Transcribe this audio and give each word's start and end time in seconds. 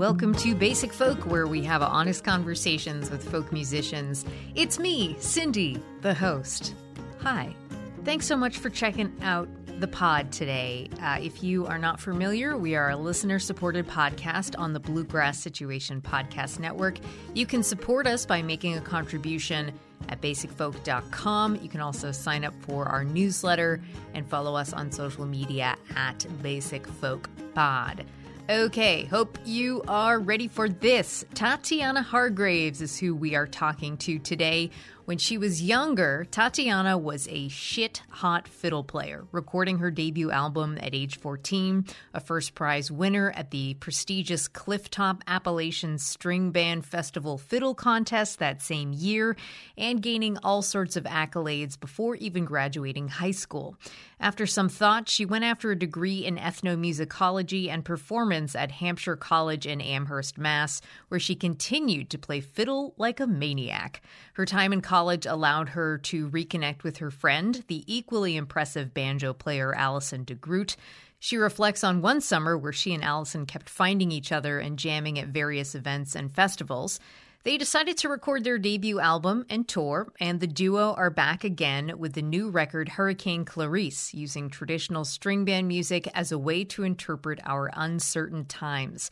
Welcome 0.00 0.34
to 0.34 0.54
Basic 0.54 0.94
Folk, 0.94 1.26
where 1.26 1.46
we 1.46 1.62
have 1.62 1.82
honest 1.82 2.24
conversations 2.24 3.10
with 3.10 3.22
folk 3.30 3.52
musicians. 3.52 4.24
It's 4.54 4.78
me, 4.78 5.14
Cindy, 5.20 5.78
the 6.00 6.14
host. 6.14 6.74
Hi. 7.18 7.54
Thanks 8.02 8.24
so 8.24 8.34
much 8.34 8.56
for 8.56 8.70
checking 8.70 9.14
out 9.20 9.46
the 9.78 9.86
pod 9.86 10.32
today. 10.32 10.88
Uh, 11.02 11.18
if 11.20 11.42
you 11.42 11.66
are 11.66 11.76
not 11.76 12.00
familiar, 12.00 12.56
we 12.56 12.76
are 12.76 12.88
a 12.88 12.96
listener 12.96 13.38
supported 13.38 13.86
podcast 13.86 14.58
on 14.58 14.72
the 14.72 14.80
Bluegrass 14.80 15.38
Situation 15.38 16.00
Podcast 16.00 16.58
Network. 16.58 16.98
You 17.34 17.44
can 17.44 17.62
support 17.62 18.06
us 18.06 18.24
by 18.24 18.40
making 18.40 18.78
a 18.78 18.80
contribution 18.80 19.70
at 20.08 20.22
basicfolk.com. 20.22 21.56
You 21.56 21.68
can 21.68 21.82
also 21.82 22.10
sign 22.10 22.44
up 22.44 22.54
for 22.62 22.86
our 22.86 23.04
newsletter 23.04 23.82
and 24.14 24.26
follow 24.26 24.56
us 24.56 24.72
on 24.72 24.90
social 24.90 25.26
media 25.26 25.76
at 25.94 26.24
Basic 26.40 26.86
Folk 26.86 27.28
Pod. 27.54 28.06
Okay, 28.50 29.04
hope 29.04 29.38
you 29.44 29.80
are 29.86 30.18
ready 30.18 30.48
for 30.48 30.68
this. 30.68 31.24
Tatiana 31.34 32.02
Hargreaves 32.02 32.82
is 32.82 32.98
who 32.98 33.14
we 33.14 33.36
are 33.36 33.46
talking 33.46 33.96
to 33.98 34.18
today. 34.18 34.70
When 35.10 35.18
she 35.18 35.38
was 35.38 35.60
younger, 35.60 36.24
Tatiana 36.30 36.96
was 36.96 37.26
a 37.26 37.48
shit 37.48 38.00
hot 38.10 38.46
fiddle 38.46 38.84
player, 38.84 39.24
recording 39.32 39.78
her 39.78 39.90
debut 39.90 40.30
album 40.30 40.78
at 40.80 40.94
age 40.94 41.18
14, 41.18 41.84
a 42.14 42.20
first 42.20 42.54
prize 42.54 42.92
winner 42.92 43.32
at 43.32 43.50
the 43.50 43.74
prestigious 43.74 44.46
Clifftop 44.46 45.22
Appalachian 45.26 45.98
String 45.98 46.52
Band 46.52 46.86
Festival 46.86 47.38
Fiddle 47.38 47.74
Contest 47.74 48.38
that 48.38 48.62
same 48.62 48.92
year, 48.92 49.36
and 49.76 50.00
gaining 50.00 50.38
all 50.44 50.62
sorts 50.62 50.94
of 50.94 51.02
accolades 51.02 51.80
before 51.80 52.14
even 52.14 52.44
graduating 52.44 53.08
high 53.08 53.32
school. 53.32 53.76
After 54.20 54.46
some 54.46 54.68
thought, 54.68 55.08
she 55.08 55.24
went 55.24 55.44
after 55.44 55.72
a 55.72 55.78
degree 55.78 56.24
in 56.24 56.36
ethnomusicology 56.36 57.68
and 57.68 57.84
performance 57.84 58.54
at 58.54 58.70
Hampshire 58.70 59.16
College 59.16 59.66
in 59.66 59.80
Amherst, 59.80 60.38
Mass., 60.38 60.80
where 61.08 61.18
she 61.18 61.34
continued 61.34 62.10
to 62.10 62.18
play 62.18 62.40
fiddle 62.40 62.94
like 62.96 63.18
a 63.18 63.26
maniac. 63.26 64.02
Her 64.34 64.44
time 64.44 64.72
in 64.74 64.82
college 64.82 64.99
allowed 65.26 65.70
her 65.70 65.98
to 65.98 66.28
reconnect 66.30 66.82
with 66.82 66.98
her 66.98 67.10
friend, 67.10 67.64
the 67.68 67.84
equally 67.86 68.36
impressive 68.36 68.94
banjo 68.94 69.32
player 69.32 69.74
Allison 69.74 70.24
DeGroot. 70.24 70.76
She 71.18 71.36
reflects 71.36 71.84
on 71.84 72.02
one 72.02 72.20
summer 72.20 72.56
where 72.56 72.72
she 72.72 72.94
and 72.94 73.04
Allison 73.04 73.46
kept 73.46 73.68
finding 73.68 74.10
each 74.10 74.32
other 74.32 74.58
and 74.58 74.78
jamming 74.78 75.18
at 75.18 75.28
various 75.28 75.74
events 75.74 76.14
and 76.14 76.32
festivals. 76.32 76.98
They 77.42 77.56
decided 77.56 77.96
to 77.98 78.08
record 78.10 78.44
their 78.44 78.58
debut 78.58 79.00
album 79.00 79.46
and 79.48 79.66
tour, 79.66 80.12
and 80.20 80.40
the 80.40 80.46
duo 80.46 80.92
are 80.92 81.08
back 81.08 81.42
again 81.42 81.94
with 81.96 82.12
the 82.12 82.22
new 82.22 82.50
record 82.50 82.90
Hurricane 82.90 83.46
Clarice, 83.46 84.12
using 84.12 84.50
traditional 84.50 85.06
string 85.06 85.46
band 85.46 85.66
music 85.66 86.06
as 86.14 86.32
a 86.32 86.38
way 86.38 86.64
to 86.64 86.82
interpret 86.82 87.40
our 87.44 87.70
uncertain 87.74 88.44
times. 88.44 89.10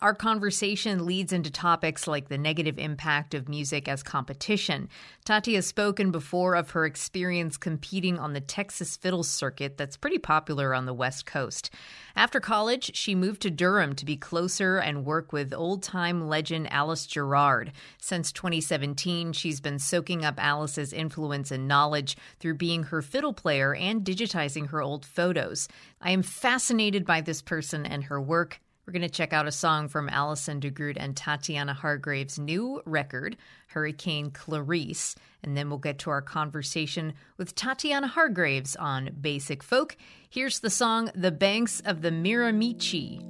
Our 0.00 0.14
conversation 0.14 1.06
leads 1.06 1.32
into 1.32 1.50
topics 1.50 2.06
like 2.06 2.28
the 2.28 2.38
negative 2.38 2.78
impact 2.78 3.34
of 3.34 3.48
music 3.48 3.88
as 3.88 4.04
competition. 4.04 4.88
Tati 5.24 5.54
has 5.56 5.66
spoken 5.66 6.12
before 6.12 6.54
of 6.54 6.70
her 6.70 6.86
experience 6.86 7.56
competing 7.56 8.16
on 8.16 8.32
the 8.32 8.40
Texas 8.40 8.96
fiddle 8.96 9.24
circuit 9.24 9.76
that's 9.76 9.96
pretty 9.96 10.18
popular 10.18 10.72
on 10.72 10.86
the 10.86 10.94
West 10.94 11.26
Coast. 11.26 11.70
After 12.14 12.38
college, 12.38 12.94
she 12.94 13.16
moved 13.16 13.42
to 13.42 13.50
Durham 13.50 13.96
to 13.96 14.04
be 14.04 14.16
closer 14.16 14.78
and 14.78 15.04
work 15.04 15.32
with 15.32 15.52
old 15.52 15.82
time 15.82 16.28
legend 16.28 16.72
Alice 16.72 17.04
Gerrard. 17.04 17.72
Since 18.00 18.30
2017, 18.30 19.32
she's 19.32 19.60
been 19.60 19.80
soaking 19.80 20.24
up 20.24 20.36
Alice's 20.38 20.92
influence 20.92 21.50
and 21.50 21.66
knowledge 21.66 22.16
through 22.38 22.54
being 22.54 22.84
her 22.84 23.02
fiddle 23.02 23.32
player 23.32 23.74
and 23.74 24.04
digitizing 24.04 24.68
her 24.68 24.80
old 24.80 25.04
photos. 25.04 25.66
I 26.00 26.12
am 26.12 26.22
fascinated 26.22 27.04
by 27.04 27.20
this 27.20 27.42
person 27.42 27.84
and 27.84 28.04
her 28.04 28.20
work. 28.20 28.60
We're 28.88 28.92
going 28.92 29.02
to 29.02 29.10
check 29.10 29.34
out 29.34 29.46
a 29.46 29.52
song 29.52 29.88
from 29.88 30.08
Allison 30.08 30.62
DeGroot 30.62 30.96
and 30.98 31.14
Tatiana 31.14 31.74
Hargreaves' 31.74 32.38
new 32.38 32.80
record, 32.86 33.36
Hurricane 33.66 34.30
Clarice, 34.30 35.14
and 35.42 35.54
then 35.54 35.68
we'll 35.68 35.78
get 35.78 35.98
to 35.98 36.10
our 36.10 36.22
conversation 36.22 37.12
with 37.36 37.54
Tatiana 37.54 38.06
Hargreaves 38.06 38.76
on 38.76 39.10
Basic 39.20 39.62
Folk. 39.62 39.98
Here's 40.30 40.60
the 40.60 40.70
song 40.70 41.10
The 41.14 41.30
Banks 41.30 41.80
of 41.80 42.00
the 42.00 42.10
Miramichi. 42.10 43.20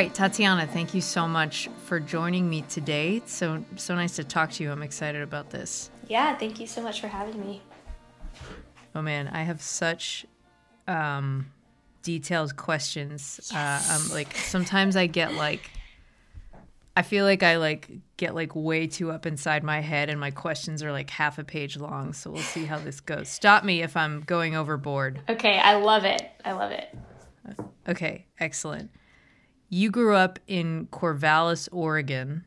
Right, 0.00 0.14
Tatiana, 0.14 0.66
thank 0.66 0.94
you 0.94 1.02
so 1.02 1.28
much 1.28 1.68
for 1.84 2.00
joining 2.00 2.48
me 2.48 2.62
today. 2.62 3.16
It's 3.16 3.34
so 3.34 3.62
so 3.76 3.94
nice 3.94 4.16
to 4.16 4.24
talk 4.24 4.50
to 4.52 4.64
you. 4.64 4.72
I'm 4.72 4.82
excited 4.82 5.20
about 5.20 5.50
this. 5.50 5.90
Yeah, 6.08 6.34
thank 6.38 6.58
you 6.58 6.66
so 6.66 6.80
much 6.80 7.02
for 7.02 7.08
having 7.08 7.38
me. 7.38 7.60
Oh 8.94 9.02
man, 9.02 9.28
I 9.28 9.42
have 9.42 9.60
such 9.60 10.24
um, 10.88 11.52
detailed 12.02 12.56
questions. 12.56 13.52
Uh, 13.54 13.82
um, 13.92 14.08
like 14.10 14.34
sometimes 14.34 14.96
I 14.96 15.06
get 15.06 15.34
like, 15.34 15.70
I 16.96 17.02
feel 17.02 17.26
like 17.26 17.42
I 17.42 17.58
like 17.58 17.90
get 18.16 18.34
like 18.34 18.56
way 18.56 18.86
too 18.86 19.10
up 19.10 19.26
inside 19.26 19.62
my 19.62 19.80
head, 19.80 20.08
and 20.08 20.18
my 20.18 20.30
questions 20.30 20.82
are 20.82 20.92
like 20.92 21.10
half 21.10 21.38
a 21.38 21.44
page 21.44 21.76
long. 21.76 22.14
So 22.14 22.30
we'll 22.30 22.40
see 22.40 22.64
how 22.64 22.78
this 22.78 23.00
goes. 23.00 23.28
Stop 23.28 23.64
me 23.64 23.82
if 23.82 23.98
I'm 23.98 24.22
going 24.22 24.56
overboard. 24.56 25.20
Okay, 25.28 25.58
I 25.58 25.74
love 25.74 26.04
it. 26.04 26.26
I 26.42 26.52
love 26.52 26.70
it. 26.70 26.88
Okay, 27.86 28.24
excellent. 28.38 28.90
You 29.72 29.88
grew 29.88 30.16
up 30.16 30.40
in 30.48 30.88
Corvallis, 30.90 31.68
Oregon, 31.70 32.44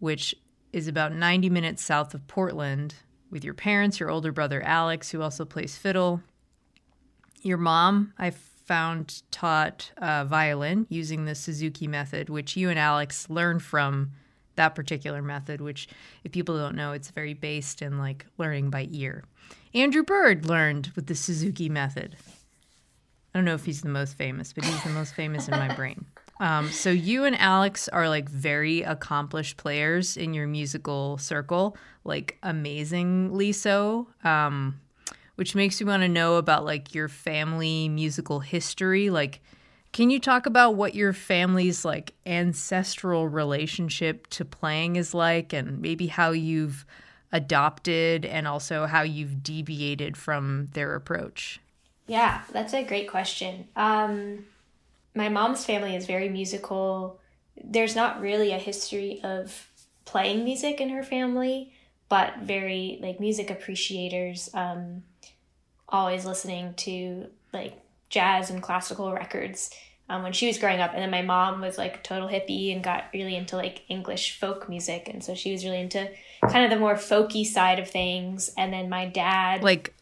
which 0.00 0.34
is 0.72 0.88
about 0.88 1.14
90 1.14 1.48
minutes 1.48 1.84
south 1.84 2.12
of 2.12 2.26
Portland, 2.26 2.96
with 3.30 3.44
your 3.44 3.54
parents, 3.54 4.00
your 4.00 4.10
older 4.10 4.32
brother 4.32 4.60
Alex, 4.62 5.12
who 5.12 5.22
also 5.22 5.44
plays 5.44 5.78
fiddle. 5.78 6.22
Your 7.42 7.56
mom, 7.56 8.14
I 8.18 8.30
found, 8.30 9.22
taught 9.30 9.92
uh, 9.98 10.24
violin 10.24 10.88
using 10.88 11.24
the 11.24 11.36
Suzuki 11.36 11.86
method, 11.86 12.28
which 12.28 12.56
you 12.56 12.68
and 12.68 12.80
Alex 12.80 13.30
learned 13.30 13.62
from 13.62 14.10
that 14.56 14.74
particular 14.74 15.22
method, 15.22 15.60
which, 15.60 15.86
if 16.24 16.32
people 16.32 16.58
don't 16.58 16.74
know, 16.74 16.90
it's 16.90 17.12
very 17.12 17.34
based 17.34 17.80
in 17.80 17.96
like 17.96 18.26
learning 18.38 18.70
by 18.70 18.88
ear. 18.90 19.22
Andrew 19.72 20.02
Bird 20.02 20.46
learned 20.46 20.90
with 20.96 21.06
the 21.06 21.14
Suzuki 21.14 21.68
method. 21.68 22.16
I 23.32 23.38
don't 23.38 23.44
know 23.44 23.54
if 23.54 23.64
he's 23.64 23.82
the 23.82 23.88
most 23.88 24.16
famous, 24.16 24.52
but 24.52 24.64
he's 24.64 24.82
the 24.82 24.90
most 24.90 25.14
famous 25.14 25.46
in 25.46 25.58
my 25.58 25.72
brain. 25.76 26.06
Um, 26.40 26.70
so 26.70 26.90
you 26.90 27.24
and 27.24 27.38
Alex 27.38 27.88
are 27.88 28.08
like 28.08 28.28
very 28.28 28.82
accomplished 28.82 29.56
players 29.56 30.16
in 30.16 30.34
your 30.34 30.46
musical 30.46 31.16
circle, 31.18 31.76
like 32.04 32.38
amazingly 32.42 33.52
so. 33.52 34.08
Um, 34.24 34.80
which 35.36 35.54
makes 35.54 35.80
me 35.80 35.86
want 35.86 36.02
to 36.02 36.08
know 36.08 36.36
about 36.36 36.64
like 36.64 36.94
your 36.94 37.08
family 37.08 37.88
musical 37.88 38.40
history. 38.40 39.10
Like, 39.10 39.40
can 39.92 40.10
you 40.10 40.18
talk 40.20 40.46
about 40.46 40.74
what 40.74 40.94
your 40.94 41.12
family's 41.12 41.84
like 41.84 42.14
ancestral 42.26 43.28
relationship 43.28 44.26
to 44.28 44.44
playing 44.44 44.96
is 44.96 45.14
like 45.14 45.52
and 45.52 45.80
maybe 45.80 46.06
how 46.06 46.30
you've 46.30 46.84
adopted 47.32 48.24
and 48.24 48.46
also 48.46 48.86
how 48.86 49.02
you've 49.02 49.42
deviated 49.42 50.16
from 50.16 50.68
their 50.72 50.94
approach? 50.94 51.60
Yeah, 52.06 52.42
that's 52.52 52.74
a 52.74 52.84
great 52.84 53.08
question. 53.08 53.66
Um, 53.76 54.44
my 55.14 55.28
mom's 55.28 55.64
family 55.64 55.94
is 55.94 56.06
very 56.06 56.28
musical. 56.28 57.20
There's 57.62 57.94
not 57.94 58.20
really 58.20 58.52
a 58.52 58.58
history 58.58 59.20
of 59.22 59.68
playing 60.04 60.44
music 60.44 60.80
in 60.80 60.90
her 60.90 61.02
family, 61.02 61.72
but 62.08 62.38
very 62.38 62.98
like 63.00 63.20
music 63.20 63.50
appreciators. 63.50 64.50
Um, 64.54 65.04
always 65.88 66.24
listening 66.24 66.74
to 66.74 67.26
like 67.52 67.78
jazz 68.08 68.50
and 68.50 68.62
classical 68.62 69.12
records 69.12 69.70
um, 70.08 70.22
when 70.22 70.32
she 70.32 70.46
was 70.46 70.58
growing 70.58 70.80
up. 70.80 70.92
And 70.92 71.02
then 71.02 71.10
my 71.10 71.22
mom 71.22 71.60
was 71.60 71.78
like 71.78 71.96
a 71.96 72.02
total 72.02 72.28
hippie 72.28 72.74
and 72.74 72.82
got 72.82 73.04
really 73.14 73.36
into 73.36 73.56
like 73.56 73.82
English 73.88 74.38
folk 74.38 74.68
music. 74.68 75.08
And 75.08 75.22
so 75.24 75.34
she 75.34 75.52
was 75.52 75.64
really 75.64 75.80
into 75.80 76.10
kind 76.48 76.64
of 76.64 76.70
the 76.70 76.78
more 76.78 76.94
folky 76.94 77.46
side 77.46 77.78
of 77.78 77.88
things. 77.88 78.50
And 78.56 78.72
then 78.72 78.88
my 78.88 79.06
dad. 79.06 79.62
Like, 79.62 79.94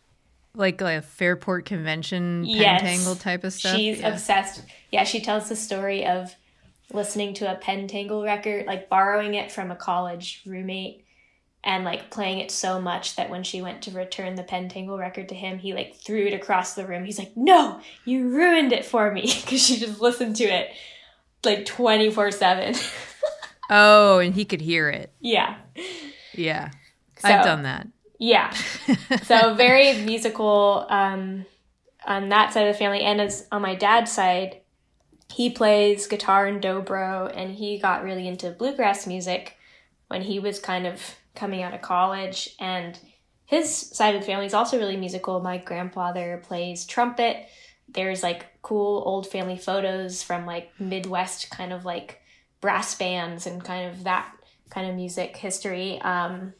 like 0.54 0.80
a 0.80 1.00
Fairport 1.02 1.64
Convention 1.64 2.44
Yes. 2.44 2.82
pentangle 2.82 3.18
type 3.20 3.44
of 3.44 3.52
stuff. 3.52 3.76
She's 3.76 4.00
Yeah. 4.00 4.08
obsessed. 4.08 4.62
Yeah, 4.90 5.04
she 5.04 5.20
tells 5.20 5.48
the 5.48 5.56
story 5.56 6.04
of 6.06 6.34
listening 6.92 7.32
to 7.34 7.50
a 7.50 7.56
Pentangle 7.56 8.22
record, 8.24 8.66
like 8.66 8.88
borrowing 8.90 9.34
it 9.34 9.50
from 9.50 9.70
a 9.70 9.76
college 9.76 10.42
roommate 10.44 11.04
and 11.64 11.84
like 11.84 12.10
playing 12.10 12.38
it 12.40 12.50
so 12.50 12.80
much 12.80 13.16
that 13.16 13.30
when 13.30 13.42
she 13.44 13.62
went 13.62 13.80
to 13.82 13.90
return 13.92 14.34
the 14.34 14.42
Pentangle 14.42 14.98
record 14.98 15.28
to 15.30 15.34
him, 15.34 15.58
he 15.58 15.72
like 15.72 15.94
threw 15.96 16.26
it 16.26 16.34
across 16.34 16.74
the 16.74 16.86
room. 16.86 17.04
He's 17.04 17.18
like, 17.18 17.34
"No, 17.36 17.80
you 18.04 18.28
ruined 18.28 18.72
it 18.72 18.84
for 18.84 19.10
me" 19.10 19.22
because 19.42 19.64
she 19.64 19.78
just 19.78 20.00
listened 20.00 20.36
to 20.36 20.44
it 20.44 20.70
like 21.44 21.64
24/7. 21.64 22.76
Oh, 23.70 24.18
and 24.18 24.34
he 24.34 24.44
could 24.44 24.60
hear 24.60 24.90
it. 24.90 25.14
yeah. 25.20 25.56
Yeah. 26.34 26.70
So- 27.18 27.28
I've 27.28 27.44
done 27.44 27.62
that. 27.62 27.86
Yeah. 28.22 28.50
so 29.24 29.54
very 29.54 30.00
musical 30.02 30.86
um, 30.88 31.44
on 32.06 32.28
that 32.28 32.52
side 32.52 32.68
of 32.68 32.72
the 32.72 32.78
family, 32.78 33.00
and 33.00 33.20
as 33.20 33.48
on 33.50 33.62
my 33.62 33.74
dad's 33.74 34.12
side, 34.12 34.60
he 35.34 35.50
plays 35.50 36.06
guitar 36.06 36.46
and 36.46 36.62
dobro, 36.62 37.32
and 37.34 37.52
he 37.52 37.80
got 37.80 38.04
really 38.04 38.28
into 38.28 38.52
bluegrass 38.52 39.08
music 39.08 39.56
when 40.06 40.22
he 40.22 40.38
was 40.38 40.60
kind 40.60 40.86
of 40.86 41.02
coming 41.34 41.64
out 41.64 41.74
of 41.74 41.82
college. 41.82 42.50
And 42.60 42.96
his 43.44 43.74
side 43.74 44.14
of 44.14 44.20
the 44.20 44.26
family 44.26 44.46
is 44.46 44.54
also 44.54 44.78
really 44.78 44.96
musical. 44.96 45.40
My 45.40 45.58
grandfather 45.58 46.40
plays 46.46 46.86
trumpet. 46.86 47.48
There's 47.88 48.22
like 48.22 48.46
cool 48.62 49.02
old 49.04 49.26
family 49.26 49.58
photos 49.58 50.22
from 50.22 50.46
like 50.46 50.70
Midwest 50.78 51.50
kind 51.50 51.72
of 51.72 51.84
like 51.84 52.20
brass 52.60 52.94
bands 52.94 53.48
and 53.48 53.64
kind 53.64 53.90
of 53.90 54.04
that 54.04 54.32
kind 54.70 54.88
of 54.88 54.94
music 54.94 55.36
history. 55.36 56.00
Um, 56.02 56.54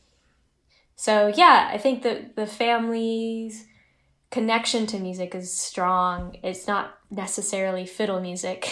so 1.02 1.26
yeah, 1.34 1.68
I 1.68 1.78
think 1.78 2.04
that 2.04 2.36
the 2.36 2.46
family's 2.46 3.66
connection 4.30 4.86
to 4.86 5.00
music 5.00 5.34
is 5.34 5.52
strong. 5.52 6.36
It's 6.44 6.68
not 6.68 6.96
necessarily 7.10 7.86
fiddle 7.86 8.20
music, 8.20 8.70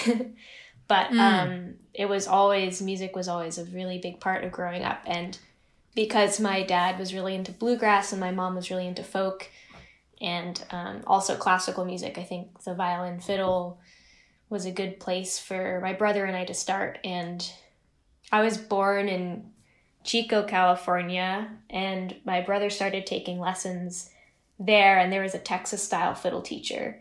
but 0.87 1.11
um, 1.11 1.75
it 1.93 2.09
was 2.09 2.29
always 2.29 2.81
music 2.81 3.17
was 3.17 3.27
always 3.27 3.59
a 3.59 3.65
really 3.65 3.99
big 3.99 4.21
part 4.21 4.45
of 4.45 4.53
growing 4.53 4.85
up. 4.85 5.03
And 5.09 5.37
because 5.97 6.39
my 6.39 6.63
dad 6.63 7.01
was 7.01 7.13
really 7.13 7.35
into 7.35 7.51
bluegrass 7.51 8.13
and 8.13 8.21
my 8.21 8.31
mom 8.31 8.55
was 8.55 8.71
really 8.71 8.87
into 8.87 9.03
folk 9.03 9.51
and 10.21 10.65
um, 10.71 11.03
also 11.09 11.35
classical 11.35 11.85
music, 11.85 12.17
I 12.17 12.23
think 12.23 12.63
the 12.63 12.75
violin 12.75 13.19
fiddle 13.19 13.81
was 14.49 14.67
a 14.67 14.71
good 14.71 15.01
place 15.01 15.37
for 15.37 15.81
my 15.83 15.95
brother 15.95 16.27
and 16.27 16.37
I 16.37 16.45
to 16.45 16.55
start. 16.55 17.01
And 17.03 17.45
I 18.31 18.43
was 18.43 18.57
born 18.57 19.09
in 19.09 19.51
Chico, 20.03 20.43
California, 20.43 21.49
and 21.69 22.17
my 22.25 22.41
brother 22.41 22.71
started 22.71 23.07
taking 23.07 23.39
lessons 23.39 24.11
there, 24.59 24.99
and 24.99 25.13
there 25.13 25.23
was 25.23 25.35
a 25.35 25.39
Texas 25.39 25.83
style 25.83 26.15
fiddle 26.15 26.43
teacher. 26.43 27.01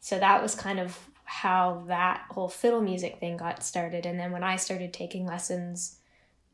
So 0.00 0.18
that 0.18 0.42
was 0.42 0.54
kind 0.54 0.78
of 0.78 0.96
how 1.24 1.84
that 1.88 2.24
whole 2.30 2.48
fiddle 2.48 2.80
music 2.80 3.18
thing 3.18 3.36
got 3.36 3.62
started. 3.62 4.06
And 4.06 4.18
then 4.18 4.30
when 4.30 4.44
I 4.44 4.56
started 4.56 4.92
taking 4.92 5.26
lessons, 5.26 5.98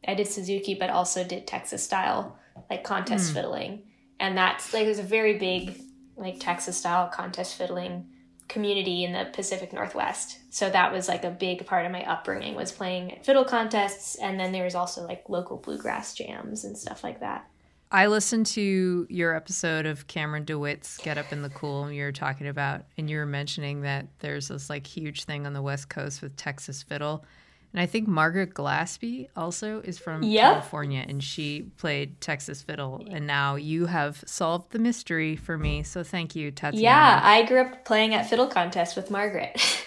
I 0.07 0.15
did 0.15 0.27
Suzuki, 0.27 0.75
but 0.75 0.91
also 0.91 1.25
did 1.25 1.47
Texas 1.47 1.83
style, 1.85 2.39
like 2.71 2.83
contest 2.83 3.29
hmm. 3.29 3.35
fiddling. 3.35 3.83
And 4.19 4.37
that's 4.37 4.73
like, 4.73 4.85
there's 4.85 4.99
a 4.99 5.03
very 5.03 5.39
big, 5.39 5.79
like, 6.17 6.41
Texas 6.41 6.79
style 6.79 7.09
contest 7.09 7.57
fiddling 7.57 8.07
community 8.53 9.05
in 9.05 9.13
the 9.13 9.31
Pacific 9.33 9.73
Northwest. 9.73 10.39
So 10.51 10.71
that 10.71 10.93
was 10.93 11.09
like 11.09 11.25
a 11.25 11.31
big 11.31 11.67
part 11.67 11.87
of 11.87 11.93
my 11.93 12.05
upbringing 12.05 12.55
was 12.55 12.71
playing 12.71 13.19
fiddle 13.23 13.45
contests 13.45 14.15
and 14.17 14.39
then 14.39 14.53
there 14.53 14.65
was 14.65 14.75
also 14.75 15.07
like 15.07 15.29
local 15.29 15.57
bluegrass 15.57 16.15
jams 16.15 16.65
and 16.65 16.77
stuff 16.77 17.03
like 17.03 17.21
that. 17.21 17.49
I 17.91 18.07
listened 18.07 18.47
to 18.47 19.07
your 19.11 19.35
episode 19.35 19.85
of 19.85 20.07
Cameron 20.07 20.45
DeWitt's 20.45 20.97
Get 20.99 21.19
Up 21.19 21.31
in 21.31 21.43
the 21.43 21.51
Cool, 21.51 21.93
you 21.93 22.05
were 22.05 22.13
talking 22.13 22.49
about, 22.49 22.87
and 22.97 23.11
you 23.11 23.19
were 23.19 23.27
mentioning 23.27 23.83
that 23.83 24.07
there's 24.21 24.49
this 24.49 24.71
like 24.71 24.87
huge 24.87 25.25
thing 25.25 25.47
on 25.47 25.53
the 25.53 25.61
West 25.61 25.91
Coast 25.91 26.23
with 26.23 26.35
Texas 26.37 26.83
fiddle. 26.83 27.25
And 27.73 27.81
I 27.81 27.87
think 27.87 28.07
Margaret 28.07 28.53
Glaspy 28.53 29.29
also 29.35 29.81
is 29.81 29.99
from 29.99 30.23
Yep. 30.23 30.43
California, 30.53 31.05
and 31.09 31.25
she 31.25 31.63
played 31.79 32.21
Texas 32.21 32.61
fiddle. 32.63 33.07
And 33.11 33.27
now 33.27 33.55
you 33.57 33.87
have 33.87 34.23
solved 34.27 34.73
the 34.73 34.79
mystery 34.79 35.37
for 35.37 35.57
me. 35.57 35.83
So 35.83 36.03
thank 36.03 36.37
you, 36.37 36.51
Tatiana. 36.51 36.83
Yeah, 36.83 37.21
I 37.23 37.45
grew 37.45 37.63
up 37.63 37.85
playing 37.87 38.15
at 38.15 38.29
fiddle 38.29 38.47
contests 38.47 38.95
with 38.95 39.11
Margaret. 39.11 39.59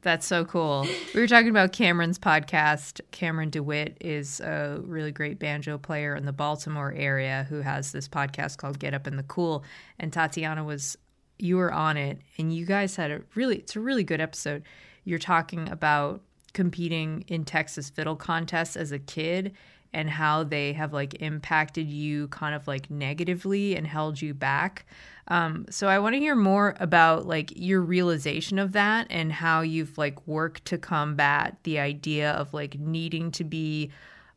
That's 0.00 0.26
so 0.26 0.44
cool. 0.44 0.86
We 1.12 1.20
were 1.20 1.26
talking 1.26 1.50
about 1.50 1.72
Cameron's 1.72 2.18
podcast. 2.20 3.00
Cameron 3.10 3.50
DeWitt 3.50 3.96
is 4.00 4.40
a 4.40 4.80
really 4.82 5.10
great 5.10 5.38
banjo 5.40 5.76
player 5.76 6.14
in 6.14 6.24
the 6.24 6.32
Baltimore 6.32 6.94
area 6.96 7.46
who 7.48 7.60
has 7.62 7.90
this 7.90 8.08
podcast 8.08 8.58
called 8.58 8.78
Get 8.78 8.94
Up 8.94 9.08
in 9.08 9.16
the 9.16 9.24
Cool. 9.24 9.64
And 9.98 10.12
Tatiana 10.12 10.62
was, 10.62 10.96
you 11.38 11.56
were 11.56 11.72
on 11.72 11.96
it, 11.96 12.20
and 12.38 12.54
you 12.54 12.64
guys 12.64 12.94
had 12.96 13.10
a 13.10 13.22
really, 13.34 13.56
it's 13.56 13.74
a 13.74 13.80
really 13.80 14.04
good 14.04 14.20
episode. 14.20 14.62
You're 15.04 15.18
talking 15.18 15.68
about 15.68 16.22
competing 16.52 17.24
in 17.28 17.44
Texas 17.44 17.90
fiddle 17.90 18.16
contests 18.16 18.76
as 18.76 18.92
a 18.92 18.98
kid 18.98 19.54
and 19.92 20.10
how 20.10 20.44
they 20.44 20.72
have 20.74 20.92
like 20.92 21.14
impacted 21.22 21.88
you 21.88 22.28
kind 22.28 22.54
of 22.54 22.66
like 22.68 22.90
negatively 22.90 23.76
and 23.76 23.86
held 23.86 24.20
you 24.20 24.34
back. 24.34 24.84
Um, 25.28 25.66
so 25.70 25.88
I 25.88 25.98
want 25.98 26.14
to 26.14 26.20
hear 26.20 26.36
more 26.36 26.74
about 26.80 27.26
like 27.26 27.52
your 27.56 27.80
realization 27.80 28.58
of 28.58 28.72
that 28.72 29.06
and 29.10 29.32
how 29.32 29.60
you've 29.60 29.96
like 29.98 30.26
worked 30.26 30.64
to 30.66 30.78
combat 30.78 31.56
the 31.62 31.78
idea 31.78 32.32
of 32.32 32.52
like 32.52 32.78
needing 32.78 33.30
to 33.32 33.44
be 33.44 33.90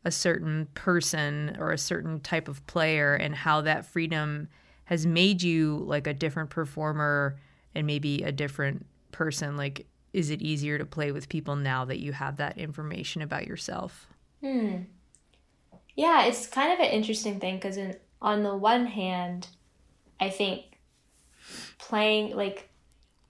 a 0.04 0.10
certain 0.10 0.66
person 0.74 1.56
or 1.58 1.72
a 1.72 1.78
certain 1.78 2.20
type 2.20 2.48
of 2.48 2.66
player 2.66 3.14
and 3.14 3.34
how 3.34 3.60
that 3.60 3.86
freedom 3.86 4.48
has 4.84 5.06
made 5.06 5.42
you 5.42 5.82
like 5.86 6.06
a 6.06 6.14
different 6.14 6.50
performer 6.50 7.36
and 7.74 7.86
maybe 7.86 8.22
a 8.22 8.32
different 8.32 8.84
person 9.12 9.56
like 9.56 9.86
is 10.12 10.30
it 10.30 10.42
easier 10.42 10.78
to 10.78 10.84
play 10.84 11.12
with 11.12 11.28
people 11.28 11.56
now 11.56 11.84
that 11.84 12.00
you 12.00 12.12
have 12.12 12.36
that 12.36 12.58
information 12.58 13.22
about 13.22 13.46
yourself 13.46 14.08
hmm. 14.40 14.82
Yeah, 15.94 16.24
it's 16.24 16.46
kind 16.46 16.72
of 16.72 16.78
an 16.78 16.90
interesting 16.90 17.38
thing 17.38 17.56
because 17.56 17.78
on 18.20 18.42
the 18.42 18.56
one 18.56 18.86
hand, 18.86 19.48
I 20.20 20.30
think 20.30 20.78
playing 21.78 22.34
like 22.34 22.70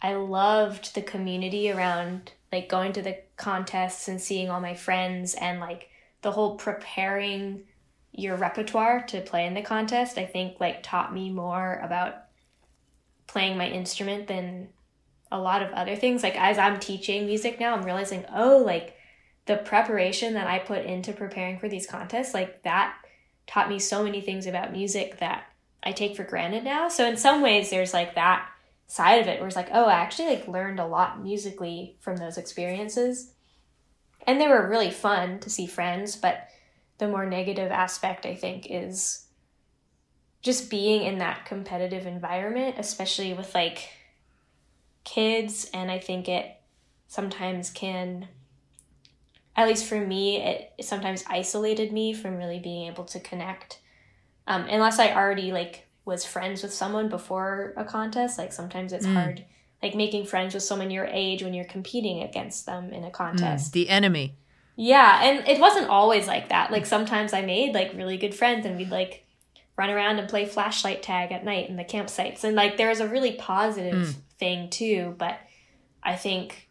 I 0.01 0.15
loved 0.15 0.95
the 0.95 1.03
community 1.03 1.71
around 1.71 2.33
like 2.53 2.69
going 2.69 2.93
to 2.93 3.03
the 3.03 3.19
contests 3.37 4.09
and 4.09 4.21
seeing 4.21 4.51
all 4.51 4.61
my 4.61 4.75
friends 4.75 5.35
and 5.35 5.59
like 5.59 5.89
the 6.21 6.33
whole 6.33 6.57
preparing 6.57 7.65
your 8.12 8.37
repertoire 8.37 9.03
to 9.07 9.23
play 9.23 9.47
in 9.47 9.55
the 9.55 9.62
contest. 9.62 10.19
I 10.19 10.27
think 10.27 10.61
like 10.61 10.83
taught 10.83 11.12
me 11.12 11.31
more 11.31 11.81
about 11.83 12.15
playing 13.27 13.57
my 13.57 13.69
instrument 13.69 14.29
than 14.29 14.69
a 15.33 15.41
lot 15.41 15.62
of 15.62 15.73
other 15.73 15.97
things. 15.97 16.23
Like 16.23 16.37
as 16.37 16.59
I'm 16.59 16.79
teaching 16.79 17.27
music 17.27 17.59
now, 17.59 17.75
I'm 17.75 17.85
realizing, 17.85 18.25
oh, 18.33 18.59
like 18.59 18.95
the 19.47 19.57
preparation 19.57 20.35
that 20.35 20.47
I 20.47 20.61
put 20.61 20.85
into 20.85 21.12
preparing 21.12 21.59
for 21.59 21.69
these 21.69 21.87
contests, 21.87 22.35
like 22.35 22.62
that 22.62 22.95
taught 23.47 23.69
me 23.69 23.79
so 23.79 24.05
many 24.05 24.21
things 24.21 24.47
about 24.47 24.73
music 24.73 25.19
that 25.19 25.45
I 25.83 25.93
take 25.93 26.15
for 26.15 26.23
granted 26.23 26.62
now. 26.62 26.89
So 26.89 27.07
in 27.07 27.17
some 27.17 27.43
ways 27.43 27.71
there's 27.71 27.95
like 27.95 28.15
that 28.15 28.49
side 28.87 29.21
of 29.21 29.27
it 29.27 29.41
where 29.41 29.49
it's 29.49 29.57
like, 29.57 29.71
oh, 29.73 29.87
I 29.87 29.95
actually 29.95 30.29
like 30.29 30.47
learned 30.47 30.79
a 30.79 30.87
lot 30.87 31.21
musically 31.21 31.97
from 32.01 32.19
those 32.19 32.37
experiences. 32.37 33.33
And 34.27 34.41
they 34.41 34.47
were 34.47 34.69
really 34.69 34.91
fun 34.91 35.41
to 35.41 35.51
see 35.51 35.67
friends, 35.67 36.15
but 36.15 36.47
the 36.99 37.09
more 37.09 37.27
negative 37.27 37.73
aspect 37.73 38.27
I 38.27 38.35
think 38.35 38.67
is 38.71 39.27
just 40.43 40.71
being 40.71 41.03
in 41.03 41.19
that 41.19 41.47
competitive 41.47 42.07
environment, 42.07 42.77
especially 42.79 43.33
with 43.33 43.55
like 43.55 43.89
kids 45.04 45.71
and 45.73 45.90
I 45.90 45.99
think 45.99 46.28
it 46.28 46.61
sometimes 47.09 47.71
can 47.71 48.28
at 49.54 49.68
least 49.68 49.85
for 49.85 50.00
me, 50.00 50.40
it, 50.40 50.73
sometimes 50.80 51.25
isolated 51.28 51.92
me 51.92 52.14
from 52.14 52.37
really 52.37 52.59
being 52.59 52.87
able 52.87 53.04
to 53.04 53.21
connect. 53.21 53.80
Um, 54.47 54.62
unless 54.62 54.99
I 54.99 55.14
already 55.14 55.52
like 55.52 55.87
was 56.04 56.25
friends 56.25 56.62
with 56.62 56.73
someone 56.73 57.09
before 57.09 57.75
a 57.76 57.85
contest. 57.85 58.38
Like 58.38 58.52
sometimes 58.52 58.92
it's 58.92 59.06
Mm. 59.06 59.14
hard, 59.14 59.44
like 59.82 59.94
making 59.94 60.25
friends 60.26 60.54
with 60.54 60.62
someone 60.62 60.90
your 60.90 61.06
age 61.06 61.42
when 61.42 61.54
you're 61.54 61.64
competing 61.66 62.23
against 62.23 62.66
them 62.66 62.92
in 62.92 63.04
a 63.04 63.11
contest. 63.11 63.73
The 63.73 63.88
enemy. 63.88 64.35
Yeah, 64.75 65.23
and 65.23 65.47
it 65.47 65.61
wasn't 65.61 65.90
always 65.90 66.26
like 66.26 66.49
that. 66.49 66.73
Like 66.73 66.87
sometimes 66.87 67.32
I 67.32 67.42
made 67.42 67.75
like 67.75 67.92
really 67.94 68.16
good 68.16 68.35
friends 68.35 68.64
and 68.64 68.76
we'd 68.76 68.90
like 68.90 69.26
run 69.76 69.91
around 69.91 70.19
and 70.19 70.29
play 70.29 70.45
flashlight 70.45 71.02
tag 71.02 71.33
at 71.33 71.45
night 71.45 71.69
in 71.69 71.76
the 71.76 71.85
campsites. 71.85 72.45
And 72.45 72.55
like 72.55 72.76
there 72.76 72.88
was 72.88 73.00
a 73.00 73.09
really 73.09 73.33
positive 73.33 74.14
hmm. 74.14 74.21
thing 74.38 74.71
too, 74.71 75.14
but 75.19 75.38
I 76.02 76.17
think 76.17 76.69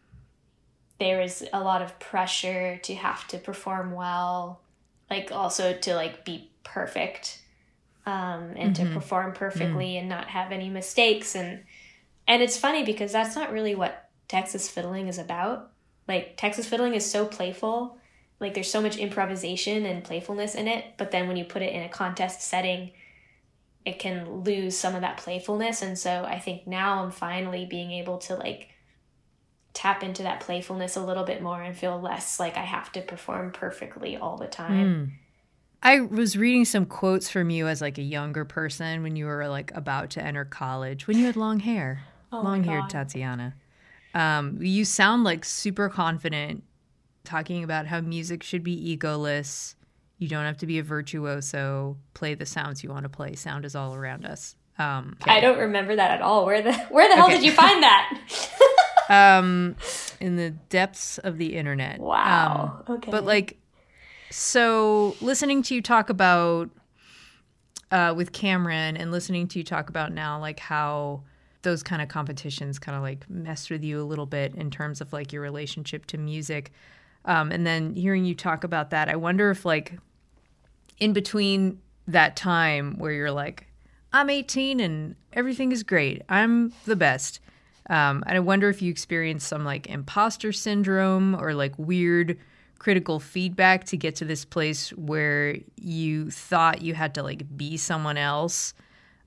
there 1.00 1.22
is 1.22 1.46
a 1.52 1.64
lot 1.64 1.82
of 1.82 2.00
pressure 2.00 2.78
to 2.84 2.96
have 2.96 3.28
to 3.30 3.38
perform 3.38 3.92
well, 3.92 4.62
like 5.10 5.32
also 5.32 5.74
to 5.74 5.96
like 5.96 6.26
be 6.26 6.52
perfect 6.64 7.40
um 8.06 8.54
and 8.56 8.76
to 8.76 8.82
mm-hmm. 8.82 8.96
perform 8.96 9.34
perfectly 9.34 9.94
hmm. 9.94 10.00
and 10.00 10.10
not 10.10 10.28
have 10.28 10.52
any 10.52 10.70
mistakes 10.70 11.36
and 11.36 11.64
and 12.28 12.42
it's 12.42 12.58
funny 12.58 12.84
because 12.84 13.12
that's 13.12 13.36
not 13.36 13.52
really 13.52 13.76
what 13.76 14.10
Texas 14.28 14.70
fiddling 14.70 15.08
is 15.08 15.18
about. 15.18 15.72
Like 16.08 16.38
Texas 16.38 16.66
fiddling 16.66 16.96
is 16.96 17.10
so 17.10 17.26
playful. 17.26 17.98
Like 18.42 18.56
there's 18.56 18.72
so 18.72 18.82
much 18.82 18.98
improvisation 18.98 19.86
and 19.86 20.04
playfulness 20.04 20.56
in 20.56 20.68
it, 20.68 20.84
but 20.98 21.12
then 21.12 21.28
when 21.28 21.38
you 21.38 21.46
put 21.46 21.62
it 21.62 21.74
in 21.74 21.84
a 21.84 21.90
contest 21.90 22.42
setting, 22.42 22.92
it 23.86 24.00
can 24.00 24.44
lose 24.44 24.76
some 24.78 24.96
of 24.96 25.02
that 25.02 25.18
playfulness. 25.18 25.82
And 25.82 25.98
so 25.98 26.26
I 26.26 26.40
think 26.40 26.68
now 26.68 27.04
I'm 27.04 27.12
finally 27.12 27.66
being 27.66 27.92
able 27.92 28.18
to 28.20 28.36
like 28.36 28.70
tap 29.74 30.04
into 30.04 30.24
that 30.24 30.42
playfulness 30.42 30.96
a 30.96 31.06
little 31.06 31.24
bit 31.24 31.42
more 31.42 31.62
and 31.62 31.78
feel 31.78 32.02
less 32.02 32.40
like 32.40 32.58
I 32.58 32.64
have 32.64 32.92
to 32.94 33.02
perform 33.02 33.52
perfectly 33.52 34.18
all 34.18 34.38
the 34.38 34.48
time. 34.48 35.14
I 35.84 36.02
was 36.02 36.38
reading 36.38 36.66
some 36.66 36.86
quotes 36.86 37.30
from 37.30 37.50
you 37.50 37.68
as 37.68 37.82
like 37.82 37.98
a 37.98 38.04
younger 38.04 38.44
person 38.44 39.04
when 39.04 39.16
you 39.16 39.26
were 39.26 39.48
like 39.48 39.72
about 39.76 40.12
to 40.12 40.24
enter 40.24 40.46
college, 40.46 41.08
when 41.08 41.18
you 41.18 41.26
had 41.26 41.36
long 41.36 41.60
hair, 41.60 42.04
Oh 42.32 42.42
long 42.42 42.64
haired. 42.64 42.90
Tatiana. 42.90 43.56
Um, 44.14 44.58
you 44.62 44.84
sound 44.84 45.24
like 45.24 45.46
super 45.46 45.90
confident 45.90 46.64
talking 47.24 47.64
about 47.64 47.88
how 47.88 48.02
music 48.02 48.44
should 48.44 48.64
be 48.64 48.98
egoless. 48.98 49.76
You 50.18 50.28
don't 50.28 50.46
have 50.46 50.58
to 50.58 50.68
be 50.68 50.80
a 50.80 50.84
virtuoso. 50.84 51.98
Play 52.14 52.36
the 52.36 52.46
sounds 52.46 52.84
you 52.84 52.90
want 52.90 53.04
to 53.04 53.10
play. 53.10 53.36
Sound 53.36 53.66
is 53.66 53.76
all 53.76 53.96
around 53.96 54.26
us. 54.26 54.56
Um, 54.78 55.18
I 55.24 55.40
don't 55.40 55.58
remember 55.60 55.96
that 55.96 56.12
at 56.12 56.22
all. 56.22 56.46
Where 56.46 56.62
the 56.62 56.74
where 56.90 57.08
the 57.10 57.16
hell 57.16 57.26
Okay. 57.26 57.36
did 57.36 57.44
you 57.46 57.52
find 57.52 57.84
that? 57.84 58.20
um, 59.10 59.76
in 60.20 60.36
the 60.38 60.52
depths 60.52 61.18
of 61.20 61.38
the 61.38 61.56
internet. 61.56 62.00
Wow. 62.00 62.84
Um, 62.88 62.96
okay. 62.96 63.12
But 63.12 63.26
like, 63.26 63.58
so 64.30 65.16
listening 65.22 65.62
to 65.64 65.76
you 65.76 65.82
talk 65.82 66.10
about 66.10 66.70
uh, 67.92 68.14
with 68.16 68.32
Cameron 68.32 68.96
and 68.98 69.12
listening 69.12 69.48
to 69.50 69.60
you 69.60 69.64
talk 69.66 69.90
about 69.90 70.14
now, 70.14 70.40
like 70.40 70.60
how 70.60 71.24
those 71.64 71.84
kind 71.84 72.02
of 72.02 72.08
competitions 72.08 72.80
kind 72.80 72.96
of 72.96 73.04
like 73.04 73.30
mess 73.30 73.70
with 73.70 73.84
you 73.84 74.02
a 74.02 74.04
little 74.04 74.26
bit 74.26 74.56
in 74.56 74.72
terms 74.72 75.02
of 75.02 75.14
like 75.14 75.32
your 75.34 75.42
relationship 75.42 76.06
to 76.08 76.18
music. 76.18 76.72
Um, 77.26 77.52
and 77.52 77.66
then 77.66 77.96
hearing 77.96 78.26
you 78.26 78.36
talk 78.36 78.64
about 78.64 78.90
that, 78.92 79.10
I 79.10 79.16
wonder 79.16 79.52
if 79.52 79.66
like 79.66 79.94
in 81.00 81.14
between 81.14 81.80
that 82.08 82.36
time 82.36 82.98
where 82.98 83.12
you're 83.12 83.32
like, 83.32 83.68
I'm 84.14 84.30
18 84.30 84.80
and 84.80 85.16
everything 85.34 85.72
is 85.72 85.84
great, 85.84 86.22
I'm 86.30 86.74
the 86.86 86.96
best. 86.96 87.40
Um, 87.90 88.24
and 88.28 88.38
I 88.38 88.40
wonder 88.40 88.70
if 88.70 88.82
you 88.82 88.92
experienced 88.92 89.48
some 89.48 89.66
like 89.66 89.88
imposter 89.88 90.52
syndrome 90.52 91.36
or 91.36 91.54
like 91.54 91.74
weird 91.78 92.38
critical 92.80 93.20
feedback 93.20 93.84
to 93.86 93.98
get 93.98 94.16
to 94.16 94.26
this 94.26 94.44
place 94.44 94.90
where 94.94 95.58
you 95.76 96.32
thought 96.32 96.82
you 96.82 96.94
had 96.94 97.14
to 97.16 97.24
like 97.24 97.46
be 97.56 97.78
someone 97.78 98.18
else. 98.18 98.74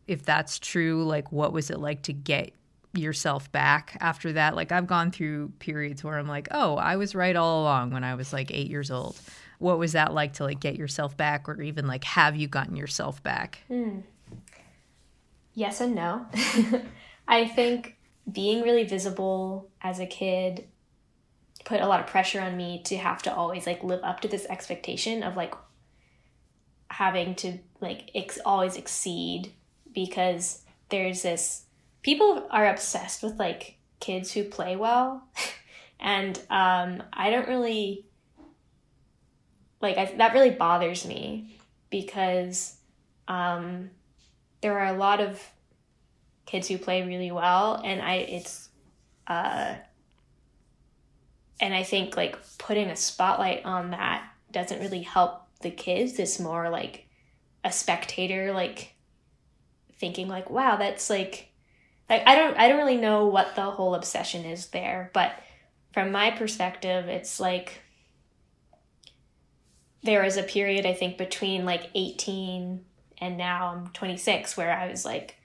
If 0.06 0.24
that's 0.24 0.58
true, 0.58 1.04
like 1.04 1.30
what 1.32 1.52
was 1.52 1.70
it 1.70 1.78
like 1.78 2.02
to 2.02 2.12
get 2.12 2.52
yourself 2.96 3.50
back 3.52 3.96
after 4.00 4.32
that? 4.32 4.56
Like 4.56 4.72
I've 4.72 4.86
gone 4.86 5.10
through 5.10 5.52
periods 5.58 6.02
where 6.02 6.18
I'm 6.18 6.28
like, 6.28 6.48
oh, 6.50 6.76
I 6.76 6.96
was 6.96 7.14
right 7.14 7.36
all 7.36 7.62
along 7.62 7.90
when 7.92 8.04
I 8.04 8.14
was 8.14 8.32
like 8.32 8.50
eight 8.52 8.70
years 8.70 8.90
old. 8.90 9.20
What 9.58 9.78
was 9.78 9.92
that 9.92 10.12
like 10.12 10.34
to 10.34 10.44
like 10.44 10.60
get 10.60 10.76
yourself 10.76 11.16
back 11.16 11.48
or 11.48 11.60
even 11.60 11.86
like 11.86 12.04
have 12.04 12.36
you 12.36 12.48
gotten 12.48 12.76
yourself 12.76 13.22
back? 13.22 13.60
Hmm. 13.68 14.00
Yes 15.54 15.80
and 15.80 15.94
no. 15.94 16.26
I 17.28 17.46
think 17.46 17.96
being 18.30 18.62
really 18.62 18.84
visible 18.84 19.70
as 19.82 20.00
a 20.00 20.06
kid 20.06 20.66
put 21.64 21.80
a 21.80 21.86
lot 21.86 22.00
of 22.00 22.06
pressure 22.06 22.40
on 22.40 22.56
me 22.56 22.82
to 22.84 22.96
have 22.96 23.22
to 23.22 23.34
always 23.34 23.66
like 23.66 23.82
live 23.82 24.00
up 24.02 24.20
to 24.20 24.28
this 24.28 24.46
expectation 24.46 25.22
of 25.22 25.36
like 25.36 25.54
having 26.90 27.34
to 27.34 27.58
like 27.80 28.10
ex- 28.14 28.38
always 28.44 28.76
exceed 28.76 29.52
because 29.92 30.62
there's 30.90 31.22
this 31.22 31.62
people 32.04 32.46
are 32.50 32.68
obsessed 32.68 33.24
with 33.24 33.36
like 33.38 33.76
kids 33.98 34.30
who 34.32 34.44
play 34.44 34.76
well. 34.76 35.26
And 36.00 36.38
um 36.50 37.02
I 37.14 37.30
don't 37.30 37.48
really 37.48 38.04
like 39.80 39.96
I, 39.96 40.12
that 40.18 40.34
really 40.34 40.50
bothers 40.50 41.06
me 41.06 41.56
because 41.88 42.76
um 43.26 43.88
there 44.60 44.78
are 44.78 44.94
a 44.94 44.98
lot 44.98 45.20
of 45.22 45.42
kids 46.44 46.68
who 46.68 46.76
play 46.76 47.06
really 47.06 47.30
well 47.30 47.80
and 47.82 48.02
i 48.02 48.16
it's 48.16 48.68
uh 49.28 49.74
and 51.58 51.72
i 51.72 51.82
think 51.82 52.18
like 52.18 52.36
putting 52.58 52.90
a 52.90 52.96
spotlight 52.96 53.64
on 53.64 53.92
that 53.92 54.28
doesn't 54.54 54.80
really 54.80 55.02
help 55.02 55.44
the 55.60 55.70
kids. 55.70 56.18
It's 56.18 56.40
more 56.40 56.70
like 56.70 57.06
a 57.64 57.72
spectator 57.72 58.52
like 58.52 58.94
thinking 59.98 60.28
like 60.28 60.50
wow 60.50 60.76
that's 60.76 61.08
like 61.10 61.50
like 62.08 62.22
i 62.26 62.34
don't 62.34 62.56
i 62.56 62.68
don't 62.68 62.78
really 62.78 62.96
know 62.96 63.26
what 63.26 63.54
the 63.56 63.62
whole 63.62 63.94
obsession 63.94 64.44
is 64.44 64.68
there 64.68 65.10
but 65.12 65.32
from 65.92 66.12
my 66.12 66.30
perspective 66.30 67.08
it's 67.08 67.38
like 67.40 67.80
there 70.02 70.22
was 70.22 70.36
a 70.36 70.42
period 70.42 70.86
i 70.86 70.92
think 70.92 71.16
between 71.16 71.64
like 71.64 71.90
18 71.94 72.84
and 73.18 73.38
now 73.38 73.74
I'm 73.74 73.88
26 73.88 74.56
where 74.56 74.72
I 74.72 74.90
was 74.90 75.04
like 75.04 75.36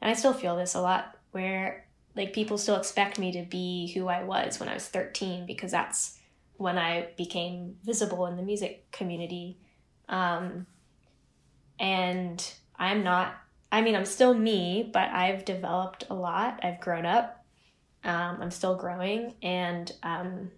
and 0.00 0.10
I 0.10 0.14
still 0.14 0.34
feel 0.34 0.56
this 0.56 0.74
a 0.74 0.80
lot 0.80 1.16
where 1.32 1.86
like 2.14 2.32
people 2.32 2.58
still 2.58 2.76
expect 2.76 3.18
me 3.18 3.32
to 3.32 3.42
be 3.42 3.92
who 3.92 4.08
I 4.08 4.22
was 4.22 4.60
when 4.60 4.68
I 4.68 4.74
was 4.74 4.86
13 4.86 5.46
because 5.46 5.70
that's 5.70 6.18
when 6.56 6.78
I 6.78 7.08
became 7.16 7.76
visible 7.84 8.26
in 8.26 8.36
the 8.36 8.42
music 8.42 8.90
community. 8.90 9.58
Um 10.08 10.66
and 11.78 12.52
I'm 12.78 13.02
not 13.02 13.34
I 13.70 13.82
mean 13.82 13.94
I'm 13.94 14.04
still 14.04 14.34
me 14.34 14.88
but 14.92 15.10
I've 15.10 15.44
developed 15.44 16.04
a 16.10 16.14
lot 16.14 16.60
I've 16.62 16.80
grown 16.80 17.06
up 17.06 17.44
um, 18.04 18.38
I'm 18.40 18.50
still 18.50 18.76
growing 18.76 19.34
and 19.42 19.90
um 20.02 20.50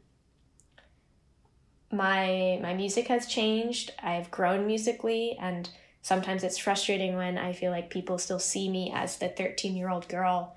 my 1.91 2.59
my 2.63 2.75
music 2.75 3.09
has 3.09 3.27
changed 3.27 3.93
I've 4.03 4.31
grown 4.31 4.67
musically 4.67 5.37
and 5.41 5.69
sometimes 6.03 6.45
it's 6.45 6.59
frustrating 6.59 7.17
when 7.17 7.39
I 7.39 7.53
feel 7.53 7.71
like 7.71 7.91
people 7.91 8.19
still 8.19 8.39
see 8.39 8.69
me 8.69 8.93
as 8.95 9.19
the 9.19 9.29
13 9.29 9.77
year 9.77 9.91
old 9.91 10.09
girl 10.09 10.57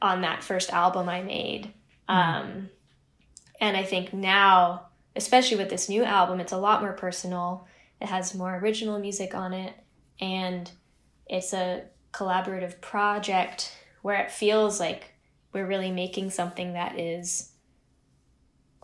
on 0.00 0.20
that 0.20 0.44
first 0.44 0.70
album 0.72 1.08
I 1.08 1.22
made. 1.22 1.72
Um, 2.08 2.68
and 3.60 3.76
I 3.76 3.82
think 3.84 4.12
now, 4.12 4.88
especially 5.16 5.56
with 5.56 5.70
this 5.70 5.88
new 5.88 6.04
album, 6.04 6.40
it's 6.40 6.52
a 6.52 6.58
lot 6.58 6.82
more 6.82 6.92
personal. 6.92 7.66
It 8.00 8.08
has 8.08 8.34
more 8.34 8.56
original 8.56 8.98
music 8.98 9.34
on 9.34 9.54
it, 9.54 9.74
and 10.20 10.70
it's 11.26 11.52
a 11.52 11.84
collaborative 12.12 12.80
project 12.80 13.72
where 14.02 14.20
it 14.22 14.30
feels 14.30 14.78
like 14.78 15.14
we're 15.52 15.66
really 15.66 15.90
making 15.90 16.30
something 16.30 16.74
that 16.74 16.98
is 16.98 17.50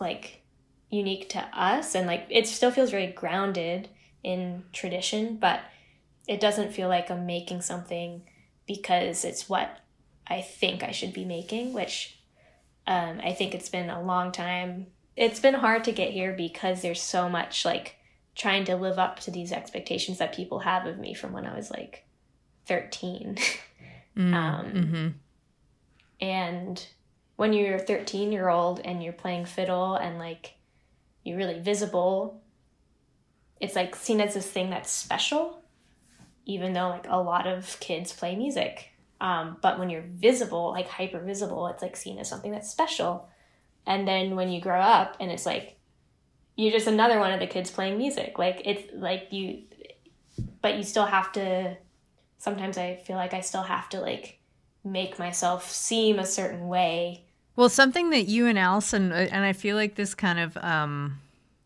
like 0.00 0.42
unique 0.88 1.28
to 1.28 1.38
us 1.52 1.94
and 1.94 2.06
like 2.06 2.26
it 2.30 2.46
still 2.46 2.70
feels 2.70 2.90
very 2.90 3.08
grounded 3.08 3.88
in 4.22 4.64
tradition, 4.72 5.36
but 5.36 5.60
it 6.26 6.40
doesn't 6.40 6.72
feel 6.72 6.88
like 6.88 7.10
I'm 7.10 7.26
making 7.26 7.62
something 7.62 8.22
because 8.66 9.24
it's 9.24 9.48
what 9.48 9.80
I 10.26 10.42
think 10.42 10.82
I 10.82 10.92
should 10.92 11.12
be 11.12 11.24
making, 11.24 11.72
which 11.72 12.18
um, 12.86 13.20
I 13.22 13.32
think 13.32 13.54
it's 13.54 13.68
been 13.68 13.90
a 13.90 14.02
long 14.02 14.32
time. 14.32 14.88
It's 15.16 15.40
been 15.40 15.54
hard 15.54 15.84
to 15.84 15.92
get 15.92 16.12
here 16.12 16.32
because 16.32 16.82
there's 16.82 17.02
so 17.02 17.28
much 17.28 17.64
like 17.64 17.96
trying 18.34 18.64
to 18.64 18.76
live 18.76 18.98
up 18.98 19.20
to 19.20 19.30
these 19.30 19.52
expectations 19.52 20.18
that 20.18 20.34
people 20.34 20.60
have 20.60 20.86
of 20.86 20.98
me 20.98 21.14
from 21.14 21.32
when 21.32 21.46
I 21.46 21.56
was 21.56 21.70
like 21.70 22.06
13. 22.70 23.36
Mm, 24.16 24.34
Um, 24.34 24.72
mhm. 24.72 25.12
And 26.20 26.86
when 27.36 27.52
you're 27.52 27.76
a 27.76 27.78
13 27.78 28.32
year 28.32 28.48
old 28.48 28.80
and 28.80 29.02
you're 29.02 29.12
playing 29.12 29.44
fiddle 29.46 29.94
and 29.94 30.18
like 30.18 30.54
you're 31.22 31.36
really 31.38 31.60
visible, 31.60 32.42
it's 33.60 33.76
like 33.76 33.94
seen 33.94 34.20
as 34.20 34.34
this 34.34 34.46
thing 34.46 34.68
that's 34.68 34.90
special, 34.90 35.62
even 36.44 36.72
though 36.72 36.88
like 36.88 37.06
a 37.08 37.16
lot 37.22 37.46
of 37.46 37.78
kids 37.80 38.12
play 38.12 38.34
music. 38.36 38.90
Um, 39.20 39.56
but 39.62 39.78
when 39.78 39.90
you're 39.90 40.02
visible, 40.06 40.70
like 40.72 40.88
hyper 40.88 41.20
visible, 41.20 41.68
it's 41.68 41.82
like 41.82 41.96
seen 41.96 42.18
as 42.18 42.28
something 42.28 42.50
that's 42.52 42.70
special. 42.70 43.28
And 43.86 44.06
then 44.08 44.36
when 44.36 44.50
you 44.50 44.60
grow 44.60 44.80
up 44.80 45.16
and 45.20 45.30
it's 45.30 45.46
like 45.46 45.78
you're 46.56 46.72
just 46.72 46.88
another 46.88 47.18
one 47.18 47.32
of 47.32 47.40
the 47.40 47.46
kids 47.46 47.70
playing 47.70 47.96
music. 47.96 48.38
Like 48.38 48.62
it's 48.64 48.92
like 48.92 49.28
you, 49.30 49.62
but 50.62 50.76
you 50.76 50.82
still 50.82 51.06
have 51.06 51.32
to 51.32 51.76
sometimes 52.40 52.78
I 52.78 52.96
feel 52.96 53.16
like 53.16 53.34
I 53.34 53.42
still 53.42 53.62
have 53.62 53.88
to 53.90 54.00
like 54.00 54.38
make 54.82 55.18
myself 55.18 55.70
seem 55.70 56.18
a 56.18 56.26
certain 56.26 56.68
way. 56.68 57.22
Well, 57.54 57.68
something 57.68 58.10
that 58.10 58.22
you 58.22 58.46
and 58.46 58.58
Allison, 58.58 59.12
uh, 59.12 59.28
and 59.30 59.44
I 59.44 59.52
feel 59.52 59.76
like 59.76 59.94
this 59.94 60.14
kind 60.14 60.38
of 60.38 60.56
um, 60.56 61.20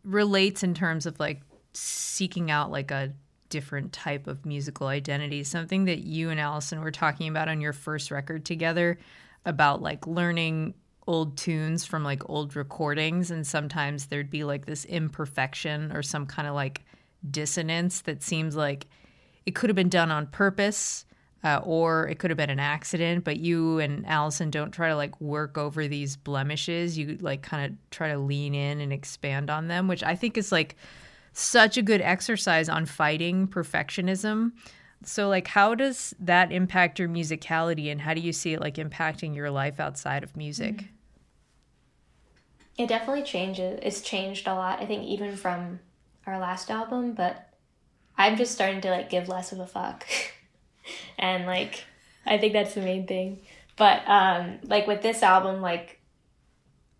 relates 0.04 0.64
in 0.64 0.74
terms 0.74 1.06
of 1.06 1.18
like 1.20 1.40
seeking 1.72 2.50
out 2.50 2.72
like 2.72 2.90
a 2.90 3.12
different 3.50 3.92
type 3.92 4.26
of 4.26 4.44
musical 4.44 4.88
identity. 4.88 5.44
Something 5.44 5.84
that 5.84 6.00
you 6.00 6.30
and 6.30 6.40
Allison 6.40 6.80
were 6.80 6.90
talking 6.90 7.28
about 7.28 7.48
on 7.48 7.60
your 7.60 7.72
first 7.72 8.10
record 8.10 8.44
together 8.44 8.98
about 9.44 9.80
like 9.80 10.06
learning 10.08 10.74
old 11.06 11.36
tunes 11.36 11.84
from 11.84 12.02
like 12.02 12.28
old 12.28 12.56
recordings 12.56 13.30
and 13.30 13.46
sometimes 13.46 14.06
there'd 14.06 14.30
be 14.30 14.42
like 14.42 14.64
this 14.64 14.86
imperfection 14.86 15.92
or 15.92 16.02
some 16.02 16.24
kind 16.24 16.48
of 16.48 16.54
like 16.54 16.80
dissonance 17.30 18.00
that 18.00 18.22
seems 18.22 18.56
like 18.56 18.86
it 19.46 19.54
could 19.54 19.70
have 19.70 19.76
been 19.76 19.88
done 19.88 20.10
on 20.10 20.26
purpose 20.26 21.04
uh, 21.44 21.60
or 21.62 22.08
it 22.08 22.18
could 22.18 22.30
have 22.30 22.38
been 22.38 22.50
an 22.50 22.60
accident 22.60 23.24
but 23.24 23.38
you 23.38 23.78
and 23.78 24.06
allison 24.06 24.50
don't 24.50 24.70
try 24.70 24.88
to 24.88 24.96
like 24.96 25.20
work 25.20 25.58
over 25.58 25.86
these 25.86 26.16
blemishes. 26.16 26.96
You 26.96 27.18
like 27.20 27.42
kind 27.42 27.72
of 27.72 27.90
try 27.90 28.08
to 28.08 28.18
lean 28.18 28.54
in 28.54 28.80
and 28.80 28.92
expand 28.92 29.50
on 29.50 29.68
them 29.68 29.86
which 29.86 30.02
i 30.02 30.14
think 30.16 30.38
is 30.38 30.50
like 30.50 30.76
such 31.32 31.76
a 31.76 31.82
good 31.82 32.00
exercise 32.00 32.68
on 32.68 32.86
fighting 32.86 33.48
perfectionism. 33.48 34.52
So 35.04 35.28
like 35.28 35.48
how 35.48 35.74
does 35.74 36.14
that 36.18 36.50
impact 36.50 36.98
your 36.98 37.08
musicality 37.08 37.90
and 37.90 38.00
how 38.00 38.14
do 38.14 38.20
you 38.20 38.32
see 38.32 38.54
it 38.54 38.60
like 38.60 38.76
impacting 38.76 39.34
your 39.34 39.50
life 39.50 39.80
outside 39.80 40.22
of 40.22 40.36
music? 40.36 40.86
It 42.78 42.88
definitely 42.88 43.22
changes 43.22 43.78
it's 43.82 44.00
changed 44.00 44.48
a 44.48 44.54
lot 44.54 44.80
i 44.80 44.86
think 44.86 45.04
even 45.04 45.36
from 45.36 45.78
our 46.26 46.38
last 46.38 46.70
album 46.70 47.12
but 47.12 47.53
i'm 48.16 48.36
just 48.36 48.52
starting 48.52 48.80
to 48.80 48.90
like 48.90 49.10
give 49.10 49.28
less 49.28 49.52
of 49.52 49.60
a 49.60 49.66
fuck. 49.66 50.06
And 51.18 51.46
like 51.46 51.84
i 52.26 52.36
think 52.36 52.52
that's 52.52 52.74
the 52.74 52.82
main 52.82 53.06
thing. 53.06 53.40
But 53.76 54.06
um 54.06 54.58
like 54.64 54.86
with 54.86 55.02
this 55.02 55.22
album 55.22 55.62
like 55.62 56.00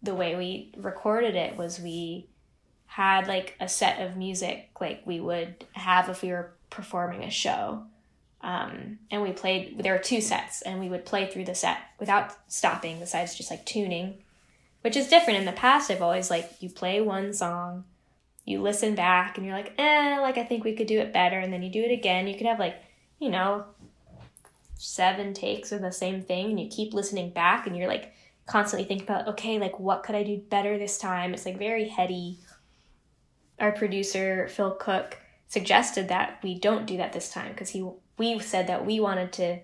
the 0.03 0.15
way 0.15 0.37
we 0.37 0.73
recorded 0.77 1.35
it 1.35 1.57
was 1.57 1.81
we 1.81 2.29
had 2.87 3.27
like 3.27 3.57
a 3.61 3.69
set 3.69 4.01
of 4.01 4.17
music 4.17 4.71
like 4.81 5.03
we 5.05 5.21
would 5.21 5.65
have 5.73 6.09
if 6.09 6.23
we 6.23 6.31
were 6.31 6.53
performing 6.71 7.23
a 7.25 7.31
show. 7.31 7.85
Um, 8.41 8.99
and 9.11 9.23
we 9.23 9.33
played 9.33 9.83
there 9.83 9.95
were 9.95 9.99
two 9.99 10.21
sets 10.21 10.61
and 10.63 10.79
we 10.79 10.89
would 10.89 11.07
play 11.07 11.27
through 11.27 11.47
the 11.47 11.55
set 11.55 11.79
without 11.99 12.37
stopping 12.47 12.99
besides 13.01 13.35
just 13.35 13.51
like 13.51 13.65
tuning 13.65 14.19
which 14.83 14.97
is 14.97 15.09
different. 15.09 15.39
In 15.39 15.47
the 15.47 15.53
past 15.53 15.91
i've 15.91 16.03
always 16.03 16.31
like 16.31 16.51
you 16.61 16.69
play 16.69 17.01
one 17.01 17.33
song 17.33 17.85
you 18.45 18.61
listen 18.61 18.95
back 18.95 19.37
and 19.37 19.47
you're 19.47 19.57
like 19.57 19.73
eh 19.79 20.19
like 20.21 20.37
i 20.37 20.45
think 20.45 20.65
we 20.65 20.75
could 20.75 20.87
do 20.87 21.01
it 21.01 21.13
better. 21.13 21.39
And 21.39 21.53
then 21.53 21.63
you 21.63 21.71
do 21.71 21.83
it 21.83 21.93
again 21.93 22.27
you 22.27 22.37
could 22.37 22.47
have 22.47 22.59
like 22.59 22.77
you 23.19 23.31
know 23.31 23.65
seven 24.77 25.33
takes 25.33 25.73
of 25.73 25.81
the 25.81 25.93
same 25.93 26.21
thing 26.23 26.51
and 26.51 26.61
you 26.61 26.69
keep 26.69 26.93
listening 26.93 27.31
back 27.31 27.67
and 27.67 27.77
you're 27.77 27.89
like 27.89 28.13
constantly 28.47 28.87
thinking 28.87 29.07
about 29.07 29.29
okay 29.29 29.59
like 29.59 29.79
what 29.81 30.03
could 30.03 30.15
i 30.15 30.23
do 30.23 30.37
better 30.37 30.79
this 30.79 30.99
time? 30.99 31.33
It's 31.33 31.47
like 31.47 31.59
very 31.59 31.89
heady. 31.89 32.39
Our 33.59 33.73
producer 33.73 34.49
phil 34.49 34.73
cook 34.73 35.19
suggested 35.49 36.09
that 36.09 36.41
we 36.43 36.59
don't 36.59 36.87
do 36.87 36.97
that 36.97 37.13
this 37.13 37.31
time 37.31 37.53
because 37.53 37.71
he 37.71 37.89
we 38.19 38.39
said 38.41 38.67
that 38.67 38.85
we 38.85 39.01
wanted 39.01 39.33
to 39.35 39.61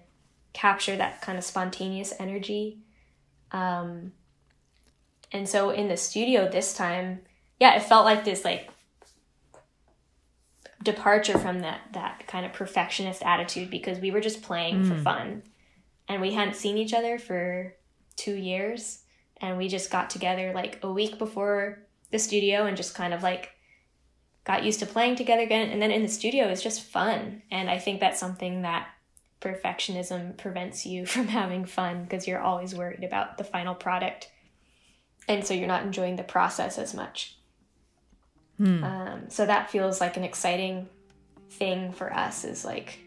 capture 0.52 0.96
that 0.96 1.20
kind 1.20 1.38
of 1.38 1.44
spontaneous 1.44 2.12
energy. 2.18 2.78
Um, 3.52 4.12
and 5.32 5.48
so 5.48 5.70
in 5.70 5.88
the 5.88 5.96
studio 5.96 6.48
this 6.48 6.74
time, 6.74 7.20
yeah, 7.60 7.76
it 7.76 7.82
felt 7.82 8.04
like 8.04 8.24
this 8.24 8.44
like 8.44 8.69
departure 10.82 11.38
from 11.38 11.60
that 11.60 11.80
that 11.92 12.26
kind 12.26 12.46
of 12.46 12.52
perfectionist 12.52 13.22
attitude 13.22 13.70
because 13.70 13.98
we 13.98 14.10
were 14.10 14.20
just 14.20 14.42
playing 14.42 14.84
mm. 14.84 14.88
for 14.88 15.02
fun. 15.02 15.42
And 16.08 16.20
we 16.20 16.32
hadn't 16.32 16.56
seen 16.56 16.76
each 16.76 16.92
other 16.92 17.18
for 17.18 17.74
2 18.16 18.34
years 18.34 19.04
and 19.40 19.56
we 19.56 19.68
just 19.68 19.90
got 19.90 20.10
together 20.10 20.52
like 20.54 20.78
a 20.82 20.92
week 20.92 21.18
before 21.18 21.78
the 22.10 22.18
studio 22.18 22.66
and 22.66 22.76
just 22.76 22.94
kind 22.94 23.14
of 23.14 23.22
like 23.22 23.50
got 24.44 24.64
used 24.64 24.80
to 24.80 24.86
playing 24.86 25.16
together 25.16 25.42
again. 25.42 25.70
And 25.70 25.80
then 25.80 25.90
in 25.90 26.02
the 26.02 26.08
studio, 26.08 26.48
it's 26.48 26.62
just 26.62 26.82
fun. 26.82 27.42
And 27.50 27.70
I 27.70 27.78
think 27.78 28.00
that's 28.00 28.20
something 28.20 28.62
that 28.62 28.88
perfectionism 29.40 30.36
prevents 30.36 30.84
you 30.84 31.06
from 31.14 31.28
having 31.28 31.64
fun 31.64 32.04
because 32.04 32.26
you're 32.26 32.40
always 32.40 32.74
worried 32.74 33.04
about 33.04 33.38
the 33.38 33.44
final 33.44 33.74
product. 33.74 34.30
And 35.28 35.46
so 35.46 35.54
you're 35.54 35.68
not 35.68 35.84
enjoying 35.84 36.16
the 36.16 36.22
process 36.22 36.78
as 36.78 36.94
much. 36.94 37.36
Hmm. 38.60 38.84
Um, 38.84 39.22
so 39.30 39.46
that 39.46 39.70
feels 39.70 40.02
like 40.02 40.18
an 40.18 40.24
exciting 40.24 40.86
thing 41.48 41.92
for 41.92 42.12
us 42.12 42.44
is 42.44 42.62
like 42.62 42.98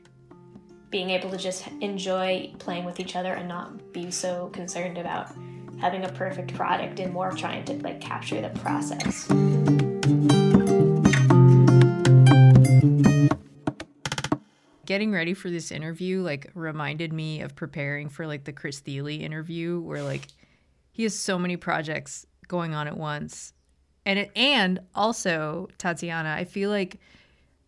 being 0.89 1.11
able 1.11 1.29
to 1.29 1.37
just 1.37 1.67
enjoy 1.79 2.51
playing 2.57 2.85
with 2.85 2.99
each 2.99 3.15
other 3.15 3.33
and 3.33 3.47
not 3.47 3.93
be 3.93 4.09
so 4.09 4.49
concerned 4.51 4.97
about 4.97 5.31
having 5.79 6.05
a 6.05 6.09
perfect 6.09 6.55
product 6.55 6.99
and 6.99 7.13
more 7.13 7.31
trying 7.31 7.63
to 7.65 7.73
like 7.83 8.01
capture 8.01 8.41
the 8.41 8.49
process. 8.61 9.27
getting 14.85 15.11
ready 15.11 15.33
for 15.33 15.49
this 15.49 15.71
interview 15.71 16.21
like 16.21 16.51
reminded 16.53 17.13
me 17.13 17.41
of 17.41 17.55
preparing 17.55 18.09
for 18.09 18.27
like 18.27 18.43
the 18.43 18.51
Chris 18.51 18.79
Thile 18.79 19.07
interview 19.07 19.79
where 19.79 20.03
like 20.03 20.27
he 20.91 21.03
has 21.03 21.17
so 21.17 21.39
many 21.39 21.57
projects 21.57 22.25
going 22.47 22.73
on 22.73 22.87
at 22.87 22.97
once. 22.97 23.53
And 24.05 24.19
it, 24.19 24.31
and 24.35 24.79
also 24.93 25.69
Tatiana, 25.77 26.35
I 26.37 26.43
feel 26.43 26.69
like 26.69 26.99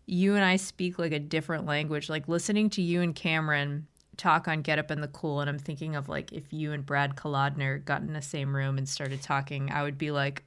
you 0.06 0.36
and 0.36 0.44
I 0.44 0.58
speak 0.58 1.00
like 1.00 1.12
a 1.12 1.20
different 1.20 1.66
language. 1.66 2.10
Like 2.10 2.28
listening 2.28 2.70
to 2.72 2.82
you 2.82 3.02
and 3.02 3.16
Cameron 3.16 3.88
talk 4.18 4.48
on 4.48 4.62
Get 4.62 4.80
Up 4.80 4.92
in 4.92 5.02
the 5.02 5.08
Cool 5.08 5.42
and 5.42 5.50
I'm 5.50 5.60
thinking 5.60 5.96
of 5.96 6.10
like 6.10 6.32
if 6.32 6.54
you 6.54 6.72
and 6.72 6.86
Brad 6.86 7.16
Kolodner 7.16 7.84
got 7.84 8.02
in 8.02 8.14
the 8.14 8.22
same 8.22 8.56
room 8.56 8.78
and 8.78 8.88
started 8.88 9.22
talking, 9.22 9.72
I 9.72 9.84
would 9.84 9.98
be 9.98 10.12
like 10.12 10.44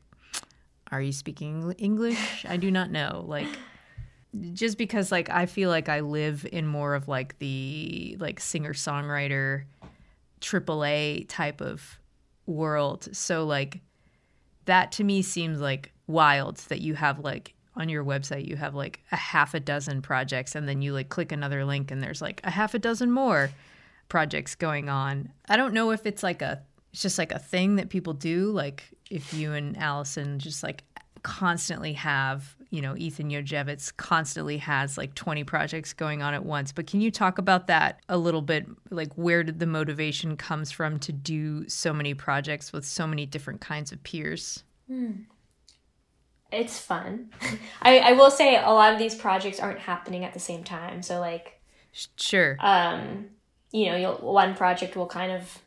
are 0.90 1.02
you 1.02 1.12
speaking 1.12 1.72
English? 1.72 2.46
I 2.48 2.56
do 2.56 2.70
not 2.70 2.90
know. 2.90 3.24
Like 3.26 3.48
just 4.52 4.78
because 4.78 5.10
like 5.12 5.30
I 5.30 5.46
feel 5.46 5.70
like 5.70 5.88
I 5.88 6.00
live 6.00 6.46
in 6.50 6.66
more 6.66 6.94
of 6.94 7.08
like 7.08 7.38
the 7.38 8.16
like 8.18 8.40
singer 8.40 8.72
songwriter 8.72 9.64
AAA 10.40 11.26
type 11.28 11.60
of 11.60 11.98
world. 12.46 13.08
So 13.14 13.44
like 13.44 13.80
that 14.68 14.92
to 14.92 15.04
me 15.04 15.22
seems 15.22 15.60
like 15.60 15.92
wild 16.06 16.56
that 16.68 16.80
you 16.80 16.94
have 16.94 17.18
like 17.18 17.54
on 17.74 17.88
your 17.88 18.04
website 18.04 18.46
you 18.46 18.56
have 18.56 18.74
like 18.74 19.00
a 19.12 19.16
half 19.16 19.54
a 19.54 19.60
dozen 19.60 20.02
projects 20.02 20.54
and 20.54 20.68
then 20.68 20.82
you 20.82 20.92
like 20.92 21.08
click 21.08 21.32
another 21.32 21.64
link 21.64 21.90
and 21.90 22.02
there's 22.02 22.20
like 22.20 22.40
a 22.44 22.50
half 22.50 22.74
a 22.74 22.78
dozen 22.78 23.10
more 23.10 23.50
projects 24.08 24.54
going 24.54 24.88
on. 24.88 25.30
I 25.48 25.56
don't 25.56 25.74
know 25.74 25.90
if 25.90 26.06
it's 26.06 26.22
like 26.22 26.42
a 26.42 26.62
it's 26.92 27.02
just 27.02 27.18
like 27.18 27.32
a 27.32 27.38
thing 27.38 27.76
that 27.76 27.90
people 27.90 28.14
do 28.14 28.50
like 28.50 28.84
if 29.10 29.34
you 29.34 29.52
and 29.52 29.76
Allison 29.76 30.38
just 30.38 30.62
like 30.62 30.84
constantly 31.22 31.94
have 31.94 32.56
you 32.70 32.82
know, 32.82 32.94
Ethan 32.96 33.30
Jodziewicz 33.30 33.96
constantly 33.96 34.58
has 34.58 34.98
like 34.98 35.14
20 35.14 35.44
projects 35.44 35.92
going 35.94 36.22
on 36.22 36.34
at 36.34 36.44
once. 36.44 36.72
But 36.72 36.86
can 36.86 37.00
you 37.00 37.10
talk 37.10 37.38
about 37.38 37.66
that 37.68 38.00
a 38.08 38.18
little 38.18 38.42
bit? 38.42 38.66
Like, 38.90 39.12
where 39.14 39.42
did 39.42 39.58
the 39.58 39.66
motivation 39.66 40.36
comes 40.36 40.70
from 40.70 40.98
to 41.00 41.12
do 41.12 41.68
so 41.68 41.94
many 41.94 42.12
projects 42.12 42.72
with 42.72 42.84
so 42.84 43.06
many 43.06 43.24
different 43.24 43.60
kinds 43.60 43.90
of 43.90 44.02
peers? 44.02 44.64
Hmm. 44.86 45.12
It's 46.52 46.78
fun. 46.78 47.30
I, 47.82 47.98
I 47.98 48.12
will 48.12 48.30
say 48.30 48.56
a 48.56 48.70
lot 48.70 48.92
of 48.92 48.98
these 48.98 49.14
projects 49.14 49.60
aren't 49.60 49.80
happening 49.80 50.24
at 50.24 50.34
the 50.34 50.40
same 50.40 50.62
time. 50.62 51.02
So, 51.02 51.20
like, 51.20 51.60
sure. 52.16 52.56
Um, 52.60 53.26
you 53.72 53.86
know, 53.86 53.96
you'll, 53.96 54.16
one 54.16 54.54
project 54.54 54.94
will 54.94 55.06
kind 55.06 55.32
of 55.32 55.58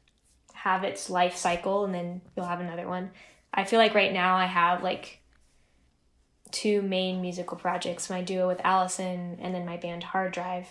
have 0.53 0.83
its 0.83 1.09
life 1.09 1.35
cycle 1.35 1.85
and 1.85 1.93
then 1.93 2.21
you'll 2.35 2.45
have 2.45 2.59
another 2.61 2.87
one. 2.87 3.09
I 3.53 3.63
feel 3.63 3.79
like 3.79 3.95
right 3.95 4.13
now 4.13 4.35
I 4.35 4.45
have 4.45 4.83
like 4.83 5.20
two 6.51 6.81
main 6.81 7.21
musical 7.21 7.57
projects 7.57 8.09
my 8.09 8.21
duo 8.21 8.47
with 8.47 8.61
Allison 8.63 9.37
and 9.41 9.53
then 9.53 9.65
my 9.65 9.77
band 9.77 10.03
Hard 10.03 10.33
Drive. 10.33 10.67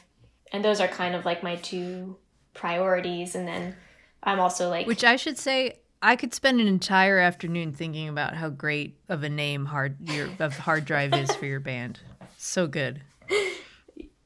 And 0.52 0.64
those 0.64 0.80
are 0.80 0.88
kind 0.88 1.14
of 1.14 1.24
like 1.24 1.42
my 1.42 1.56
two 1.56 2.16
priorities. 2.54 3.34
And 3.34 3.46
then 3.46 3.76
I'm 4.22 4.40
also 4.40 4.68
like. 4.68 4.86
Which 4.86 5.04
I 5.04 5.16
should 5.16 5.38
say, 5.38 5.78
I 6.02 6.16
could 6.16 6.34
spend 6.34 6.60
an 6.60 6.66
entire 6.66 7.18
afternoon 7.18 7.72
thinking 7.72 8.08
about 8.08 8.34
how 8.34 8.48
great 8.48 8.96
of 9.08 9.22
a 9.22 9.28
name 9.28 9.66
hard 9.66 10.08
your 10.08 10.28
of 10.38 10.56
hard 10.56 10.84
drive 10.84 11.14
is 11.14 11.34
for 11.34 11.46
your 11.46 11.60
band. 11.60 12.00
So 12.36 12.66
good. 12.66 13.02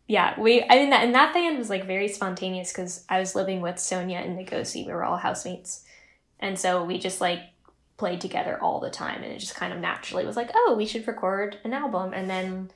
Yeah, 0.07 0.39
we. 0.39 0.63
I 0.63 0.77
mean, 0.77 0.91
that 0.91 1.03
and 1.03 1.15
that 1.15 1.33
band 1.33 1.57
was 1.57 1.71
like 1.71 1.87
very 1.87 2.09
spontaneous 2.09 2.71
because 2.71 3.05
I 3.09 3.19
was 3.21 3.35
living 3.35 3.63
with 3.63 3.79
Sonia 3.79 4.19
and 4.19 4.39
Ngozi. 4.39 4.87
We 4.87 4.93
were 4.93 5.03
all 5.03 5.17
housemates, 5.17 5.83
and 6.39 6.59
so 6.59 6.85
we 6.85 6.99
just 6.99 7.23
like 7.23 7.41
played 7.97 8.21
together 8.21 8.59
all 8.61 8.81
the 8.81 8.91
time 8.91 9.23
and 9.23 9.33
it 9.33 9.39
just 9.39 9.55
kind 9.55 9.73
of 9.73 9.79
naturally 9.79 10.27
was 10.27 10.37
like 10.37 10.51
oh 10.55 10.75
we 10.77 10.87
should 10.87 11.07
record 11.07 11.59
an 11.65 11.73
album 11.73 12.13
and 12.13 12.29
then 12.29 12.71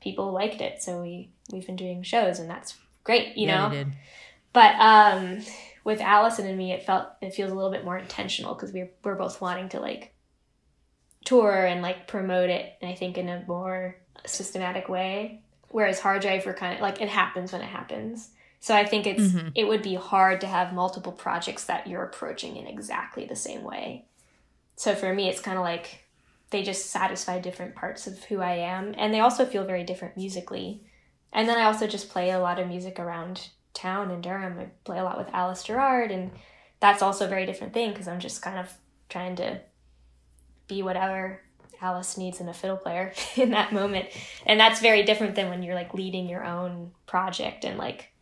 people 0.00 0.30
liked 0.32 0.60
it 0.60 0.82
so 0.82 1.02
we 1.02 1.30
we've 1.52 1.66
been 1.66 1.76
doing 1.76 2.02
shows 2.02 2.38
and 2.38 2.48
that's 2.48 2.76
great 3.02 3.36
you 3.36 3.46
yeah, 3.46 3.68
know 3.68 3.84
but 4.52 4.74
um 4.76 5.40
with 5.84 6.00
allison 6.00 6.46
and 6.46 6.56
me 6.56 6.72
it 6.72 6.84
felt 6.84 7.08
it 7.20 7.34
feels 7.34 7.50
a 7.50 7.54
little 7.54 7.72
bit 7.72 7.84
more 7.84 7.98
intentional 7.98 8.54
because 8.54 8.72
we're, 8.72 8.90
we're 9.02 9.16
both 9.16 9.40
wanting 9.40 9.68
to 9.68 9.80
like 9.80 10.14
tour 11.24 11.66
and 11.66 11.82
like 11.82 12.06
promote 12.06 12.50
it 12.50 12.74
and 12.80 12.90
i 12.90 12.94
think 12.94 13.18
in 13.18 13.28
a 13.28 13.44
more 13.48 13.96
systematic 14.24 14.88
way 14.88 15.40
whereas 15.70 15.98
hard 15.98 16.22
drive 16.22 16.46
we're 16.46 16.54
kind 16.54 16.74
of 16.74 16.80
like 16.80 17.00
it 17.00 17.08
happens 17.08 17.52
when 17.52 17.62
it 17.62 17.68
happens 17.68 18.30
So 18.62 18.76
I 18.76 18.84
think 18.84 19.08
it's 19.08 19.24
mm-hmm. 19.24 19.48
it 19.56 19.66
would 19.66 19.82
be 19.82 19.96
hard 19.96 20.40
to 20.42 20.46
have 20.46 20.72
multiple 20.72 21.10
projects 21.10 21.64
that 21.64 21.88
you're 21.88 22.04
approaching 22.04 22.56
in 22.56 22.68
exactly 22.68 23.26
the 23.26 23.34
same 23.34 23.64
way. 23.64 24.06
So 24.82 24.96
for 24.96 25.14
me, 25.14 25.28
it's 25.28 25.40
kind 25.40 25.56
of 25.56 25.62
like 25.62 26.08
they 26.50 26.64
just 26.64 26.86
satisfy 26.86 27.38
different 27.38 27.76
parts 27.76 28.08
of 28.08 28.24
who 28.24 28.40
I 28.40 28.54
am, 28.54 28.96
and 28.98 29.14
they 29.14 29.20
also 29.20 29.46
feel 29.46 29.64
very 29.64 29.84
different 29.84 30.16
musically. 30.16 30.82
And 31.32 31.48
then 31.48 31.56
I 31.56 31.66
also 31.66 31.86
just 31.86 32.10
play 32.10 32.30
a 32.32 32.40
lot 32.40 32.58
of 32.58 32.66
music 32.66 32.98
around 32.98 33.50
town 33.74 34.10
in 34.10 34.20
Durham. 34.20 34.58
I 34.58 34.70
play 34.82 34.98
a 34.98 35.04
lot 35.04 35.18
with 35.18 35.32
Alice 35.32 35.62
Gerrard, 35.62 36.10
and 36.10 36.32
that's 36.80 37.00
also 37.00 37.26
a 37.26 37.28
very 37.28 37.46
different 37.46 37.72
thing 37.72 37.92
because 37.92 38.08
I'm 38.08 38.18
just 38.18 38.42
kind 38.42 38.58
of 38.58 38.72
trying 39.08 39.36
to 39.36 39.60
be 40.66 40.82
whatever 40.82 41.40
Alice 41.80 42.18
needs 42.18 42.40
in 42.40 42.48
a 42.48 42.52
fiddle 42.52 42.76
player 42.76 43.12
in 43.36 43.50
that 43.50 43.72
moment. 43.72 44.08
And 44.46 44.58
that's 44.58 44.80
very 44.80 45.04
different 45.04 45.36
than 45.36 45.48
when 45.48 45.62
you're 45.62 45.76
like 45.76 45.94
leading 45.94 46.28
your 46.28 46.44
own 46.44 46.90
project 47.06 47.64
and 47.64 47.78
like 47.78 48.12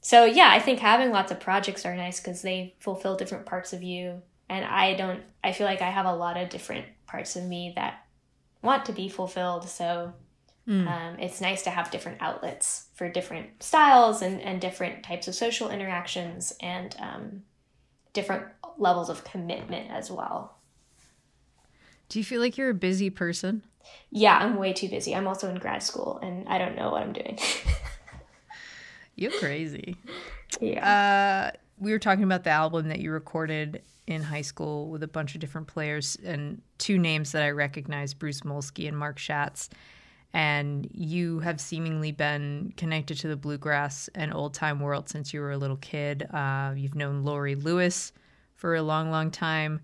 so 0.00 0.24
yeah, 0.24 0.48
I 0.50 0.60
think 0.60 0.78
having 0.78 1.10
lots 1.10 1.30
of 1.30 1.40
projects 1.40 1.84
are 1.84 1.94
nice 1.94 2.20
because 2.20 2.40
they 2.40 2.74
fulfill 2.78 3.16
different 3.18 3.44
parts 3.44 3.74
of 3.74 3.82
you. 3.82 4.22
And 4.48 4.64
I 4.64 4.94
don't 4.94 5.22
I 5.42 5.52
feel 5.52 5.66
like 5.66 5.82
I 5.82 5.90
have 5.90 6.06
a 6.06 6.14
lot 6.14 6.36
of 6.36 6.48
different 6.48 6.86
parts 7.06 7.36
of 7.36 7.44
me 7.44 7.72
that 7.76 8.06
want 8.62 8.84
to 8.86 8.92
be 8.92 9.08
fulfilled. 9.08 9.68
So 9.68 10.12
mm. 10.68 10.86
um, 10.86 11.18
it's 11.18 11.40
nice 11.40 11.62
to 11.62 11.70
have 11.70 11.90
different 11.90 12.20
outlets 12.20 12.86
for 12.94 13.08
different 13.08 13.62
styles 13.62 14.22
and, 14.22 14.40
and 14.40 14.60
different 14.60 15.04
types 15.04 15.28
of 15.28 15.34
social 15.34 15.70
interactions 15.70 16.52
and 16.60 16.94
um, 16.98 17.42
different 18.12 18.44
levels 18.78 19.08
of 19.08 19.24
commitment 19.24 19.90
as 19.90 20.10
well. 20.10 20.58
Do 22.08 22.18
you 22.18 22.24
feel 22.24 22.40
like 22.40 22.56
you're 22.56 22.70
a 22.70 22.74
busy 22.74 23.10
person? 23.10 23.62
Yeah, 24.10 24.36
I'm 24.36 24.56
way 24.56 24.72
too 24.72 24.88
busy. 24.88 25.14
I'm 25.14 25.26
also 25.26 25.48
in 25.48 25.56
grad 25.56 25.82
school 25.82 26.18
and 26.22 26.48
I 26.48 26.58
don't 26.58 26.76
know 26.76 26.90
what 26.90 27.02
I'm 27.02 27.12
doing. 27.12 27.38
you're 29.14 29.32
crazy. 29.32 29.96
Yeah. 30.60 31.50
Uh, 31.52 31.56
we 31.78 31.90
were 31.90 31.98
talking 31.98 32.24
about 32.24 32.44
the 32.44 32.50
album 32.50 32.88
that 32.88 33.00
you 33.00 33.10
recorded 33.10 33.82
in 34.06 34.22
high 34.22 34.42
school 34.42 34.88
with 34.88 35.02
a 35.02 35.08
bunch 35.08 35.34
of 35.34 35.40
different 35.40 35.66
players 35.66 36.16
and 36.24 36.62
two 36.78 36.98
names 36.98 37.32
that 37.32 37.42
I 37.42 37.50
recognize 37.50 38.14
Bruce 38.14 38.42
Molsky 38.42 38.86
and 38.88 38.96
Mark 38.96 39.18
Schatz. 39.18 39.68
And 40.32 40.88
you 40.92 41.40
have 41.40 41.60
seemingly 41.60 42.12
been 42.12 42.72
connected 42.76 43.18
to 43.18 43.28
the 43.28 43.36
bluegrass 43.36 44.08
and 44.14 44.34
old 44.34 44.54
time 44.54 44.80
world 44.80 45.08
since 45.08 45.32
you 45.32 45.40
were 45.40 45.52
a 45.52 45.58
little 45.58 45.78
kid. 45.78 46.26
Uh, 46.32 46.74
you've 46.76 46.94
known 46.94 47.24
Laurie 47.24 47.54
Lewis 47.54 48.12
for 48.54 48.74
a 48.74 48.82
long, 48.82 49.10
long 49.10 49.30
time 49.30 49.80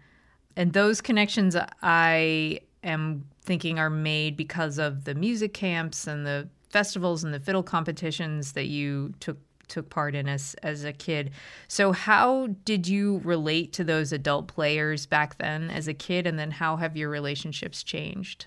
and 0.57 0.73
those 0.73 1.01
connections 1.01 1.57
I 1.83 2.61
am 2.83 3.27
thinking 3.43 3.79
are 3.79 3.91
made 3.91 4.37
because 4.37 4.79
of 4.79 5.05
the 5.05 5.15
music 5.15 5.55
camps 5.55 6.07
and 6.07 6.27
the 6.27 6.49
festivals 6.71 7.25
and 7.25 7.33
the 7.33 7.41
fiddle 7.41 7.63
competitions 7.63 8.53
that 8.53 8.67
you 8.67 9.15
took 9.21 9.39
took 9.69 9.91
part 9.91 10.15
in 10.15 10.29
as 10.29 10.55
as 10.63 10.85
a 10.85 10.93
kid. 10.93 11.31
So 11.69 11.93
how 11.93 12.49
did 12.65 12.89
you 12.89 13.21
relate 13.25 13.73
to 13.75 13.85
those 13.85 14.13
adult 14.13 14.49
players 14.49 15.07
back 15.07 15.39
then 15.39 15.71
as 15.71 15.89
a 15.89 15.95
kid 15.95 16.27
and 16.27 16.39
then 16.39 16.51
how 16.53 16.77
have 16.77 16.97
your 16.97 17.09
relationships 17.09 17.83
changed? 17.83 18.47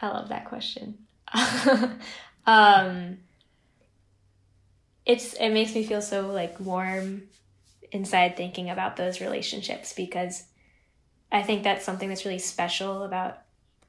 I 0.00 0.08
love 0.08 0.28
that 0.28 0.46
question. 0.46 0.98
um 2.46 3.18
it's 5.06 5.32
it 5.34 5.50
makes 5.50 5.74
me 5.74 5.84
feel 5.84 6.02
so 6.02 6.30
like 6.30 6.58
warm 6.60 7.22
inside 7.90 8.36
thinking 8.36 8.70
about 8.70 8.96
those 8.96 9.20
relationships 9.20 9.92
because 9.92 10.44
I 11.30 11.42
think 11.42 11.62
that's 11.62 11.84
something 11.84 12.08
that's 12.08 12.24
really 12.24 12.38
special 12.38 13.04
about 13.04 13.38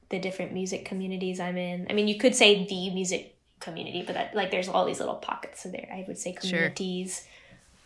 the 0.10 0.20
different 0.20 0.54
music 0.54 0.86
communities 0.86 1.39
I'm 1.39 1.58
in. 1.58 1.88
I 1.89 1.94
mean, 1.94 2.08
you 2.08 2.18
could 2.18 2.36
say 2.36 2.66
the 2.66 2.89
music 2.92 3.33
community, 3.63 4.04
but 4.06 4.15
that, 4.15 4.36
like 4.36 4.52
there's 4.52 4.67
all 4.67 4.86
these 4.86 4.99
little 4.99 5.15
pockets. 5.15 5.63
So 5.63 5.69
there, 5.69 5.89
I 5.91 6.06
would 6.08 6.17
say 6.17 6.34
communities. 6.34 7.21
Sure. 7.21 7.30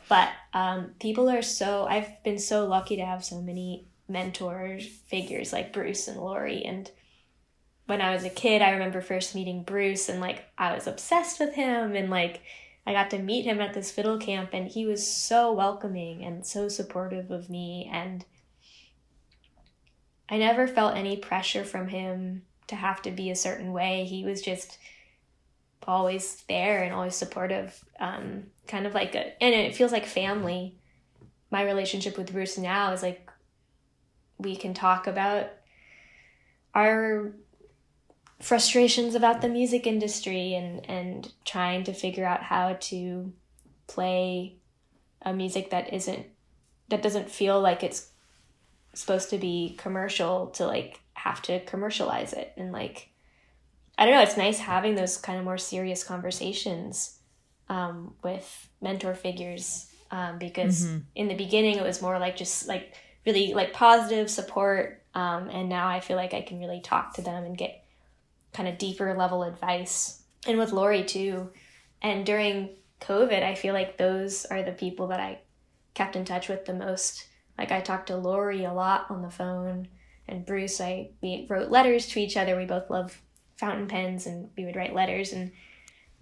But 0.09 0.29
um, 0.53 0.91
people 0.99 1.29
are 1.29 1.41
so. 1.41 1.85
I've 1.85 2.23
been 2.23 2.39
so 2.39 2.65
lucky 2.65 2.95
to 2.97 3.05
have 3.05 3.23
so 3.23 3.41
many 3.41 3.87
mentor 4.07 4.79
figures 5.07 5.51
like 5.51 5.73
Bruce 5.73 6.07
and 6.07 6.17
Laurie. 6.17 6.63
And 6.63 6.89
when 7.87 8.01
I 8.01 8.13
was 8.13 8.23
a 8.23 8.29
kid, 8.29 8.61
I 8.61 8.71
remember 8.71 9.01
first 9.01 9.35
meeting 9.35 9.63
Bruce, 9.63 10.09
and 10.09 10.21
like 10.21 10.45
I 10.57 10.73
was 10.73 10.87
obsessed 10.87 11.39
with 11.39 11.55
him, 11.55 11.95
and 11.95 12.09
like 12.09 12.41
I 12.85 12.93
got 12.93 13.09
to 13.11 13.19
meet 13.19 13.45
him 13.45 13.59
at 13.59 13.73
this 13.73 13.91
fiddle 13.91 14.17
camp, 14.17 14.49
and 14.53 14.67
he 14.67 14.85
was 14.85 15.05
so 15.05 15.51
welcoming 15.51 16.23
and 16.23 16.45
so 16.45 16.69
supportive 16.69 17.31
of 17.31 17.49
me, 17.49 17.89
and 17.91 18.25
I 20.29 20.37
never 20.37 20.67
felt 20.67 20.95
any 20.95 21.17
pressure 21.17 21.63
from 21.63 21.89
him 21.89 22.43
to 22.67 22.75
have 22.75 23.01
to 23.01 23.11
be 23.11 23.29
a 23.29 23.35
certain 23.35 23.71
way. 23.71 24.05
He 24.05 24.23
was 24.25 24.41
just 24.41 24.77
always 25.83 26.43
there 26.47 26.83
and 26.83 26.93
always 26.93 27.15
supportive. 27.15 27.83
Um, 27.99 28.43
kind 28.67 28.85
of 28.85 28.93
like 28.93 29.15
a, 29.15 29.41
and 29.41 29.53
it 29.53 29.75
feels 29.75 29.91
like 29.91 30.05
family. 30.05 30.77
My 31.49 31.63
relationship 31.63 32.17
with 32.17 32.31
Bruce 32.31 32.57
now 32.57 32.91
is 32.91 33.01
like 33.01 33.29
we 34.37 34.55
can 34.55 34.73
talk 34.73 35.07
about 35.07 35.47
our 36.75 37.33
frustrations 38.39 39.15
about 39.15 39.41
the 39.41 39.49
music 39.49 39.87
industry 39.87 40.53
and 40.53 40.87
and 40.89 41.31
trying 41.43 41.83
to 41.83 41.93
figure 41.93 42.25
out 42.25 42.43
how 42.43 42.77
to 42.79 43.33
play 43.87 44.57
a 45.23 45.33
music 45.33 45.71
that 45.71 45.91
isn't 45.93 46.25
that 46.89 47.01
doesn't 47.01 47.29
feel 47.29 47.59
like 47.59 47.83
it's 47.83 48.11
supposed 48.93 49.29
to 49.29 49.37
be 49.37 49.75
commercial 49.77 50.47
to 50.47 50.65
like 50.65 50.99
have 51.13 51.41
to 51.41 51.59
commercialize 51.65 52.33
it 52.33 52.53
and 52.57 52.71
like 52.71 53.09
I 53.97 54.05
don't 54.05 54.13
know, 54.13 54.21
it's 54.21 54.37
nice 54.37 54.59
having 54.59 54.95
those 54.95 55.17
kind 55.17 55.39
of 55.39 55.45
more 55.45 55.57
serious 55.57 56.03
conversations 56.03 57.19
um, 57.69 58.13
with 58.23 58.69
mentor 58.81 59.15
figures 59.15 59.91
um, 60.11 60.37
because 60.37 60.85
mm-hmm. 60.85 60.97
in 61.15 61.27
the 61.27 61.35
beginning 61.35 61.77
it 61.77 61.83
was 61.83 62.01
more 62.01 62.19
like 62.19 62.37
just 62.37 62.67
like 62.67 62.93
really 63.25 63.53
like 63.53 63.73
positive 63.73 64.29
support 64.29 65.03
um, 65.13 65.49
and 65.49 65.67
now 65.67 65.87
I 65.87 65.99
feel 65.99 66.15
like 66.15 66.33
I 66.33 66.41
can 66.41 66.59
really 66.59 66.79
talk 66.79 67.15
to 67.15 67.21
them 67.21 67.43
and 67.43 67.57
get 67.57 67.83
kind 68.53 68.69
of 68.69 68.77
deeper 68.77 69.13
level 69.15 69.43
advice 69.43 70.21
and 70.45 70.57
with 70.57 70.71
Laurie 70.71 71.03
too 71.03 71.49
and 72.01 72.25
during 72.25 72.69
COVID 73.01 73.43
I 73.43 73.55
feel 73.55 73.73
like 73.73 73.97
those 73.97 74.45
are 74.45 74.63
the 74.63 74.71
people 74.71 75.07
that 75.07 75.19
I 75.19 75.39
kept 75.93 76.15
in 76.15 76.23
touch 76.23 76.47
with 76.47 76.65
the 76.65 76.73
most 76.73 77.27
like 77.57 77.71
I 77.71 77.81
talked 77.81 78.07
to 78.07 78.17
Laurie 78.17 78.65
a 78.65 78.73
lot 78.73 79.07
on 79.09 79.21
the 79.21 79.29
phone, 79.29 79.87
and 80.27 80.45
Bruce. 80.45 80.79
I 80.79 81.09
we 81.21 81.47
wrote 81.49 81.71
letters 81.71 82.07
to 82.07 82.19
each 82.19 82.37
other. 82.37 82.55
We 82.55 82.65
both 82.65 82.89
love 82.89 83.21
fountain 83.57 83.87
pens, 83.87 84.25
and 84.25 84.49
we 84.57 84.65
would 84.65 84.75
write 84.75 84.93
letters. 84.93 85.33
And 85.33 85.51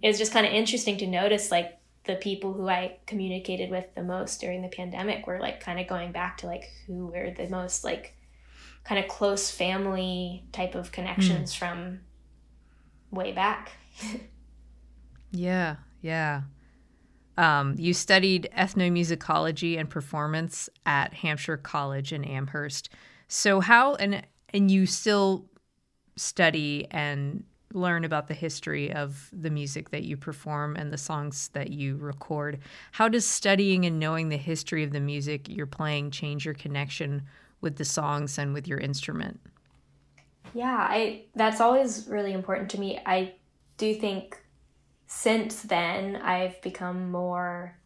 it 0.02 0.08
was 0.08 0.18
just 0.18 0.32
kind 0.32 0.46
of 0.46 0.52
interesting 0.52 0.98
to 0.98 1.06
notice 1.06 1.50
like 1.50 1.78
the 2.04 2.16
people 2.16 2.52
who 2.52 2.68
I 2.68 2.98
communicated 3.06 3.70
with 3.70 3.86
the 3.94 4.02
most 4.02 4.40
during 4.40 4.62
the 4.62 4.68
pandemic 4.68 5.26
were 5.26 5.40
like 5.40 5.60
kind 5.60 5.80
of 5.80 5.86
going 5.86 6.12
back 6.12 6.38
to 6.38 6.46
like 6.46 6.70
who 6.86 7.08
were 7.08 7.30
the 7.30 7.48
most 7.48 7.84
like 7.84 8.14
kind 8.84 9.02
of 9.02 9.08
close 9.08 9.50
family 9.50 10.44
type 10.52 10.74
of 10.74 10.92
connections 10.92 11.52
mm. 11.52 11.58
from 11.58 12.00
way 13.10 13.32
back. 13.32 13.72
yeah, 15.32 15.76
yeah. 16.00 16.42
Um, 17.36 17.74
you 17.76 17.92
studied 17.92 18.48
ethnomusicology 18.56 19.78
and 19.78 19.90
performance 19.90 20.70
at 20.86 21.12
Hampshire 21.12 21.58
College 21.58 22.12
in 22.12 22.24
Amherst. 22.24 22.88
So 23.28 23.60
how 23.60 23.96
and 23.96 24.22
and 24.50 24.70
you 24.70 24.86
still 24.86 25.46
study 26.16 26.86
and 26.90 27.44
learn 27.72 28.04
about 28.04 28.28
the 28.28 28.34
history 28.34 28.92
of 28.92 29.28
the 29.32 29.50
music 29.50 29.90
that 29.90 30.04
you 30.04 30.16
perform 30.16 30.76
and 30.76 30.92
the 30.92 30.98
songs 30.98 31.48
that 31.48 31.70
you 31.70 31.96
record. 31.96 32.58
How 32.92 33.08
does 33.08 33.26
studying 33.26 33.84
and 33.84 33.98
knowing 33.98 34.28
the 34.28 34.36
history 34.36 34.82
of 34.82 34.92
the 34.92 35.00
music 35.00 35.48
you're 35.48 35.66
playing 35.66 36.10
change 36.10 36.44
your 36.44 36.54
connection 36.54 37.22
with 37.60 37.76
the 37.76 37.84
songs 37.84 38.38
and 38.38 38.54
with 38.54 38.66
your 38.66 38.78
instrument? 38.78 39.40
Yeah, 40.54 40.86
I 40.88 41.24
that's 41.34 41.60
always 41.60 42.06
really 42.08 42.32
important 42.32 42.70
to 42.70 42.80
me. 42.80 43.00
I 43.04 43.34
do 43.76 43.94
think 43.94 44.42
since 45.06 45.62
then, 45.62 46.16
I've 46.16 46.60
become 46.62 47.10
more 47.10 47.76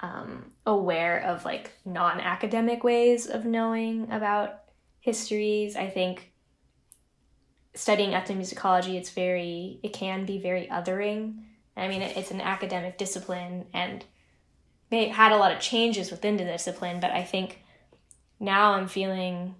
um, 0.00 0.52
aware 0.66 1.20
of 1.20 1.44
like 1.44 1.72
non 1.84 2.20
academic 2.20 2.84
ways 2.84 3.26
of 3.26 3.44
knowing 3.44 4.10
about 4.10 4.60
histories. 5.00 5.76
I 5.76 5.88
think 5.88 6.29
studying 7.74 8.10
ethnomusicology, 8.10 8.96
it's 8.96 9.10
very, 9.10 9.78
it 9.82 9.92
can 9.92 10.24
be 10.26 10.38
very 10.38 10.66
othering. 10.70 11.42
I 11.76 11.88
mean, 11.88 12.02
it's 12.02 12.30
an 12.30 12.40
academic 12.40 12.98
discipline 12.98 13.66
and 13.72 14.04
they 14.90 15.08
had 15.08 15.32
a 15.32 15.36
lot 15.36 15.52
of 15.52 15.60
changes 15.60 16.10
within 16.10 16.36
the 16.36 16.44
discipline, 16.44 17.00
but 17.00 17.12
I 17.12 17.22
think 17.22 17.62
now 18.40 18.72
I'm 18.72 18.88
feeling, 18.88 19.54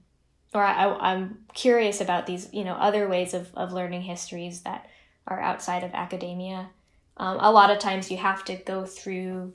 or 0.52 0.62
I, 0.62 0.92
I'm 0.92 1.38
curious 1.54 2.00
about 2.00 2.26
these, 2.26 2.52
you 2.52 2.64
know, 2.64 2.74
other 2.74 3.08
ways 3.08 3.32
of, 3.32 3.54
of 3.54 3.72
learning 3.72 4.02
histories 4.02 4.62
that 4.62 4.88
are 5.26 5.40
outside 5.40 5.84
of 5.84 5.94
academia. 5.94 6.70
Um, 7.16 7.38
a 7.40 7.52
lot 7.52 7.70
of 7.70 7.78
times 7.78 8.10
you 8.10 8.16
have 8.16 8.44
to 8.46 8.56
go 8.56 8.84
through 8.84 9.52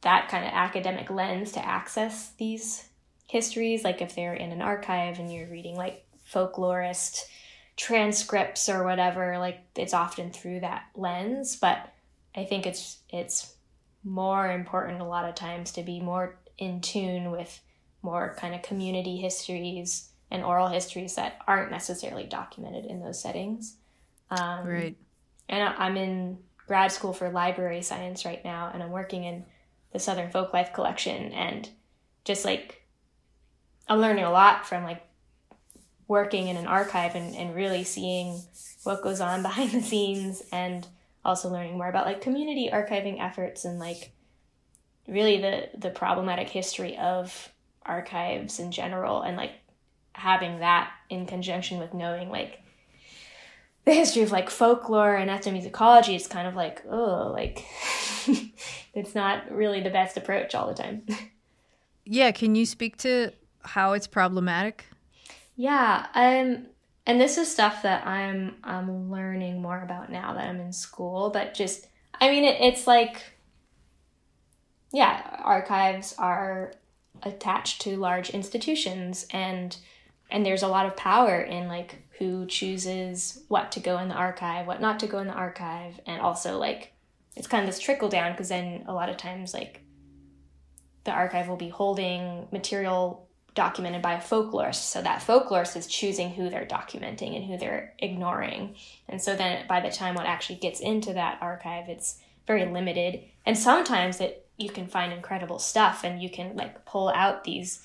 that 0.00 0.28
kind 0.28 0.44
of 0.44 0.52
academic 0.52 1.10
lens 1.10 1.52
to 1.52 1.64
access 1.64 2.32
these 2.38 2.88
histories. 3.26 3.84
Like 3.84 4.02
if 4.02 4.14
they're 4.14 4.34
in 4.34 4.50
an 4.50 4.62
archive 4.62 5.18
and 5.18 5.32
you're 5.32 5.48
reading 5.48 5.76
like 5.76 6.01
folklorist 6.32 7.22
transcripts 7.76 8.68
or 8.68 8.84
whatever, 8.84 9.38
like 9.38 9.60
it's 9.76 9.94
often 9.94 10.30
through 10.30 10.60
that 10.60 10.84
lens. 10.94 11.56
But 11.56 11.92
I 12.34 12.44
think 12.44 12.66
it's 12.66 12.98
it's 13.10 13.54
more 14.04 14.50
important 14.50 15.00
a 15.00 15.04
lot 15.04 15.28
of 15.28 15.34
times 15.34 15.72
to 15.72 15.82
be 15.82 16.00
more 16.00 16.36
in 16.58 16.80
tune 16.80 17.30
with 17.30 17.60
more 18.02 18.36
kind 18.38 18.54
of 18.54 18.62
community 18.62 19.16
histories 19.16 20.08
and 20.30 20.42
oral 20.42 20.68
histories 20.68 21.14
that 21.14 21.40
aren't 21.46 21.70
necessarily 21.70 22.24
documented 22.24 22.86
in 22.86 23.00
those 23.00 23.20
settings. 23.20 23.76
Um, 24.30 24.66
right. 24.66 24.96
And 25.48 25.62
I'm 25.76 25.96
in 25.96 26.38
grad 26.66 26.90
school 26.90 27.12
for 27.12 27.30
library 27.30 27.82
science 27.82 28.24
right 28.24 28.42
now, 28.44 28.70
and 28.72 28.82
I'm 28.82 28.90
working 28.90 29.24
in 29.24 29.44
the 29.92 29.98
Southern 29.98 30.30
Folklife 30.30 30.72
collection, 30.72 31.32
and 31.32 31.68
just 32.24 32.44
like 32.44 32.82
I'm 33.88 34.00
learning 34.00 34.24
a 34.24 34.30
lot 34.30 34.66
from 34.66 34.84
like 34.84 35.02
working 36.12 36.48
in 36.48 36.58
an 36.58 36.66
archive 36.66 37.14
and, 37.14 37.34
and 37.34 37.54
really 37.54 37.82
seeing 37.82 38.38
what 38.84 39.02
goes 39.02 39.20
on 39.20 39.42
behind 39.48 39.72
the 39.72 39.80
scenes 39.80 40.42
and 40.52 40.86
also 41.24 41.48
learning 41.48 41.78
more 41.78 41.88
about 41.88 42.04
like 42.04 42.20
community 42.20 42.68
archiving 42.70 43.18
efforts 43.18 43.64
and 43.64 43.78
like 43.78 44.12
really 45.08 45.40
the 45.40 45.68
the 45.78 45.90
problematic 45.90 46.48
history 46.48 46.96
of 46.98 47.48
archives 47.84 48.60
in 48.60 48.70
general 48.70 49.22
and 49.22 49.36
like 49.36 49.52
having 50.12 50.60
that 50.60 50.90
in 51.08 51.26
conjunction 51.26 51.78
with 51.78 51.94
knowing 51.94 52.28
like 52.28 52.60
the 53.86 53.94
history 53.94 54.22
of 54.22 54.30
like 54.30 54.50
folklore 54.50 55.16
and 55.16 55.30
ethnomusicology 55.30 56.14
is 56.14 56.26
kind 56.26 56.46
of 56.46 56.54
like 56.54 56.84
oh 56.90 57.32
like 57.32 57.64
it's 58.94 59.14
not 59.14 59.50
really 59.50 59.80
the 59.80 59.90
best 59.90 60.16
approach 60.16 60.54
all 60.54 60.68
the 60.68 60.74
time. 60.74 61.02
Yeah 62.04 62.32
can 62.32 62.56
you 62.56 62.66
speak 62.66 62.96
to 62.98 63.30
how 63.62 63.92
it's 63.92 64.08
problematic 64.08 64.86
yeah 65.56 66.06
um 66.14 66.66
and 67.06 67.20
this 67.20 67.36
is 67.36 67.50
stuff 67.50 67.82
that 67.82 68.06
i'm 68.06 68.56
i'm 68.64 69.10
learning 69.10 69.60
more 69.60 69.82
about 69.82 70.10
now 70.10 70.32
that 70.34 70.48
i'm 70.48 70.60
in 70.60 70.72
school 70.72 71.30
but 71.30 71.54
just 71.54 71.86
i 72.20 72.28
mean 72.30 72.44
it, 72.44 72.60
it's 72.60 72.86
like 72.86 73.22
yeah 74.92 75.40
archives 75.42 76.14
are 76.18 76.72
attached 77.22 77.80
to 77.80 77.96
large 77.96 78.30
institutions 78.30 79.26
and 79.30 79.76
and 80.30 80.46
there's 80.46 80.62
a 80.62 80.68
lot 80.68 80.86
of 80.86 80.96
power 80.96 81.40
in 81.40 81.68
like 81.68 82.02
who 82.18 82.46
chooses 82.46 83.42
what 83.48 83.72
to 83.72 83.80
go 83.80 83.98
in 83.98 84.08
the 84.08 84.14
archive 84.14 84.66
what 84.66 84.80
not 84.80 84.98
to 85.00 85.06
go 85.06 85.18
in 85.18 85.26
the 85.26 85.32
archive 85.32 86.00
and 86.06 86.20
also 86.20 86.58
like 86.58 86.92
it's 87.36 87.46
kind 87.46 87.62
of 87.62 87.68
this 87.68 87.78
trickle 87.78 88.08
down 88.08 88.32
because 88.32 88.48
then 88.48 88.84
a 88.86 88.92
lot 88.92 89.08
of 89.08 89.16
times 89.16 89.54
like 89.54 89.82
the 91.04 91.10
archive 91.10 91.48
will 91.48 91.56
be 91.56 91.68
holding 91.68 92.46
material 92.52 93.28
documented 93.54 94.02
by 94.02 94.14
a 94.14 94.20
folklorist. 94.20 94.90
So 94.90 95.02
that 95.02 95.20
folklorist 95.20 95.76
is 95.76 95.86
choosing 95.86 96.30
who 96.30 96.48
they're 96.48 96.66
documenting 96.66 97.36
and 97.36 97.44
who 97.44 97.58
they're 97.58 97.94
ignoring. 97.98 98.76
And 99.08 99.20
so 99.20 99.36
then 99.36 99.66
by 99.66 99.80
the 99.80 99.90
time 99.90 100.14
what 100.14 100.26
actually 100.26 100.58
gets 100.58 100.80
into 100.80 101.12
that 101.12 101.38
archive 101.40 101.88
it's 101.88 102.18
very 102.46 102.64
limited. 102.66 103.22
And 103.44 103.56
sometimes 103.56 104.20
it 104.20 104.46
you 104.56 104.70
can 104.70 104.86
find 104.86 105.12
incredible 105.12 105.58
stuff 105.58 106.04
and 106.04 106.22
you 106.22 106.30
can 106.30 106.56
like 106.56 106.84
pull 106.84 107.08
out 107.08 107.44
these 107.44 107.80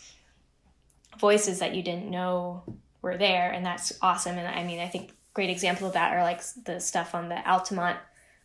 voices 1.18 1.60
that 1.60 1.74
you 1.74 1.82
didn't 1.82 2.10
know 2.10 2.64
were 3.02 3.18
there. 3.18 3.52
And 3.52 3.66
that's 3.66 3.94
awesome. 4.02 4.38
And 4.38 4.48
i 4.48 4.64
mean 4.64 4.80
i 4.80 4.88
think 4.88 5.12
great 5.34 5.50
example 5.50 5.88
of 5.88 5.94
that 5.94 6.14
are 6.14 6.24
like 6.24 6.42
the 6.66 6.80
stuff 6.80 7.14
on 7.14 7.30
the 7.30 7.48
altamont 7.48 7.98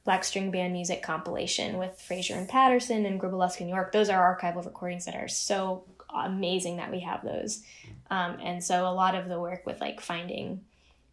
black 0.05 0.25
string 0.25 0.51
band 0.51 0.73
music 0.73 1.03
compilation 1.03 1.79
with 1.79 2.01
frazier 2.01 2.35
and 2.35 2.49
patterson 2.49 3.07
and 3.07 3.21
Gribble-Lusk 3.21 3.61
york. 3.61 3.93
Those 3.93 4.09
are 4.09 4.37
archival 4.37 4.65
recordings 4.65 5.05
that 5.05 5.15
are 5.15 5.29
so 5.29 5.85
amazing 6.15 6.77
that 6.77 6.91
we 6.91 7.01
have 7.01 7.25
those. 7.25 7.63
Um, 8.11 8.39
and 8.43 8.63
so 8.63 8.87
a 8.87 8.93
lot 8.93 9.15
of 9.15 9.29
the 9.29 9.41
work 9.41 9.67
with 9.67 9.81
like 9.81 10.01
finding 10.01 10.63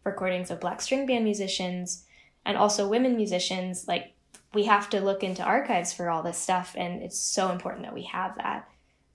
recordings 0.04 0.50
of 0.50 0.60
black 0.60 0.80
string 0.80 1.06
band 1.06 1.24
musicians 1.24 2.04
and 2.44 2.56
also 2.56 2.88
women 2.88 3.16
musicians 3.16 3.86
like 3.86 4.12
we 4.54 4.64
have 4.64 4.90
to 4.90 5.00
look 5.00 5.22
into 5.22 5.42
archives 5.42 5.92
for 5.92 6.10
all 6.10 6.22
this 6.22 6.38
stuff 6.38 6.74
and 6.76 7.02
it's 7.02 7.18
so 7.18 7.50
important 7.50 7.84
that 7.84 7.94
we 7.94 8.04
have 8.04 8.36
that. 8.36 8.68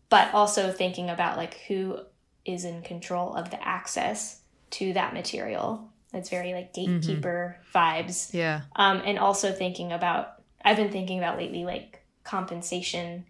But 0.10 0.34
also 0.34 0.72
thinking 0.72 1.10
about 1.10 1.38
like 1.38 1.62
who 1.68 2.00
is 2.46 2.64
in 2.64 2.82
control 2.84 3.36
of 3.36 3.50
the 3.50 3.68
access 3.68 4.42
to 4.72 4.94
that 4.94 5.14
material. 5.14 5.90
It's 6.14 6.30
very 6.30 6.54
like 6.54 6.74
gatekeeper 6.74 7.58
mm-hmm. 7.60 7.78
vibes. 7.78 8.34
Yeah. 8.34 8.62
Um, 8.76 9.02
and 9.04 9.20
also 9.20 9.52
thinking 9.52 9.92
about 9.92 10.36
i've 10.66 10.76
been 10.76 10.92
thinking 10.92 11.20
about 11.20 11.38
lately 11.38 11.64
like 11.64 12.02
compensation 12.24 13.24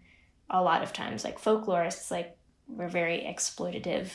a 0.50 0.60
lot 0.60 0.82
of 0.82 0.92
times 0.92 1.22
like 1.22 1.40
folklorists 1.40 2.10
like 2.10 2.36
were 2.68 2.88
very 2.88 3.20
exploitative 3.20 4.10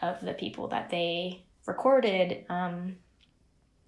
of 0.00 0.20
the 0.20 0.34
people 0.34 0.68
that 0.68 0.90
they 0.90 1.42
recorded 1.66 2.44
um, 2.48 2.96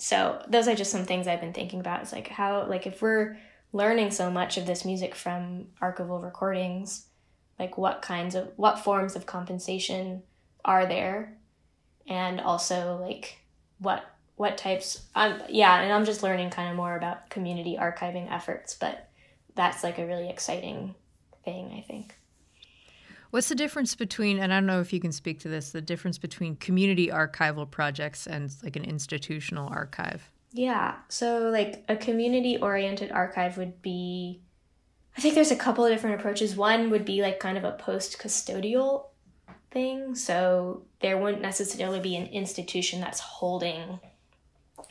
so 0.03 0.43
those 0.49 0.67
are 0.67 0.75
just 0.75 0.91
some 0.91 1.05
things 1.05 1.29
I've 1.29 1.41
been 1.41 1.53
thinking 1.53 1.79
about. 1.79 2.03
It's 2.03 2.13
like 2.13 2.27
how 2.27 2.67
like 2.67 2.89
if 2.89 3.01
we're 3.01 3.39
learning 3.73 4.11
so 4.11 4.33
much 4.33 4.59
of 4.59 4.67
this 4.67 4.85
music 4.85 5.15
from 5.15 5.67
archival 5.81 6.21
recordings, 6.21 7.07
like 7.57 7.79
what 7.79 8.03
kinds 8.03 8.35
of 8.35 8.51
what 8.57 8.81
forms 8.81 9.15
of 9.15 9.27
compensation 9.27 10.25
are 10.65 10.87
there, 10.87 11.39
and 12.09 12.41
also 12.41 12.99
like 13.01 13.39
what 13.79 14.05
what 14.35 14.59
types. 14.59 15.05
Um, 15.15 15.41
yeah, 15.49 15.81
and 15.81 15.93
I'm 15.93 16.05
just 16.05 16.25
learning 16.25 16.51
kind 16.51 16.69
of 16.69 16.75
more 16.75 16.97
about 16.97 17.31
community 17.31 17.77
archiving 17.81 18.29
efforts, 18.29 18.75
but 18.75 19.09
that's 19.55 19.85
like 19.85 19.99
a 19.99 20.07
really 20.07 20.29
exciting 20.29 20.97
thing, 21.45 21.73
I 21.79 21.81
think. 21.87 22.17
What's 23.33 23.49
the 23.49 23.55
difference 23.55 23.95
between, 23.95 24.39
and 24.39 24.53
I 24.53 24.57
don't 24.59 24.67
know 24.67 24.83
if 24.83 24.93
you 24.93 25.01
can 25.01 25.11
speak 25.11 25.41
to 25.41 25.49
this, 25.49 25.71
the 25.71 25.81
difference 25.81 26.19
between 26.19 26.55
community 26.57 27.09
archival 27.09 27.69
projects 27.69 28.27
and 28.27 28.55
like 28.63 28.77
an 28.77 28.85
institutional 28.85 29.71
archive? 29.71 30.31
Yeah. 30.53 30.97
So, 31.09 31.49
like 31.49 31.83
a 31.89 31.97
community 31.97 32.59
oriented 32.59 33.11
archive 33.11 33.57
would 33.57 33.81
be, 33.81 34.43
I 35.17 35.23
think 35.23 35.35
there's 35.35 35.51
a 35.51 35.57
couple 35.57 35.83
of 35.83 35.91
different 35.91 36.21
approaches. 36.21 36.57
One 36.57 36.91
would 36.91 37.07
be 37.07 37.23
like 37.23 37.41
kind 37.41 37.57
of 37.57 37.65
a 37.65 37.73
post 37.73 38.19
custodial 38.19 39.07
thing. 39.71 40.15
So, 40.15 40.83
there 41.01 41.17
wouldn't 41.17 41.41
necessarily 41.41 42.01
be 42.01 42.17
an 42.17 42.27
institution 42.27 43.01
that's 43.01 43.21
holding 43.21 43.99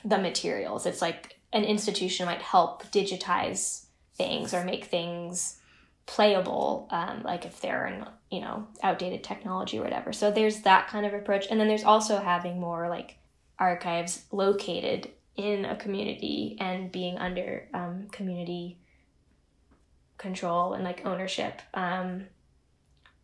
the 0.03 0.17
materials. 0.17 0.87
It's 0.87 0.99
like 0.99 1.37
an 1.53 1.63
institution 1.63 2.25
might 2.25 2.41
help 2.41 2.85
digitize 2.85 3.85
things 4.15 4.51
or 4.51 4.63
make 4.63 4.85
things 4.85 5.59
playable, 6.05 6.87
um, 6.91 7.23
like 7.23 7.45
if 7.45 7.61
they're 7.61 7.87
in 7.87 8.05
you 8.29 8.41
know 8.41 8.67
outdated 8.83 9.23
technology 9.23 9.79
or 9.79 9.83
whatever. 9.83 10.13
So 10.13 10.31
there's 10.31 10.61
that 10.61 10.87
kind 10.87 11.05
of 11.05 11.13
approach, 11.13 11.47
and 11.49 11.59
then 11.59 11.67
there's 11.67 11.83
also 11.83 12.19
having 12.19 12.59
more 12.59 12.89
like 12.89 13.17
archives 13.59 14.25
located 14.31 15.09
in 15.35 15.65
a 15.65 15.75
community 15.75 16.57
and 16.59 16.91
being 16.91 17.17
under 17.17 17.67
um, 17.73 18.07
community 18.11 18.77
control 20.17 20.73
and 20.73 20.83
like 20.83 21.05
ownership. 21.05 21.61
Um, 21.73 22.25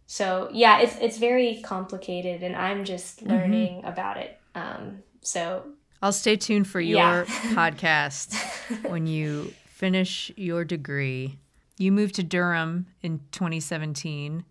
so 0.06 0.50
yeah, 0.52 0.80
it's 0.80 0.96
it's 1.00 1.18
very 1.18 1.62
complicated, 1.64 2.44
and 2.44 2.56
I'm 2.56 2.86
just 2.86 3.20
mm-hmm. 3.20 3.32
learning 3.32 3.78
mm-hmm. 3.80 3.88
about 3.88 4.18
it. 4.18 4.40
Um, 4.56 5.04
so 5.22 5.64
I'll 6.02 6.14
stay 6.14 6.36
tuned 6.36 6.68
for 6.68 6.80
your 6.80 6.98
yeah. 6.98 7.26
podcast 7.26 8.36
when 8.90 9.08
you 9.08 9.54
finish 9.66 10.32
your 10.36 10.64
degree. 10.64 11.38
You 11.78 11.92
moved 11.92 12.16
to 12.16 12.24
Durham 12.24 12.88
in 13.02 13.20
2017 13.32 14.44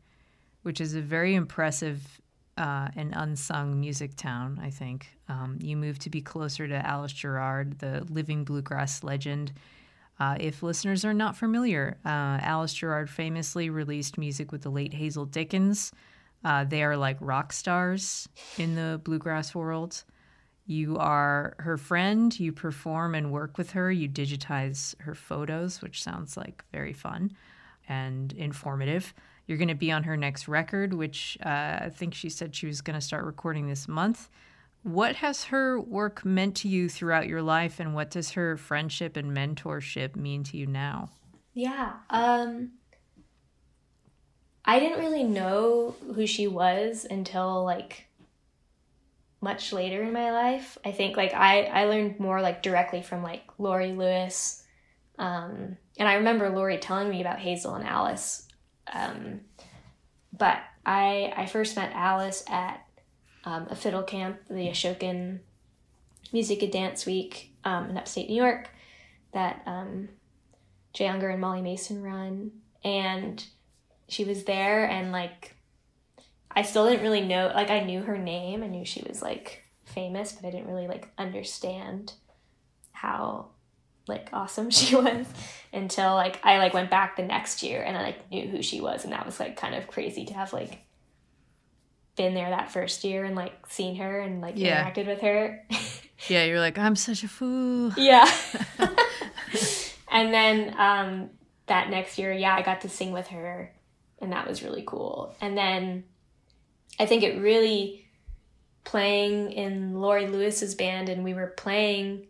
which 0.66 0.80
is 0.80 0.96
a 0.96 1.00
very 1.00 1.36
impressive 1.36 2.20
uh, 2.58 2.88
and 2.96 3.12
unsung 3.14 3.78
music 3.78 4.16
town, 4.16 4.58
I 4.60 4.70
think. 4.70 5.16
Um, 5.28 5.60
you 5.62 5.76
moved 5.76 6.02
to 6.02 6.10
be 6.10 6.20
closer 6.20 6.66
to 6.66 6.74
Alice 6.84 7.12
Gerrard, 7.12 7.78
the 7.78 8.04
living 8.10 8.42
bluegrass 8.42 9.04
legend. 9.04 9.52
Uh, 10.18 10.36
if 10.40 10.64
listeners 10.64 11.04
are 11.04 11.14
not 11.14 11.36
familiar, 11.36 11.98
uh, 12.04 12.42
Alice 12.42 12.74
Gerrard 12.74 13.08
famously 13.08 13.70
released 13.70 14.18
music 14.18 14.50
with 14.50 14.62
the 14.62 14.70
late 14.70 14.92
Hazel 14.92 15.24
Dickens. 15.24 15.92
Uh, 16.44 16.64
they 16.64 16.82
are 16.82 16.96
like 16.96 17.16
rock 17.20 17.52
stars 17.52 18.28
in 18.58 18.74
the 18.74 19.00
bluegrass 19.04 19.54
world. 19.54 20.02
You 20.66 20.98
are 20.98 21.55
her 21.61 21.76
friend, 21.76 22.38
you 22.38 22.52
perform 22.52 23.14
and 23.14 23.31
work 23.31 23.57
with 23.57 23.70
her, 23.72 23.90
you 23.90 24.09
digitize 24.09 25.00
her 25.00 25.14
photos, 25.14 25.81
which 25.81 26.02
sounds 26.02 26.37
like 26.37 26.64
very 26.72 26.92
fun 26.92 27.33
and 27.88 28.33
informative. 28.33 29.14
You're 29.46 29.59
going 29.59 29.68
to 29.68 29.74
be 29.74 29.92
on 29.92 30.02
her 30.02 30.16
next 30.16 30.48
record, 30.48 30.92
which 30.92 31.38
uh, 31.44 31.79
I 31.83 31.92
think 31.94 32.14
she 32.14 32.29
said 32.29 32.55
she 32.55 32.66
was 32.66 32.81
going 32.81 32.98
to 32.98 33.00
start 33.00 33.24
recording 33.24 33.68
this 33.68 33.87
month. 33.87 34.29
What 34.83 35.16
has 35.16 35.44
her 35.44 35.81
work 35.81 36.24
meant 36.24 36.57
to 36.57 36.68
you 36.68 36.88
throughout 36.88 37.29
your 37.29 37.42
life, 37.42 37.79
and 37.79 37.94
what 37.94 38.11
does 38.11 38.33
her 38.33 38.57
friendship 38.57 39.16
and 39.16 39.37
mentorship 39.37 40.16
mean 40.16 40.42
to 40.44 40.57
you 40.57 40.66
now? 40.66 41.11
Yeah. 41.55 41.92
Um, 42.11 42.72
I 44.64 44.81
didn't 44.81 44.98
really 44.98 45.24
know 45.24 45.94
who 46.14 46.26
she 46.26 46.48
was 46.48 47.07
until 47.09 47.64
like 47.64 48.05
much 49.46 49.72
later 49.72 50.02
in 50.02 50.12
my 50.12 50.30
life. 50.32 50.76
I 50.85 50.92
think 50.92 51.16
like 51.16 51.32
I, 51.32 51.64
I 51.64 51.85
learned 51.87 52.20
more 52.20 52.40
like 52.42 52.62
directly 52.62 53.02
from 53.02 53.22
like 53.22 53.44
Laurie 53.59 53.92
Lewis. 53.92 54.62
Um, 55.18 55.76
and 55.98 56.09
I 56.09 56.14
remember 56.14 56.50
Laurie 56.50 56.78
telling 56.78 57.09
me 57.09 57.20
about 57.20 57.38
Hazel 57.38 57.74
and 57.74 57.87
Alice 57.87 58.46
um, 58.92 59.40
but 60.37 60.59
I 60.85 61.32
I 61.37 61.46
first 61.46 61.76
met 61.76 61.92
Alice 61.94 62.44
at 62.48 62.87
um, 63.44 63.66
a 63.70 63.76
fiddle 63.76 64.02
camp, 64.02 64.38
the 64.48 64.68
Ashokan 64.68 65.40
Music 66.32 66.62
and 66.62 66.72
Dance 66.72 67.06
Week 67.06 67.52
um, 67.64 67.90
in 67.90 67.98
upstate 67.98 68.28
New 68.28 68.37
York, 68.37 68.68
that 69.32 69.62
um, 69.66 70.09
Jay 70.92 71.06
Unger 71.06 71.28
and 71.28 71.40
Molly 71.40 71.62
Mason 71.62 72.02
run. 72.02 72.52
And 72.85 73.44
she 74.09 74.24
was 74.24 74.44
there 74.44 74.88
and 74.88 75.11
like 75.11 75.55
I 76.56 76.62
still 76.62 76.88
didn't 76.88 77.02
really 77.02 77.20
know 77.20 77.52
like 77.54 77.70
I 77.70 77.80
knew 77.84 78.02
her 78.02 78.16
name. 78.18 78.62
I 78.62 78.66
knew 78.66 78.84
she 78.84 79.04
was 79.06 79.20
like 79.22 79.62
famous, 79.84 80.32
but 80.32 80.46
I 80.46 80.50
didn't 80.50 80.66
really 80.68 80.88
like 80.88 81.08
understand 81.18 82.14
how 82.92 83.50
like 84.08 84.30
awesome 84.32 84.70
she 84.78 84.96
was 84.96 85.26
until 85.72 86.14
like 86.14 86.40
I 86.44 86.58
like 86.58 86.72
went 86.74 86.90
back 86.90 87.16
the 87.16 87.22
next 87.24 87.62
year 87.62 87.82
and 87.82 87.96
I 87.96 88.02
like 88.02 88.30
knew 88.30 88.48
who 88.48 88.62
she 88.62 88.80
was 88.80 89.04
and 89.04 89.12
that 89.12 89.26
was 89.26 89.38
like 89.38 89.56
kind 89.56 89.74
of 89.74 89.86
crazy 89.86 90.24
to 90.26 90.34
have 90.34 90.52
like 90.52 90.78
been 92.16 92.32
there 92.32 92.48
that 92.48 92.70
first 92.72 93.04
year 93.04 93.24
and 93.24 93.36
like 93.36 93.52
seen 93.68 93.96
her 93.96 94.20
and 94.20 94.40
like 94.40 94.54
Yeah. 94.56 94.82
interacted 94.90 95.06
with 95.06 95.20
her. 95.20 95.64
Yeah, 96.28 96.44
you're 96.44 96.60
like, 96.60 96.78
I'm 96.78 96.96
such 96.96 97.22
a 97.24 97.28
fool. 97.28 97.92
yeah. 97.98 98.26
and 100.10 100.32
then 100.32 100.74
um 100.78 101.30
that 101.66 101.90
next 101.90 102.16
year, 102.18 102.32
yeah, 102.32 102.54
I 102.54 102.62
got 102.62 102.80
to 102.80 102.88
sing 102.88 103.12
with 103.12 103.26
her 103.28 103.74
and 104.20 104.32
that 104.32 104.48
was 104.48 104.62
really 104.62 104.82
cool. 104.86 105.34
And 105.42 105.58
then 105.58 106.04
I 106.98 107.06
think 107.06 107.22
it 107.22 107.40
really 107.40 108.06
playing 108.85 109.52
in 109.52 110.00
Laurie 110.00 110.28
Lewis's 110.28 110.74
band 110.74 111.09
and 111.09 111.24
we 111.24 111.35
were 111.35 111.48
playing 111.48 112.26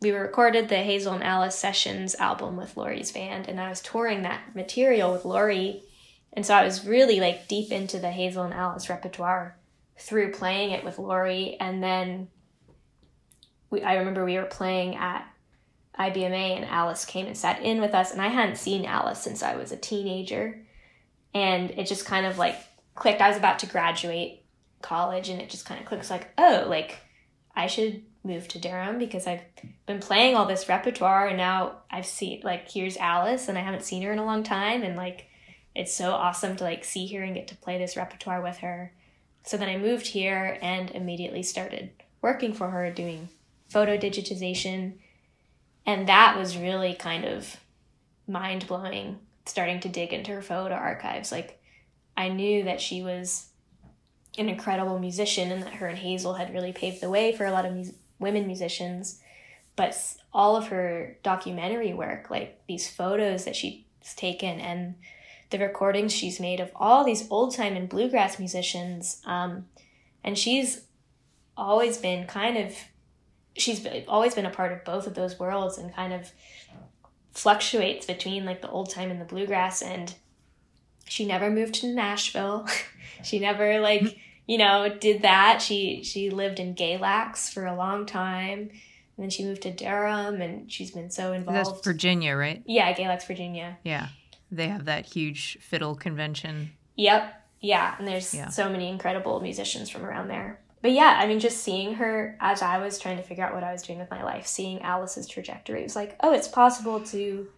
we 0.00 0.10
recorded 0.10 0.68
the 0.68 0.76
Hazel 0.76 1.14
and 1.14 1.24
Alice 1.24 1.58
Sessions 1.58 2.14
album 2.16 2.56
with 2.56 2.76
Laurie's 2.76 3.12
band 3.12 3.48
and 3.48 3.58
I 3.58 3.70
was 3.70 3.80
touring 3.80 4.22
that 4.22 4.54
material 4.54 5.10
with 5.12 5.24
Laurie. 5.24 5.82
And 6.34 6.44
so 6.44 6.54
I 6.54 6.64
was 6.64 6.86
really 6.86 7.18
like 7.18 7.48
deep 7.48 7.72
into 7.72 7.98
the 7.98 8.10
Hazel 8.10 8.42
and 8.42 8.52
Alice 8.52 8.90
repertoire 8.90 9.56
through 9.96 10.32
playing 10.32 10.72
it 10.72 10.84
with 10.84 10.98
Laurie. 10.98 11.56
And 11.58 11.82
then 11.82 12.28
we, 13.70 13.82
I 13.82 13.94
remember 13.94 14.24
we 14.24 14.36
were 14.36 14.44
playing 14.44 14.96
at 14.96 15.26
IBMA 15.98 16.56
and 16.56 16.66
Alice 16.66 17.06
came 17.06 17.26
and 17.26 17.36
sat 17.36 17.62
in 17.62 17.80
with 17.80 17.94
us 17.94 18.12
and 18.12 18.20
I 18.20 18.28
hadn't 18.28 18.58
seen 18.58 18.84
Alice 18.84 19.22
since 19.22 19.42
I 19.42 19.56
was 19.56 19.72
a 19.72 19.78
teenager. 19.78 20.62
And 21.32 21.70
it 21.70 21.86
just 21.86 22.04
kind 22.04 22.26
of 22.26 22.36
like 22.36 22.56
clicked. 22.96 23.20
I 23.20 23.28
was 23.28 23.38
about 23.38 23.60
to 23.60 23.66
graduate 23.66 24.42
college 24.82 25.28
and 25.28 25.40
it 25.40 25.48
just 25.48 25.66
kind 25.66 25.80
of 25.80 25.86
clicks 25.86 26.10
like 26.10 26.28
oh 26.38 26.64
like 26.68 26.98
I 27.54 27.66
should 27.66 28.02
move 28.22 28.46
to 28.48 28.58
Durham 28.58 28.98
because 28.98 29.26
I've 29.26 29.40
been 29.86 30.00
playing 30.00 30.36
all 30.36 30.46
this 30.46 30.68
repertoire 30.68 31.28
and 31.28 31.38
now 31.38 31.78
I've 31.90 32.06
seen 32.06 32.42
like 32.44 32.70
here's 32.70 32.96
Alice 32.96 33.48
and 33.48 33.56
I 33.56 33.62
haven't 33.62 33.84
seen 33.84 34.02
her 34.02 34.12
in 34.12 34.18
a 34.18 34.24
long 34.24 34.42
time 34.42 34.82
and 34.82 34.96
like 34.96 35.26
it's 35.74 35.94
so 35.94 36.12
awesome 36.12 36.56
to 36.56 36.64
like 36.64 36.84
see 36.84 37.06
her 37.14 37.22
and 37.22 37.34
get 37.34 37.48
to 37.48 37.56
play 37.56 37.78
this 37.78 37.96
repertoire 37.96 38.42
with 38.42 38.58
her. 38.58 38.92
So 39.44 39.56
then 39.56 39.68
I 39.68 39.76
moved 39.76 40.06
here 40.08 40.58
and 40.60 40.90
immediately 40.90 41.42
started 41.42 41.90
working 42.22 42.52
for 42.52 42.70
her 42.70 42.90
doing 42.90 43.28
photo 43.68 43.96
digitization. 43.96 44.94
And 45.84 46.08
that 46.08 46.36
was 46.36 46.56
really 46.56 46.94
kind 46.94 47.24
of 47.24 47.56
mind 48.26 48.66
blowing 48.66 49.20
starting 49.44 49.78
to 49.80 49.88
dig 49.88 50.12
into 50.12 50.32
her 50.32 50.42
photo 50.42 50.74
archives. 50.74 51.30
Like 51.30 51.62
I 52.16 52.28
knew 52.28 52.64
that 52.64 52.80
she 52.80 53.02
was 53.02 53.48
an 54.38 54.48
incredible 54.48 54.98
musician 54.98 55.50
and 55.50 55.62
that 55.62 55.74
her 55.74 55.86
and 55.86 55.98
Hazel 55.98 56.34
had 56.34 56.52
really 56.52 56.72
paved 56.72 57.00
the 57.00 57.10
way 57.10 57.32
for 57.32 57.44
a 57.44 57.52
lot 57.52 57.66
of 57.66 57.92
women 58.18 58.46
musicians. 58.46 59.20
But 59.76 59.96
all 60.32 60.56
of 60.56 60.68
her 60.68 61.18
documentary 61.22 61.92
work, 61.92 62.30
like 62.30 62.60
these 62.66 62.88
photos 62.88 63.44
that 63.44 63.56
she's 63.56 63.84
taken 64.16 64.58
and 64.60 64.94
the 65.50 65.58
recordings 65.58 66.12
she's 66.12 66.40
made 66.40 66.60
of 66.60 66.70
all 66.74 67.04
these 67.04 67.30
old 67.30 67.54
time 67.54 67.76
and 67.76 67.88
bluegrass 67.88 68.38
musicians, 68.38 69.20
um, 69.26 69.66
and 70.24 70.36
she's 70.38 70.82
always 71.56 71.98
been 71.98 72.26
kind 72.26 72.56
of, 72.56 72.74
she's 73.56 73.86
always 74.08 74.34
been 74.34 74.46
a 74.46 74.50
part 74.50 74.72
of 74.72 74.84
both 74.84 75.06
of 75.06 75.14
those 75.14 75.38
worlds 75.38 75.78
and 75.78 75.94
kind 75.94 76.12
of 76.12 76.32
fluctuates 77.32 78.06
between 78.06 78.46
like 78.46 78.62
the 78.62 78.70
old 78.70 78.90
time 78.90 79.10
and 79.10 79.20
the 79.20 79.24
bluegrass 79.26 79.82
and 79.82 80.14
she 81.08 81.24
never 81.24 81.50
moved 81.50 81.74
to 81.76 81.88
Nashville. 81.88 82.66
she 83.24 83.38
never 83.38 83.64
mm-hmm. 83.64 83.82
like, 83.82 84.18
you 84.46 84.58
know, 84.58 84.88
did 84.88 85.22
that. 85.22 85.62
She 85.62 86.02
she 86.02 86.30
lived 86.30 86.60
in 86.60 86.74
Galax 86.74 87.50
for 87.50 87.66
a 87.66 87.76
long 87.76 88.06
time. 88.06 88.70
And 89.16 89.24
then 89.24 89.30
she 89.30 89.44
moved 89.44 89.62
to 89.62 89.72
Durham 89.72 90.42
and 90.42 90.70
she's 90.70 90.90
been 90.90 91.10
so 91.10 91.32
involved. 91.32 91.70
That's 91.70 91.84
Virginia, 91.84 92.36
right? 92.36 92.62
yeah, 92.66 92.92
Galax, 92.92 93.26
Virginia. 93.26 93.78
Yeah. 93.82 94.08
They 94.50 94.68
have 94.68 94.84
that 94.84 95.06
huge 95.06 95.58
fiddle 95.60 95.94
convention. 95.94 96.72
Yep. 96.96 97.42
Yeah, 97.60 97.96
and 97.98 98.06
there's 98.06 98.32
Yeah. 98.34 98.50
so 98.50 98.68
many 98.68 98.88
incredible 98.88 99.40
musicians 99.40 99.88
from 99.88 100.04
around 100.04 100.28
there. 100.28 100.60
But 100.82 100.92
yeah, 100.92 101.18
I 101.18 101.26
mean 101.26 101.40
just 101.40 101.62
seeing 101.62 101.94
her 101.94 102.36
as 102.40 102.62
I 102.62 102.78
was 102.78 102.98
trying 102.98 103.16
to 103.16 103.22
figure 103.22 103.44
out 103.44 103.54
what 103.54 103.64
I 103.64 103.72
was 103.72 103.82
doing 103.82 103.98
with 103.98 104.10
my 104.10 104.22
life, 104.22 104.46
seeing 104.46 104.82
Alice's 104.82 105.26
trajectory, 105.26 105.80
it 105.80 105.84
was 105.84 105.96
like, 105.96 106.16
oh, 106.20 106.32
it's 106.32 106.46
possible 106.48 107.00
to 107.06 107.48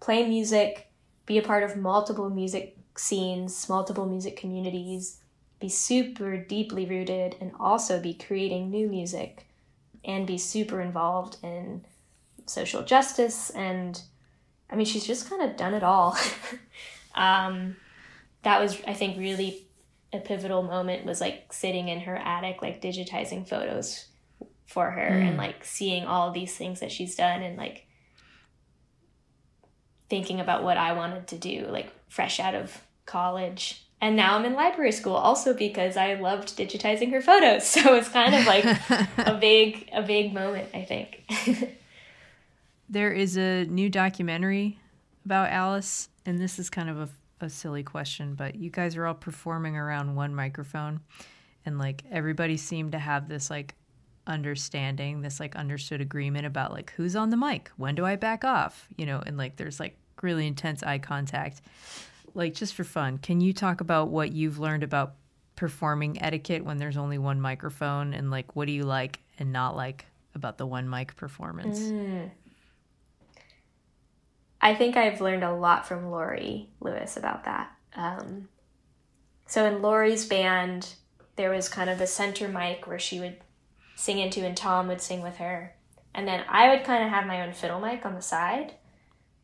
play 0.00 0.28
music, 0.28 0.90
be 1.24 1.38
a 1.38 1.42
part 1.42 1.62
of 1.62 1.76
multiple 1.76 2.28
music 2.28 2.77
scenes, 2.98 3.68
multiple 3.68 4.06
music 4.06 4.36
communities, 4.36 5.20
be 5.60 5.68
super 5.68 6.36
deeply 6.36 6.86
rooted 6.86 7.36
and 7.40 7.52
also 7.58 8.00
be 8.00 8.14
creating 8.14 8.70
new 8.70 8.88
music 8.88 9.46
and 10.04 10.26
be 10.26 10.38
super 10.38 10.80
involved 10.80 11.36
in 11.42 11.84
social 12.46 12.82
justice 12.82 13.50
and 13.50 14.00
I 14.70 14.76
mean 14.76 14.86
she's 14.86 15.06
just 15.06 15.28
kind 15.28 15.42
of 15.42 15.56
done 15.56 15.74
it 15.74 15.82
all. 15.82 16.16
um 17.14 17.76
that 18.42 18.60
was 18.60 18.80
I 18.86 18.94
think 18.94 19.18
really 19.18 19.66
a 20.12 20.18
pivotal 20.18 20.62
moment 20.62 21.04
was 21.04 21.20
like 21.20 21.52
sitting 21.52 21.88
in 21.88 22.00
her 22.00 22.16
attic 22.16 22.62
like 22.62 22.80
digitizing 22.80 23.46
photos 23.46 24.06
for 24.66 24.90
her 24.90 25.00
and 25.00 25.36
like 25.36 25.64
seeing 25.64 26.04
all 26.04 26.30
these 26.30 26.54
things 26.56 26.80
that 26.80 26.92
she's 26.92 27.16
done 27.16 27.42
and 27.42 27.56
like 27.56 27.86
thinking 30.08 30.40
about 30.40 30.62
what 30.62 30.76
I 30.76 30.92
wanted 30.92 31.26
to 31.28 31.38
do 31.38 31.66
like 31.68 31.92
fresh 32.08 32.38
out 32.38 32.54
of 32.54 32.82
college. 33.08 33.82
And 34.00 34.14
now 34.14 34.36
I'm 34.36 34.44
in 34.44 34.54
library 34.54 34.92
school 34.92 35.14
also 35.16 35.52
because 35.52 35.96
I 35.96 36.14
loved 36.14 36.56
digitizing 36.56 37.10
her 37.10 37.20
photos. 37.20 37.66
So 37.78 37.96
it's 37.96 38.08
kind 38.08 38.34
of 38.34 38.46
like 38.46 38.64
a 39.18 39.34
big 39.40 39.88
a 39.92 40.02
big 40.02 40.32
moment, 40.32 40.68
I 40.72 40.84
think. 40.84 41.24
There 42.90 43.12
is 43.12 43.36
a 43.36 43.66
new 43.66 43.90
documentary 43.90 44.78
about 45.26 45.50
Alice, 45.50 46.08
and 46.24 46.40
this 46.40 46.58
is 46.58 46.70
kind 46.70 46.88
of 46.88 46.98
a, 46.98 47.08
a 47.44 47.50
silly 47.50 47.82
question, 47.82 48.34
but 48.34 48.54
you 48.54 48.70
guys 48.70 48.96
are 48.96 49.04
all 49.04 49.12
performing 49.12 49.76
around 49.76 50.16
one 50.16 50.34
microphone, 50.34 51.00
and 51.66 51.78
like 51.78 52.04
everybody 52.10 52.56
seemed 52.56 52.92
to 52.92 52.98
have 52.98 53.28
this 53.28 53.50
like 53.50 53.74
understanding, 54.26 55.20
this 55.20 55.38
like 55.38 55.54
understood 55.54 56.00
agreement 56.00 56.46
about 56.46 56.72
like 56.72 56.94
who's 56.96 57.14
on 57.14 57.28
the 57.28 57.36
mic, 57.36 57.70
when 57.76 57.94
do 57.94 58.06
I 58.06 58.16
back 58.16 58.42
off, 58.42 58.88
you 58.96 59.04
know, 59.04 59.22
and 59.26 59.36
like 59.36 59.56
there's 59.56 59.78
like 59.78 59.98
really 60.22 60.46
intense 60.46 60.82
eye 60.82 60.98
contact. 60.98 61.60
Like 62.34 62.54
just 62.54 62.74
for 62.74 62.84
fun, 62.84 63.18
can 63.18 63.40
you 63.40 63.52
talk 63.52 63.80
about 63.80 64.08
what 64.08 64.32
you've 64.32 64.58
learned 64.58 64.82
about 64.82 65.14
performing 65.56 66.22
etiquette 66.22 66.64
when 66.64 66.76
there's 66.76 66.96
only 66.96 67.18
one 67.18 67.40
microphone, 67.40 68.14
and 68.14 68.30
like 68.30 68.54
what 68.54 68.66
do 68.66 68.72
you 68.72 68.84
like 68.84 69.20
and 69.38 69.52
not 69.52 69.74
like 69.74 70.06
about 70.34 70.56
the 70.56 70.66
one 70.66 70.88
mic 70.88 71.16
performance? 71.16 71.80
I 74.60 74.74
think 74.74 74.96
I've 74.96 75.20
learned 75.20 75.44
a 75.44 75.52
lot 75.52 75.86
from 75.86 76.10
Laurie 76.10 76.68
Lewis 76.80 77.16
about 77.16 77.44
that. 77.44 77.70
Um, 77.94 78.48
so 79.46 79.64
in 79.66 79.82
Laurie's 79.82 80.26
band, 80.26 80.94
there 81.36 81.50
was 81.50 81.68
kind 81.68 81.88
of 81.88 81.98
the 81.98 82.06
center 82.06 82.48
mic 82.48 82.86
where 82.86 82.98
she 82.98 83.18
would 83.20 83.38
sing 83.96 84.18
into, 84.18 84.44
and 84.44 84.56
Tom 84.56 84.86
would 84.88 85.00
sing 85.00 85.22
with 85.22 85.36
her, 85.38 85.74
and 86.14 86.26
then 86.28 86.44
I 86.48 86.68
would 86.68 86.84
kind 86.84 87.02
of 87.04 87.10
have 87.10 87.26
my 87.26 87.42
own 87.42 87.52
fiddle 87.52 87.80
mic 87.80 88.06
on 88.06 88.14
the 88.14 88.22
side. 88.22 88.74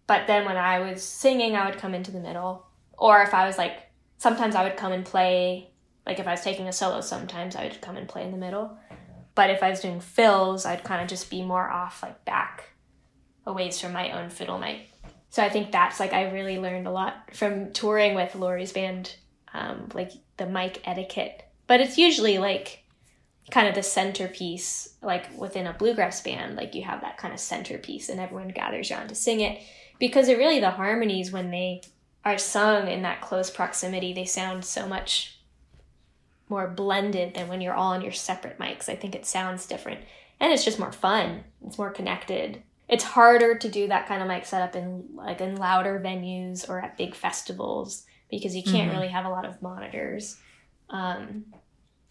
But 0.06 0.26
then 0.26 0.44
when 0.44 0.56
I 0.56 0.80
was 0.80 1.02
singing, 1.02 1.56
I 1.56 1.68
would 1.68 1.78
come 1.78 1.94
into 1.94 2.10
the 2.10 2.20
middle, 2.20 2.66
or 2.98 3.22
if 3.22 3.34
I 3.34 3.46
was 3.46 3.58
like, 3.58 3.76
sometimes 4.18 4.54
I 4.54 4.64
would 4.64 4.76
come 4.76 4.92
and 4.92 5.04
play. 5.04 5.70
Like 6.06 6.18
if 6.18 6.26
I 6.26 6.32
was 6.32 6.42
taking 6.42 6.68
a 6.68 6.72
solo, 6.72 7.00
sometimes 7.00 7.56
I 7.56 7.64
would 7.64 7.80
come 7.80 7.96
and 7.96 8.08
play 8.08 8.24
in 8.24 8.30
the 8.30 8.38
middle. 8.38 8.76
But 9.34 9.50
if 9.50 9.62
I 9.62 9.70
was 9.70 9.80
doing 9.80 10.00
fills, 10.00 10.64
I'd 10.64 10.84
kind 10.84 11.02
of 11.02 11.08
just 11.08 11.30
be 11.30 11.42
more 11.42 11.68
off, 11.68 12.02
like 12.02 12.24
back 12.24 12.70
a 13.46 13.52
ways 13.52 13.80
from 13.80 13.92
my 13.92 14.10
own 14.12 14.30
fiddle 14.30 14.58
mic. 14.58 14.90
So 15.30 15.42
I 15.42 15.48
think 15.48 15.72
that's 15.72 15.98
like 15.98 16.12
I 16.12 16.30
really 16.30 16.58
learned 16.58 16.86
a 16.86 16.92
lot 16.92 17.34
from 17.34 17.72
touring 17.72 18.14
with 18.14 18.34
Laurie's 18.34 18.72
band, 18.72 19.16
um, 19.52 19.88
like 19.92 20.12
the 20.36 20.46
mic 20.46 20.80
etiquette. 20.84 21.42
But 21.66 21.80
it's 21.80 21.98
usually 21.98 22.38
like 22.38 22.84
kind 23.50 23.68
of 23.68 23.74
the 23.74 23.82
centerpiece, 23.82 24.94
like 25.02 25.36
within 25.36 25.66
a 25.66 25.72
bluegrass 25.72 26.22
band, 26.22 26.56
like 26.56 26.74
you 26.74 26.82
have 26.84 27.00
that 27.00 27.18
kind 27.18 27.34
of 27.34 27.40
centerpiece 27.40 28.08
and 28.08 28.20
everyone 28.20 28.48
gathers 28.48 28.90
around 28.90 29.08
to 29.08 29.14
sing 29.14 29.40
it. 29.40 29.60
Because 29.98 30.28
it 30.28 30.38
really, 30.38 30.60
the 30.60 30.70
harmonies, 30.70 31.32
when 31.32 31.50
they 31.50 31.82
are 32.24 32.38
sung 32.38 32.88
in 32.88 33.02
that 33.02 33.20
close 33.20 33.50
proximity, 33.50 34.12
they 34.12 34.24
sound 34.24 34.64
so 34.64 34.86
much 34.86 35.38
more 36.48 36.68
blended 36.68 37.34
than 37.34 37.48
when 37.48 37.60
you're 37.60 37.74
all 37.74 37.92
on 37.92 38.02
your 38.02 38.12
separate 38.12 38.58
mics. 38.58 38.88
I 38.88 38.96
think 38.96 39.14
it 39.14 39.26
sounds 39.26 39.66
different. 39.66 40.00
And 40.40 40.52
it's 40.52 40.64
just 40.64 40.78
more 40.78 40.92
fun. 40.92 41.44
It's 41.66 41.78
more 41.78 41.90
connected. 41.90 42.62
It's 42.88 43.04
harder 43.04 43.56
to 43.56 43.68
do 43.68 43.88
that 43.88 44.06
kind 44.06 44.22
of 44.22 44.28
mic 44.28 44.44
setup 44.44 44.76
in 44.76 45.04
like 45.14 45.40
in 45.40 45.56
louder 45.56 46.00
venues 46.04 46.68
or 46.68 46.80
at 46.80 46.98
big 46.98 47.14
festivals 47.14 48.04
because 48.30 48.54
you 48.54 48.62
can't 48.62 48.92
really 48.92 49.08
have 49.08 49.24
a 49.24 49.30
lot 49.30 49.44
of 49.44 49.62
monitors. 49.62 50.38
Um, 50.90 51.46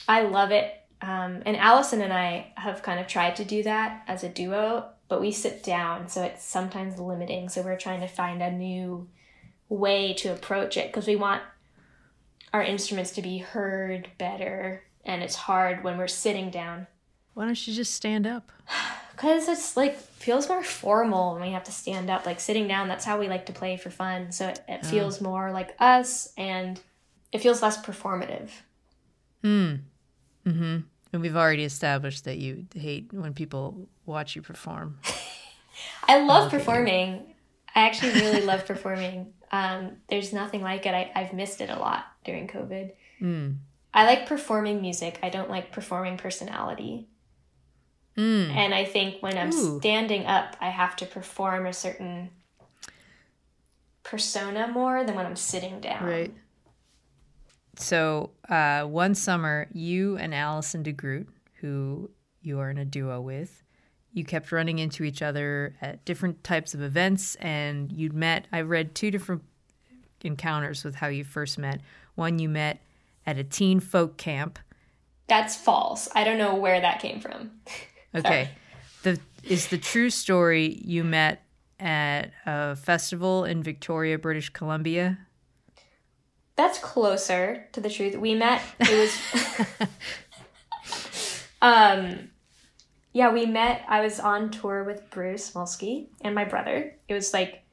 I 0.08 0.24
love 0.24 0.52
it. 0.52 0.74
Um, 1.02 1.44
and 1.46 1.58
Allison 1.58 2.02
and 2.02 2.14
I 2.14 2.54
have 2.56 2.82
kind 2.82 3.00
of 3.00 3.08
tried 3.08 3.36
to 3.36 3.46
do 3.46 3.64
that 3.64 4.04
as 4.08 4.24
a 4.24 4.30
duo, 4.30 4.90
but 5.10 5.20
we 5.20 5.32
sit 5.32 5.64
down, 5.64 6.08
so 6.08 6.24
it's 6.24 6.44
sometimes 6.44 6.98
limiting. 6.98 7.50
So 7.50 7.62
we're 7.62 7.78
trying 7.78 8.00
to 8.00 8.08
find 8.08 8.42
a 8.42 8.50
new 8.50 9.10
way 9.74 10.14
to 10.14 10.30
approach 10.30 10.78
it 10.78 10.88
because 10.88 11.08
we 11.08 11.16
want 11.16 11.42
our 12.54 12.64
instruments 12.64 13.12
to 13.12 13.22
be 13.22 13.40
heard 13.40 14.10
better, 14.18 14.84
and 15.04 15.24
it's 15.24 15.36
hard 15.36 15.84
when 15.84 15.98
we're 15.98 16.08
sitting 16.08 16.50
down. 16.50 16.88
Why 17.34 17.46
don't 17.46 17.68
you 17.68 17.74
just 17.74 17.94
stand 17.94 18.28
up? 18.28 18.52
Because 19.14 19.48
it's 19.48 19.78
like 19.78 19.96
feels 19.96 20.50
more 20.50 20.64
formal 20.64 21.34
when 21.34 21.44
we 21.44 21.52
have 21.52 21.64
to 21.66 21.72
stand 21.72 22.10
up. 22.10 22.26
Like 22.26 22.40
sitting 22.40 22.68
down, 22.68 22.88
that's 22.88 23.06
how 23.06 23.20
we 23.20 23.28
like 23.28 23.46
to 23.46 23.54
play 23.54 23.78
for 23.78 23.92
fun. 23.92 24.32
So 24.32 24.48
it, 24.48 24.62
it 24.68 24.86
feels 24.88 25.22
more 25.22 25.52
like 25.52 25.76
us 25.80 26.34
and 26.36 26.82
it 27.32 27.38
feels 27.38 27.62
less 27.62 27.78
performative. 27.78 28.50
Hmm. 29.44 29.76
Mm-hmm. 30.48 30.78
And 31.14 31.22
we've 31.22 31.36
already 31.36 31.64
established 31.64 32.26
that 32.26 32.40
you 32.40 32.66
hate 32.74 33.14
when 33.14 33.36
people 33.36 33.88
watch 34.08 34.36
you 34.36 34.42
perform. 34.42 34.98
I 36.08 36.24
love 36.26 36.50
performing. 36.50 37.36
I 37.76 37.82
actually 37.82 38.14
really 38.14 38.42
love 38.42 38.66
performing. 38.66 39.32
Um, 39.54 39.98
there's 40.10 40.34
nothing 40.34 40.64
like 40.64 40.88
it. 40.88 40.96
I, 40.96 41.12
I've 41.16 41.32
missed 41.32 41.62
it 41.62 41.70
a 41.70 41.78
lot 41.78 42.06
during 42.26 42.48
COVID. 42.48 42.92
Mm. 43.22 43.58
I 43.94 44.06
like 44.06 44.26
performing 44.26 44.82
music. 44.82 45.20
I 45.22 45.30
don't 45.30 45.50
like 45.50 45.72
performing 45.72 46.18
personality. 46.18 47.08
Mm. 48.18 48.50
And 48.50 48.74
I 48.74 48.84
think 48.84 49.22
when 49.22 49.38
I'm 49.38 49.54
Ooh. 49.54 49.80
standing 49.80 50.26
up, 50.26 50.56
I 50.60 50.70
have 50.70 50.96
to 50.98 51.06
perform 51.06 51.68
a 51.68 51.74
certain 51.74 52.32
persona 54.02 54.68
more 54.68 55.04
than 55.04 55.14
when 55.16 55.28
I'm 55.28 55.36
sitting 55.36 55.80
down. 55.80 56.04
Right. 56.04 56.34
So 57.76 58.32
uh, 58.50 58.84
one 58.84 59.14
summer, 59.14 59.68
you 59.72 60.18
and 60.18 60.34
Allison 60.34 60.84
DeGroot, 60.84 61.28
who 61.62 62.10
you 62.42 62.60
are 62.60 62.72
in 62.72 62.80
a 62.80 62.86
duo 62.86 63.22
with, 63.22 63.63
you 64.14 64.24
kept 64.24 64.52
running 64.52 64.78
into 64.80 65.04
each 65.04 65.22
other 65.22 65.76
at 65.82 66.06
different 66.06 66.44
types 66.44 66.74
of 66.76 66.82
events, 66.82 67.36
and 67.36 67.92
you'd 67.92 68.14
met. 68.14 68.48
I 68.52 68.62
read 68.62 68.94
two 68.94 69.10
different 69.10 69.42
encounters 70.22 70.84
with 70.84 70.96
how 70.96 71.08
you 71.08 71.24
first 71.24 71.58
met. 71.58 71.82
One 72.16 72.38
you 72.38 72.48
met 72.48 72.80
at 73.26 73.40
a 73.40 73.44
teen 73.44 73.80
folk 73.80 74.18
camp. 74.18 74.60
That's 75.28 75.56
false. 75.56 76.08
I 76.14 76.24
don't 76.24 76.38
know 76.38 76.54
where 76.56 76.80
that 76.80 77.00
came 77.02 77.20
from. 77.20 77.52
Okay, 78.16 78.52
the 79.02 79.20
is 79.42 79.70
the 79.70 79.80
true 79.80 80.12
story 80.12 80.80
you 80.86 81.04
met 81.04 81.44
at 81.80 82.32
a 82.46 82.76
festival 82.76 83.44
in 83.44 83.64
Victoria, 83.64 84.20
British 84.20 84.50
Columbia. 84.50 85.18
That's 86.56 86.78
closer 86.78 87.66
to 87.72 87.82
the 87.82 87.90
truth. 87.90 88.16
We 88.16 88.36
met. 88.36 88.62
It 88.80 89.10
was. 90.86 91.48
um, 91.64 92.30
yeah, 93.14 93.32
we 93.32 93.46
met. 93.46 93.86
I 93.88 94.02
was 94.02 94.20
on 94.20 94.50
tour 94.50 94.84
with 94.84 95.10
Bruce 95.12 95.52
Molsky 95.52 96.08
and 96.22 96.34
my 96.34 96.46
brother. 96.46 96.96
It 97.08 97.14
was 97.14 97.32
like 97.32 97.64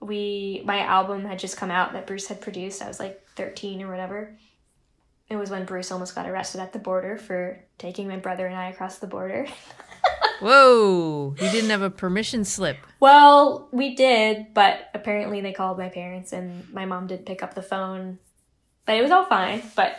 we 0.00 0.62
my 0.64 0.80
album 0.80 1.24
had 1.24 1.38
just 1.38 1.56
come 1.56 1.70
out 1.70 1.92
that 1.92 2.06
Bruce 2.06 2.26
had 2.26 2.40
produced. 2.40 2.82
I 2.82 2.88
was 2.88 2.98
like 2.98 3.24
thirteen 3.36 3.80
or 3.80 3.88
whatever. 3.88 4.36
It 5.28 5.36
was 5.36 5.50
when 5.50 5.64
Bruce 5.64 5.92
almost 5.92 6.14
got 6.14 6.28
arrested 6.28 6.60
at 6.60 6.72
the 6.72 6.78
border 6.78 7.16
for 7.16 7.64
taking 7.78 8.08
my 8.08 8.16
brother 8.18 8.46
and 8.46 8.56
I 8.56 8.68
across 8.68 8.98
the 8.98 9.06
border. 9.06 9.46
Whoa! 10.40 11.36
You 11.40 11.50
didn't 11.50 11.70
have 11.70 11.82
a 11.82 11.88
permission 11.88 12.44
slip. 12.44 12.76
Well, 12.98 13.68
we 13.70 13.94
did, 13.94 14.52
but 14.52 14.90
apparently 14.92 15.40
they 15.40 15.52
called 15.52 15.78
my 15.78 15.88
parents 15.88 16.32
and 16.32 16.68
my 16.74 16.84
mom 16.84 17.06
did 17.06 17.24
pick 17.24 17.42
up 17.42 17.54
the 17.54 17.62
phone. 17.62 18.18
But 18.84 18.96
it 18.96 19.02
was 19.02 19.12
all 19.12 19.24
fine. 19.24 19.62
But 19.76 19.96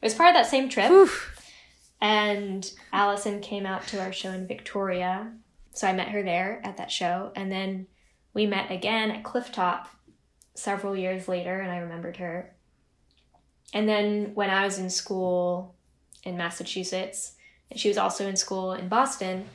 it 0.00 0.06
was 0.06 0.14
part 0.14 0.30
of 0.30 0.34
that 0.36 0.48
same 0.48 0.68
trip. 0.68 0.88
And 2.02 2.68
Allison 2.92 3.40
came 3.40 3.64
out 3.64 3.86
to 3.86 4.00
our 4.02 4.12
show 4.12 4.32
in 4.32 4.48
Victoria. 4.48 5.32
So 5.70 5.86
I 5.86 5.92
met 5.92 6.08
her 6.08 6.24
there 6.24 6.60
at 6.64 6.76
that 6.78 6.90
show. 6.90 7.30
And 7.36 7.50
then 7.50 7.86
we 8.34 8.44
met 8.44 8.72
again 8.72 9.12
at 9.12 9.22
Clifftop 9.22 9.86
several 10.54 10.96
years 10.96 11.28
later, 11.28 11.60
and 11.60 11.70
I 11.70 11.78
remembered 11.78 12.16
her. 12.16 12.54
And 13.72 13.88
then 13.88 14.32
when 14.34 14.50
I 14.50 14.64
was 14.64 14.80
in 14.80 14.90
school 14.90 15.76
in 16.24 16.36
Massachusetts, 16.36 17.34
and 17.70 17.78
she 17.78 17.88
was 17.88 17.96
also 17.96 18.26
in 18.26 18.36
school 18.36 18.72
in 18.72 18.88
Boston, 18.88 19.48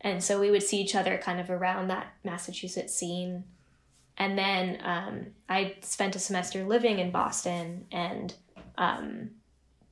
and 0.00 0.22
so 0.22 0.40
we 0.40 0.52
would 0.52 0.62
see 0.62 0.80
each 0.80 0.94
other 0.94 1.18
kind 1.18 1.40
of 1.40 1.50
around 1.50 1.88
that 1.88 2.14
Massachusetts 2.22 2.94
scene. 2.94 3.42
And 4.16 4.38
then 4.38 4.78
um, 4.84 5.26
I 5.48 5.74
spent 5.80 6.14
a 6.14 6.20
semester 6.20 6.64
living 6.64 7.00
in 7.00 7.10
Boston, 7.10 7.86
and 7.90 8.32
um, 8.78 9.17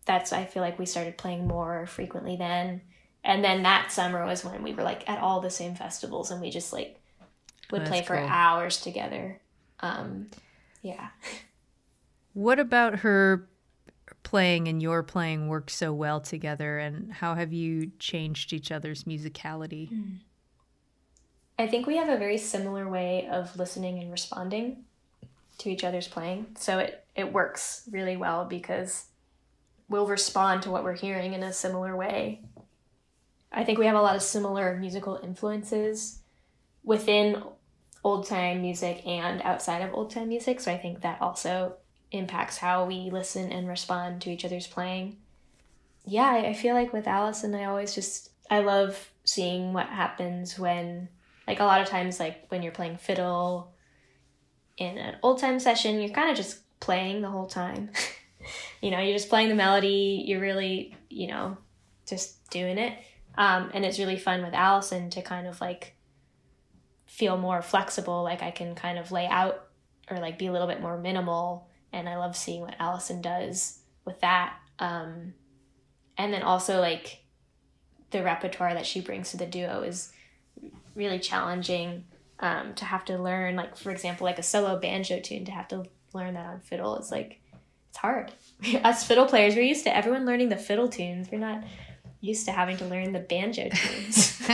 that's 0.06 0.32
I 0.32 0.44
feel 0.44 0.62
like 0.62 0.78
we 0.78 0.86
started 0.86 1.18
playing 1.18 1.46
more 1.46 1.86
frequently 1.86 2.36
then. 2.36 2.80
And 3.22 3.44
then 3.44 3.64
that 3.64 3.90
summer 3.90 4.24
was 4.24 4.44
when 4.44 4.62
we 4.62 4.72
were 4.72 4.84
like 4.84 5.08
at 5.08 5.18
all 5.18 5.40
the 5.40 5.50
same 5.50 5.74
festivals, 5.74 6.30
and 6.30 6.40
we 6.40 6.50
just 6.50 6.72
like 6.72 6.98
would 7.70 7.82
That's 7.82 7.90
play 7.90 8.02
for 8.02 8.16
cool. 8.16 8.26
hours 8.28 8.80
together. 8.80 9.40
Um, 9.80 10.28
yeah. 10.80 11.08
What 12.32 12.60
about 12.60 13.00
her 13.00 13.48
playing 14.22 14.68
and 14.68 14.80
your 14.80 15.02
playing 15.02 15.48
work 15.48 15.70
so 15.70 15.92
well 15.92 16.20
together, 16.20 16.78
and 16.78 17.12
how 17.12 17.34
have 17.34 17.52
you 17.52 17.90
changed 17.98 18.52
each 18.52 18.70
other's 18.70 19.04
musicality? 19.04 20.20
I 21.58 21.66
think 21.66 21.86
we 21.86 21.96
have 21.96 22.08
a 22.08 22.18
very 22.18 22.38
similar 22.38 22.88
way 22.88 23.26
of 23.30 23.56
listening 23.56 23.98
and 23.98 24.12
responding 24.12 24.84
to 25.58 25.70
each 25.70 25.82
other's 25.82 26.06
playing. 26.06 26.46
So 26.58 26.78
it, 26.78 27.04
it 27.16 27.32
works 27.32 27.88
really 27.90 28.16
well 28.16 28.44
because 28.44 29.06
we'll 29.88 30.06
respond 30.06 30.62
to 30.62 30.70
what 30.70 30.84
we're 30.84 30.96
hearing 30.96 31.32
in 31.32 31.42
a 31.42 31.52
similar 31.52 31.96
way. 31.96 32.42
I 33.52 33.64
think 33.64 33.78
we 33.78 33.86
have 33.86 33.96
a 33.96 34.02
lot 34.02 34.16
of 34.16 34.22
similar 34.22 34.76
musical 34.76 35.20
influences 35.22 36.20
within 36.82 37.42
old 38.04 38.26
time 38.26 38.62
music 38.62 39.06
and 39.06 39.40
outside 39.42 39.82
of 39.82 39.94
old 39.94 40.10
time 40.10 40.28
music. 40.28 40.60
So 40.60 40.72
I 40.72 40.78
think 40.78 41.00
that 41.02 41.20
also 41.20 41.76
impacts 42.12 42.58
how 42.58 42.84
we 42.84 43.10
listen 43.10 43.50
and 43.50 43.68
respond 43.68 44.22
to 44.22 44.30
each 44.30 44.44
other's 44.44 44.66
playing. 44.66 45.16
Yeah, 46.04 46.30
I 46.30 46.52
feel 46.52 46.74
like 46.74 46.92
with 46.92 47.08
Allison, 47.08 47.54
I 47.54 47.64
always 47.64 47.94
just, 47.94 48.30
I 48.48 48.60
love 48.60 49.10
seeing 49.24 49.72
what 49.72 49.88
happens 49.88 50.58
when 50.58 51.08
like 51.46 51.60
a 51.60 51.64
lot 51.64 51.80
of 51.80 51.88
times 51.88 52.18
like 52.18 52.46
when 52.48 52.62
you're 52.62 52.72
playing 52.72 52.96
fiddle 52.96 53.72
in 54.76 54.98
an 54.98 55.16
old 55.22 55.38
time 55.38 55.58
session 55.58 56.00
you're 56.00 56.10
kind 56.10 56.30
of 56.30 56.36
just 56.36 56.60
playing 56.80 57.22
the 57.22 57.30
whole 57.30 57.46
time 57.46 57.90
you 58.80 58.90
know 58.90 59.00
you're 59.00 59.16
just 59.16 59.28
playing 59.28 59.48
the 59.48 59.54
melody 59.54 60.24
you're 60.26 60.40
really 60.40 60.96
you 61.08 61.26
know 61.26 61.56
just 62.06 62.48
doing 62.50 62.78
it. 62.78 62.96
Um, 63.38 63.70
and 63.74 63.84
it's 63.84 63.98
really 63.98 64.16
fun 64.16 64.42
with 64.42 64.54
allison 64.54 65.10
to 65.10 65.20
kind 65.20 65.46
of 65.46 65.60
like 65.60 65.94
feel 67.04 67.36
more 67.36 67.62
flexible 67.62 68.22
like 68.22 68.42
i 68.42 68.50
can 68.50 68.74
kind 68.74 68.98
of 68.98 69.12
lay 69.12 69.26
out 69.26 69.68
or 70.10 70.18
like 70.18 70.38
be 70.38 70.46
a 70.46 70.52
little 70.52 70.68
bit 70.68 70.80
more 70.80 70.98
minimal. 70.98 71.68
And 71.92 72.08
i 72.08 72.16
love 72.16 72.36
seeing 72.36 72.62
what 72.62 72.76
allison 72.78 73.20
does 73.20 73.80
with 74.04 74.20
that. 74.20 74.56
Um, 74.78 75.34
and 76.16 76.32
then 76.32 76.42
also 76.42 76.80
like 76.80 77.24
the 78.10 78.22
repertoire 78.22 78.74
that 78.74 78.86
she 78.86 79.00
brings 79.00 79.30
to 79.30 79.36
the 79.36 79.46
duo 79.46 79.82
is 79.82 80.12
really 80.94 81.18
challenging 81.18 82.04
um, 82.40 82.74
to 82.74 82.84
have 82.84 83.04
to 83.06 83.18
learn 83.18 83.56
like 83.56 83.76
for 83.76 83.90
example 83.90 84.24
like 84.24 84.38
a 84.38 84.42
solo 84.42 84.78
banjo 84.78 85.20
tune 85.20 85.44
to 85.44 85.52
have 85.52 85.68
to 85.68 85.84
learn 86.12 86.34
that 86.34 86.46
on 86.46 86.60
fiddle 86.60 86.96
is 86.98 87.10
like 87.10 87.40
it's 87.96 88.02
hard 88.02 88.32
us 88.84 89.06
fiddle 89.06 89.26
players 89.26 89.54
we're 89.54 89.62
used 89.62 89.84
to 89.84 89.96
everyone 89.96 90.26
learning 90.26 90.48
the 90.48 90.56
fiddle 90.56 90.88
tunes 90.88 91.28
we're 91.30 91.38
not 91.38 91.62
used 92.20 92.44
to 92.44 92.52
having 92.52 92.76
to 92.76 92.84
learn 92.86 93.12
the 93.12 93.20
banjo 93.20 93.68
tunes 93.74 94.48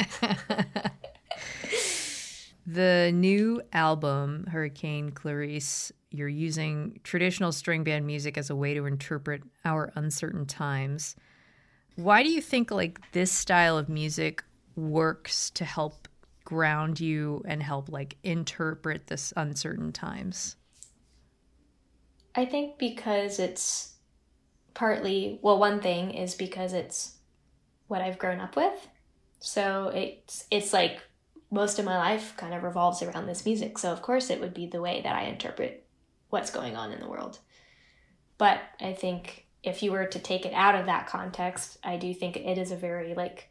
The 2.64 3.10
new 3.12 3.60
album, 3.72 4.46
Hurricane 4.46 5.10
Clarice, 5.10 5.90
you're 6.12 6.28
using 6.28 7.00
traditional 7.02 7.50
string 7.50 7.82
band 7.82 8.06
music 8.06 8.38
as 8.38 8.50
a 8.50 8.56
way 8.56 8.72
to 8.74 8.86
interpret 8.86 9.42
our 9.64 9.90
uncertain 9.96 10.46
times. 10.46 11.16
Why 11.96 12.22
do 12.22 12.30
you 12.30 12.40
think 12.40 12.70
like 12.70 13.00
this 13.10 13.32
style 13.32 13.76
of 13.76 13.88
music 13.88 14.44
works 14.76 15.50
to 15.50 15.64
help 15.64 16.06
ground 16.44 17.00
you 17.00 17.42
and 17.46 17.60
help 17.60 17.88
like 17.88 18.16
interpret 18.22 19.08
this 19.08 19.32
uncertain 19.36 19.90
times? 19.90 20.54
I 22.34 22.44
think 22.44 22.78
because 22.78 23.38
it's 23.38 23.94
partly 24.74 25.38
well 25.42 25.58
one 25.58 25.80
thing 25.80 26.10
is 26.12 26.34
because 26.34 26.72
it's 26.72 27.16
what 27.88 28.00
i've 28.00 28.18
grown 28.18 28.40
up 28.40 28.56
with. 28.56 28.88
So 29.40 29.90
it's 29.94 30.46
it's 30.50 30.72
like 30.72 31.02
most 31.50 31.78
of 31.78 31.84
my 31.84 31.98
life 31.98 32.34
kind 32.36 32.54
of 32.54 32.62
revolves 32.62 33.02
around 33.02 33.26
this 33.26 33.44
music. 33.44 33.76
So 33.76 33.92
of 33.92 34.00
course 34.00 34.30
it 34.30 34.40
would 34.40 34.54
be 34.54 34.66
the 34.66 34.80
way 34.80 35.02
that 35.02 35.14
i 35.14 35.24
interpret 35.24 35.86
what's 36.30 36.50
going 36.50 36.76
on 36.76 36.92
in 36.92 37.00
the 37.00 37.08
world. 37.08 37.38
But 38.38 38.60
i 38.80 38.92
think 38.92 39.46
if 39.62 39.82
you 39.82 39.92
were 39.92 40.06
to 40.06 40.18
take 40.18 40.46
it 40.46 40.54
out 40.54 40.74
of 40.74 40.86
that 40.86 41.06
context 41.06 41.78
i 41.84 41.96
do 41.96 42.12
think 42.12 42.36
it 42.36 42.58
is 42.58 42.72
a 42.72 42.76
very 42.76 43.14
like 43.14 43.48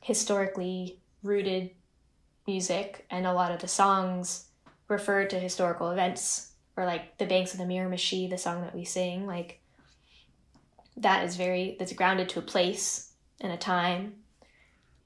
historically 0.00 1.00
rooted 1.22 1.70
music. 2.46 3.06
And 3.10 3.26
a 3.26 3.32
lot 3.32 3.52
of 3.52 3.60
the 3.60 3.68
songs 3.68 4.46
refer 4.88 5.24
to 5.26 5.38
historical 5.38 5.90
events 5.90 6.51
or 6.76 6.84
like 6.84 7.18
the 7.18 7.26
banks 7.26 7.52
of 7.52 7.58
the 7.58 7.64
miramichi 7.64 8.28
the 8.28 8.38
song 8.38 8.62
that 8.62 8.74
we 8.74 8.84
sing 8.84 9.26
like 9.26 9.60
that 10.96 11.24
is 11.24 11.36
very 11.36 11.76
that's 11.78 11.92
grounded 11.92 12.28
to 12.28 12.38
a 12.38 12.42
place 12.42 13.12
and 13.40 13.52
a 13.52 13.56
time 13.56 14.14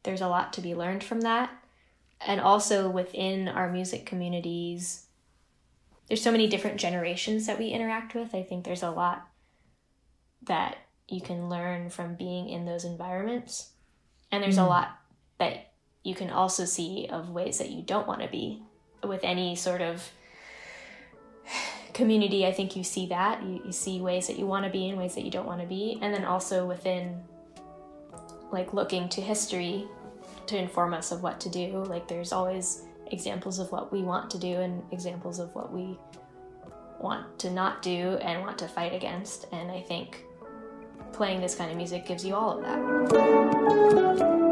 there's 0.03 0.21
a 0.21 0.29
lot 0.29 0.53
to 0.53 0.61
be 0.61 0.75
learned 0.75 1.03
from 1.03 1.21
that 1.23 1.51
and 2.21 2.41
also 2.41 2.89
within 2.89 3.49
our 3.49 3.71
music 3.71 4.07
communities, 4.07 5.07
there's 6.09 6.23
so 6.23 6.33
many 6.33 6.47
different 6.47 6.79
generations 6.79 7.47
that 7.47 7.59
we 7.59 7.69
interact 7.69 8.15
with. 8.15 8.35
I 8.35 8.43
think 8.43 8.65
there's 8.65 8.83
a 8.83 8.91
lot 8.91 9.27
that 10.45 10.79
you 11.09 11.21
can 11.21 11.49
learn 11.49 11.91
from 11.91 12.15
being 12.15 12.49
in 12.49 12.65
those 12.65 12.85
environments. 12.85 13.71
And 14.33 14.43
there's 14.43 14.59
mm. 14.59 14.65
a 14.65 14.69
lot 14.69 14.99
that 15.39 15.73
you 16.03 16.15
can 16.15 16.31
also 16.31 16.65
see 16.65 17.09
of 17.11 17.31
ways 17.31 17.59
that 17.59 17.71
you 17.71 17.83
don't 17.83 18.07
want 18.07 18.23
to 18.23 18.29
be 18.29 18.63
with 19.05 19.21
any 19.23 19.57
sort 19.57 19.83
of 19.83 20.11
community. 21.93 22.47
I 22.47 22.53
think 22.53 22.77
you 22.77 22.85
see 22.85 23.07
that. 23.07 23.43
You, 23.43 23.63
you 23.65 23.73
see 23.73 24.01
ways 24.01 24.27
that 24.27 24.39
you 24.39 24.47
want 24.47 24.65
to 24.65 24.71
be 24.71 24.89
and 24.89 24.99
ways 24.99 25.15
that 25.15 25.25
you 25.25 25.31
don't 25.31 25.47
want 25.47 25.61
to 25.61 25.67
be. 25.67 25.99
And 26.03 26.13
then 26.13 26.25
also 26.25 26.67
within, 26.67 27.23
like, 28.53 28.75
looking 28.75 29.09
to 29.11 29.21
history 29.21 29.87
to 30.47 30.57
inform 30.57 30.95
us 30.95 31.13
of 31.13 31.23
what 31.23 31.41
to 31.41 31.49
do. 31.49 31.85
Like, 31.85 32.07
there's 32.07 32.33
always 32.33 32.83
examples 33.11 33.59
of 33.59 33.73
what 33.73 33.93
we 33.93 34.03
want 34.03 34.31
to 34.31 34.39
do 34.39 34.57
and 34.61 34.83
examples 34.93 35.39
of 35.39 35.55
what 35.55 35.73
we 35.73 35.99
want 37.01 37.39
to 37.39 37.51
not 37.51 37.83
do 37.83 38.19
and 38.23 38.43
want 38.43 38.59
to 38.59 38.69
fight 38.69 38.93
against. 38.95 39.47
And 39.53 39.71
I 39.71 39.81
think 39.83 40.25
playing 41.13 41.41
this 41.41 41.55
kind 41.55 41.71
of 41.71 41.77
music 41.77 42.07
gives 42.07 42.25
you 42.25 42.35
all 42.35 42.59
of 42.59 42.63
that. 42.65 44.46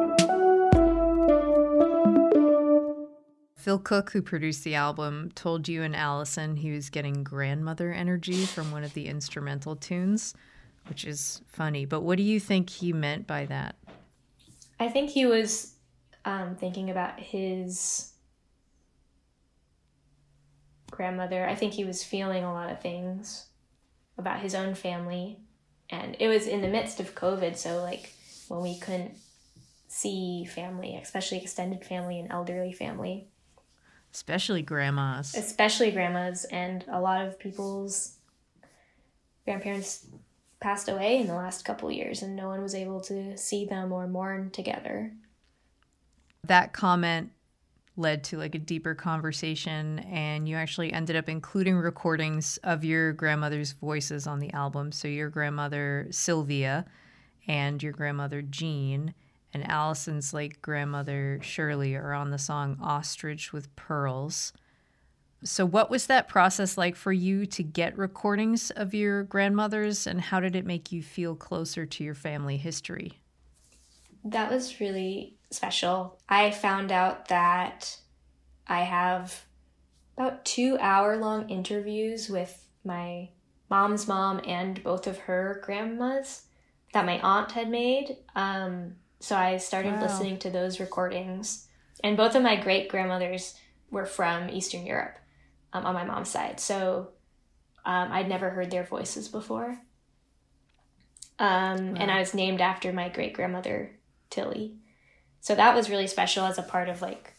Phil 3.64 3.78
Cook, 3.78 4.10
who 4.10 4.20
produced 4.20 4.62
the 4.62 4.74
album, 4.74 5.32
told 5.34 5.68
you 5.68 5.82
and 5.82 5.96
Allison 5.96 6.56
he 6.56 6.70
was 6.70 6.90
getting 6.90 7.24
grandmother 7.24 7.94
energy 7.94 8.44
from 8.44 8.70
one 8.70 8.84
of 8.84 8.92
the 8.92 9.06
instrumental 9.06 9.74
tunes, 9.74 10.34
which 10.86 11.06
is 11.06 11.40
funny. 11.46 11.86
But 11.86 12.02
what 12.02 12.18
do 12.18 12.24
you 12.24 12.38
think 12.38 12.68
he 12.68 12.92
meant 12.92 13.26
by 13.26 13.46
that? 13.46 13.76
I 14.78 14.90
think 14.90 15.08
he 15.08 15.24
was 15.24 15.76
um, 16.26 16.56
thinking 16.56 16.90
about 16.90 17.18
his 17.18 18.12
grandmother. 20.90 21.48
I 21.48 21.54
think 21.54 21.72
he 21.72 21.86
was 21.86 22.04
feeling 22.04 22.44
a 22.44 22.52
lot 22.52 22.70
of 22.70 22.82
things 22.82 23.46
about 24.18 24.40
his 24.40 24.54
own 24.54 24.74
family 24.74 25.38
and 25.88 26.18
it 26.20 26.28
was 26.28 26.46
in 26.46 26.60
the 26.60 26.68
midst 26.68 27.00
of 27.00 27.14
COVID, 27.14 27.56
so 27.56 27.80
like 27.80 28.12
when 28.48 28.60
we 28.60 28.78
couldn't 28.78 29.16
see 29.88 30.44
family, 30.44 30.96
especially 31.02 31.38
extended 31.38 31.82
family 31.82 32.20
and 32.20 32.30
elderly 32.30 32.74
family, 32.74 33.28
especially 34.14 34.62
grandmas, 34.62 35.34
especially 35.34 35.90
grandmas, 35.90 36.44
and 36.44 36.84
a 36.88 37.00
lot 37.00 37.26
of 37.26 37.38
people's 37.38 38.16
grandparents 39.44 40.06
passed 40.60 40.88
away 40.88 41.18
in 41.18 41.26
the 41.26 41.34
last 41.34 41.64
couple 41.64 41.90
years, 41.90 42.22
and 42.22 42.34
no 42.34 42.48
one 42.48 42.62
was 42.62 42.74
able 42.74 43.00
to 43.00 43.36
see 43.36 43.66
them 43.66 43.92
or 43.92 44.06
mourn 44.06 44.50
together. 44.50 45.12
That 46.44 46.72
comment 46.72 47.32
led 47.96 48.24
to 48.24 48.38
like 48.38 48.54
a 48.54 48.58
deeper 48.58 48.94
conversation 48.94 50.00
and 50.00 50.48
you 50.48 50.56
actually 50.56 50.92
ended 50.92 51.14
up 51.14 51.28
including 51.28 51.76
recordings 51.76 52.58
of 52.64 52.84
your 52.84 53.12
grandmother's 53.12 53.70
voices 53.72 54.26
on 54.26 54.40
the 54.40 54.52
album 54.52 54.90
so 54.90 55.06
your 55.06 55.30
grandmother 55.30 56.08
sylvia 56.10 56.84
and 57.46 57.80
your 57.84 57.92
grandmother 57.92 58.42
jean 58.42 59.14
and 59.54 59.68
allison's 59.70 60.34
late 60.34 60.60
grandmother 60.60 61.38
shirley 61.42 61.94
are 61.94 62.12
on 62.12 62.30
the 62.30 62.38
song 62.38 62.76
ostrich 62.82 63.52
with 63.52 63.74
pearls 63.76 64.52
so 65.42 65.64
what 65.64 65.90
was 65.90 66.06
that 66.06 66.28
process 66.28 66.76
like 66.76 66.96
for 66.96 67.12
you 67.12 67.46
to 67.46 67.62
get 67.62 67.96
recordings 67.96 68.70
of 68.72 68.94
your 68.94 69.22
grandmothers 69.22 70.06
and 70.06 70.20
how 70.20 70.40
did 70.40 70.56
it 70.56 70.66
make 70.66 70.90
you 70.90 71.02
feel 71.02 71.34
closer 71.34 71.86
to 71.86 72.02
your 72.04 72.14
family 72.14 72.56
history 72.56 73.20
that 74.24 74.50
was 74.50 74.80
really 74.80 75.36
special. 75.50 76.18
I 76.28 76.50
found 76.50 76.90
out 76.90 77.28
that 77.28 77.98
I 78.66 78.80
have 78.80 79.44
about 80.16 80.44
two 80.44 80.78
hour 80.80 81.16
long 81.16 81.48
interviews 81.48 82.28
with 82.28 82.66
my 82.84 83.30
mom's 83.70 84.06
mom 84.06 84.40
and 84.46 84.82
both 84.82 85.06
of 85.06 85.18
her 85.18 85.60
grandmas 85.64 86.42
that 86.92 87.06
my 87.06 87.20
aunt 87.20 87.52
had 87.52 87.68
made. 87.68 88.16
Um, 88.34 88.96
so 89.24 89.36
I 89.36 89.56
started 89.56 89.94
wow. 89.94 90.02
listening 90.02 90.36
to 90.40 90.50
those 90.50 90.80
recordings. 90.80 91.66
And 92.02 92.14
both 92.14 92.34
of 92.34 92.42
my 92.42 92.56
great 92.56 92.90
grandmothers 92.90 93.54
were 93.90 94.04
from 94.04 94.50
Eastern 94.50 94.84
Europe 94.84 95.16
um, 95.72 95.86
on 95.86 95.94
my 95.94 96.04
mom's 96.04 96.28
side. 96.28 96.60
So 96.60 97.08
um, 97.86 98.12
I'd 98.12 98.28
never 98.28 98.50
heard 98.50 98.70
their 98.70 98.84
voices 98.84 99.28
before. 99.28 99.78
Um, 101.38 101.92
wow. 101.92 101.96
And 102.00 102.10
I 102.10 102.18
was 102.18 102.34
named 102.34 102.60
after 102.60 102.92
my 102.92 103.08
great 103.08 103.32
grandmother, 103.32 103.92
Tilly. 104.28 104.74
So 105.40 105.54
that 105.54 105.74
was 105.74 105.88
really 105.88 106.06
special 106.06 106.44
as 106.44 106.58
a 106.58 106.62
part 106.62 106.90
of 106.90 107.00
like 107.00 107.32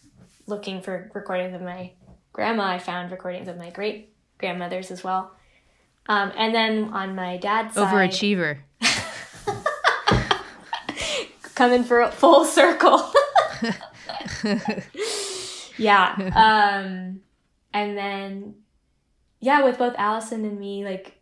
looking 0.47 0.81
for 0.81 1.11
recordings 1.13 1.53
of 1.53 1.61
my 1.61 1.91
grandma. 2.33 2.63
I 2.63 2.79
found 2.79 3.11
recordings 3.11 3.47
of 3.47 3.57
my 3.57 3.69
great 3.69 4.11
grandmothers 4.39 4.89
as 4.89 5.03
well. 5.03 5.35
Um, 6.07 6.31
and 6.35 6.53
then 6.53 6.85
on 6.85 7.13
my 7.13 7.37
dad's 7.37 7.75
side, 7.75 7.93
overachiever, 7.93 8.57
coming 11.55 11.83
for 11.83 12.01
a 12.01 12.11
full 12.11 12.45
circle. 12.45 13.11
yeah. 15.77 16.13
Um, 16.35 17.21
and 17.73 17.97
then, 17.97 18.55
yeah, 19.39 19.63
with 19.63 19.77
both 19.77 19.95
Allison 19.97 20.45
and 20.45 20.59
me, 20.59 20.85
like 20.85 21.19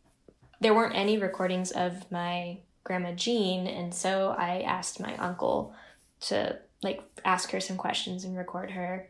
there 0.60 0.74
weren't 0.74 0.96
any 0.96 1.18
recordings 1.18 1.72
of 1.72 2.12
my 2.12 2.58
grandma 2.84 3.12
Jean, 3.14 3.68
and 3.68 3.94
so 3.94 4.36
I 4.38 4.62
asked 4.62 5.00
my 5.00 5.16
uncle 5.18 5.74
to 6.22 6.60
like 6.82 7.02
ask 7.24 7.52
her 7.52 7.60
some 7.60 7.78
questions 7.78 8.26
and 8.26 8.38
record 8.38 8.72
her. 8.72 9.10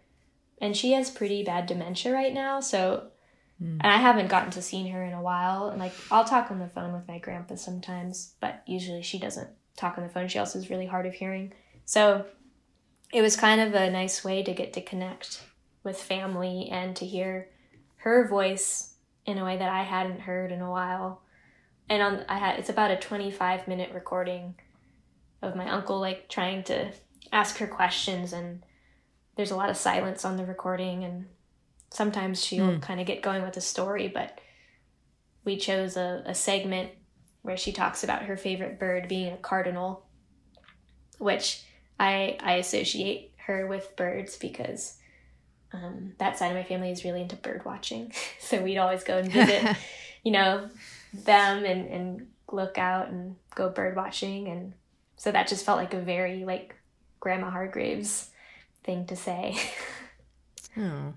And 0.62 0.78
she 0.78 0.94
has 0.94 1.10
pretty 1.10 1.44
bad 1.44 1.66
dementia 1.66 2.14
right 2.14 2.34
now, 2.34 2.60
so 2.60 3.08
mm. 3.62 3.78
and 3.80 3.88
I 3.88 3.98
haven't 3.98 4.30
gotten 4.30 4.52
to 4.52 4.62
seeing 4.62 4.92
her 4.92 5.04
in 5.04 5.14
a 5.14 5.22
while. 5.22 5.70
And 5.70 5.80
like 5.80 5.94
I'll 6.12 6.26
talk 6.26 6.52
on 6.52 6.60
the 6.60 6.68
phone 6.68 6.94
with 6.94 7.08
my 7.08 7.20
grandpa 7.20 7.56
sometimes, 7.56 8.34
but 8.40 8.64
usually 8.66 9.02
she 9.02 9.20
doesn't 9.20 9.50
talk 9.76 9.98
on 9.98 10.04
the 10.04 10.10
phone. 10.10 10.28
She 10.28 10.40
also 10.40 10.60
is 10.60 10.70
really 10.70 10.86
hard 10.86 11.06
of 11.06 11.14
hearing. 11.14 11.54
So 11.86 12.26
it 13.12 13.22
was 13.22 13.36
kind 13.36 13.62
of 13.62 13.74
a 13.74 13.90
nice 13.90 14.24
way 14.24 14.44
to 14.44 14.54
get 14.54 14.74
to 14.74 14.82
connect 14.82 15.44
with 15.84 16.02
family 16.02 16.70
and 16.72 16.96
to 16.96 17.06
hear 17.06 17.50
her 17.98 18.28
voice 18.28 18.96
in 19.26 19.38
a 19.38 19.46
way 19.46 19.58
that 19.58 19.70
I 19.70 19.84
hadn't 19.84 20.22
heard 20.22 20.52
in 20.52 20.62
a 20.62 20.70
while. 20.70 21.22
And 21.90 22.02
on 22.02 22.26
I 22.30 22.38
had 22.38 22.60
it's 22.60 22.70
about 22.70 22.92
a 22.92 22.98
25 22.98 23.68
minute 23.68 23.92
recording 23.94 24.56
of 25.42 25.56
my 25.56 25.70
uncle 25.70 26.00
like 26.00 26.30
trying 26.30 26.64
to 26.64 26.92
ask 27.32 27.58
her 27.58 27.68
questions 27.68 28.34
and 28.34 28.64
there's 29.36 29.52
a 29.52 29.56
lot 29.56 29.70
of 29.70 29.78
silence 29.78 30.24
on 30.24 30.38
the 30.38 30.46
recording 30.46 31.04
and 31.04 31.26
sometimes 31.90 32.44
she'll 32.44 32.78
mm. 32.78 32.82
kind 32.82 33.00
of 33.00 33.06
get 33.06 33.22
going 33.22 33.44
with 33.44 33.58
a 33.58 33.62
story 33.62 34.08
but 34.08 34.40
we 35.44 35.58
chose 35.58 35.98
a, 35.98 36.24
a 36.26 36.34
segment 36.34 36.92
where 37.44 37.58
she 37.58 37.72
talks 37.72 38.04
about 38.04 38.24
her 38.24 38.36
favorite 38.36 38.80
bird 38.80 39.08
being 39.08 39.32
a 39.32 39.38
cardinal 39.38 40.06
which 41.20 41.64
i 42.00 42.38
i 42.42 42.54
associate 42.56 43.32
her 43.38 43.68
with 43.68 43.96
birds 43.96 44.38
because 44.38 44.98
um, 45.74 46.14
that 46.20 46.38
side 46.38 46.52
of 46.52 46.56
my 46.56 46.64
family 46.64 46.92
is 46.92 47.04
really 47.04 47.22
into 47.22 47.36
bird 47.36 47.66
watching 47.66 48.12
so 48.40 48.62
we'd 48.62 48.78
always 48.78 49.04
go 49.04 49.18
and 49.18 49.32
visit 49.32 49.76
you 50.24 50.32
know 50.32 50.70
them 51.14 51.64
and, 51.66 51.88
and 51.88 52.28
look 52.52 52.78
out 52.78 53.10
and 53.10 53.36
go 53.56 53.70
bird 53.70 53.96
watching 53.96 54.48
and 54.48 54.74
so 55.18 55.32
that 55.32 55.48
just 55.48 55.66
felt 55.66 55.78
like 55.78 55.94
a 55.94 56.00
very 56.00 56.44
like 56.44 56.76
Grandma 57.24 57.50
Hargreaves 57.50 58.30
thing 58.84 59.06
to 59.08 59.16
say. 59.16 59.56
oh. 60.78 61.14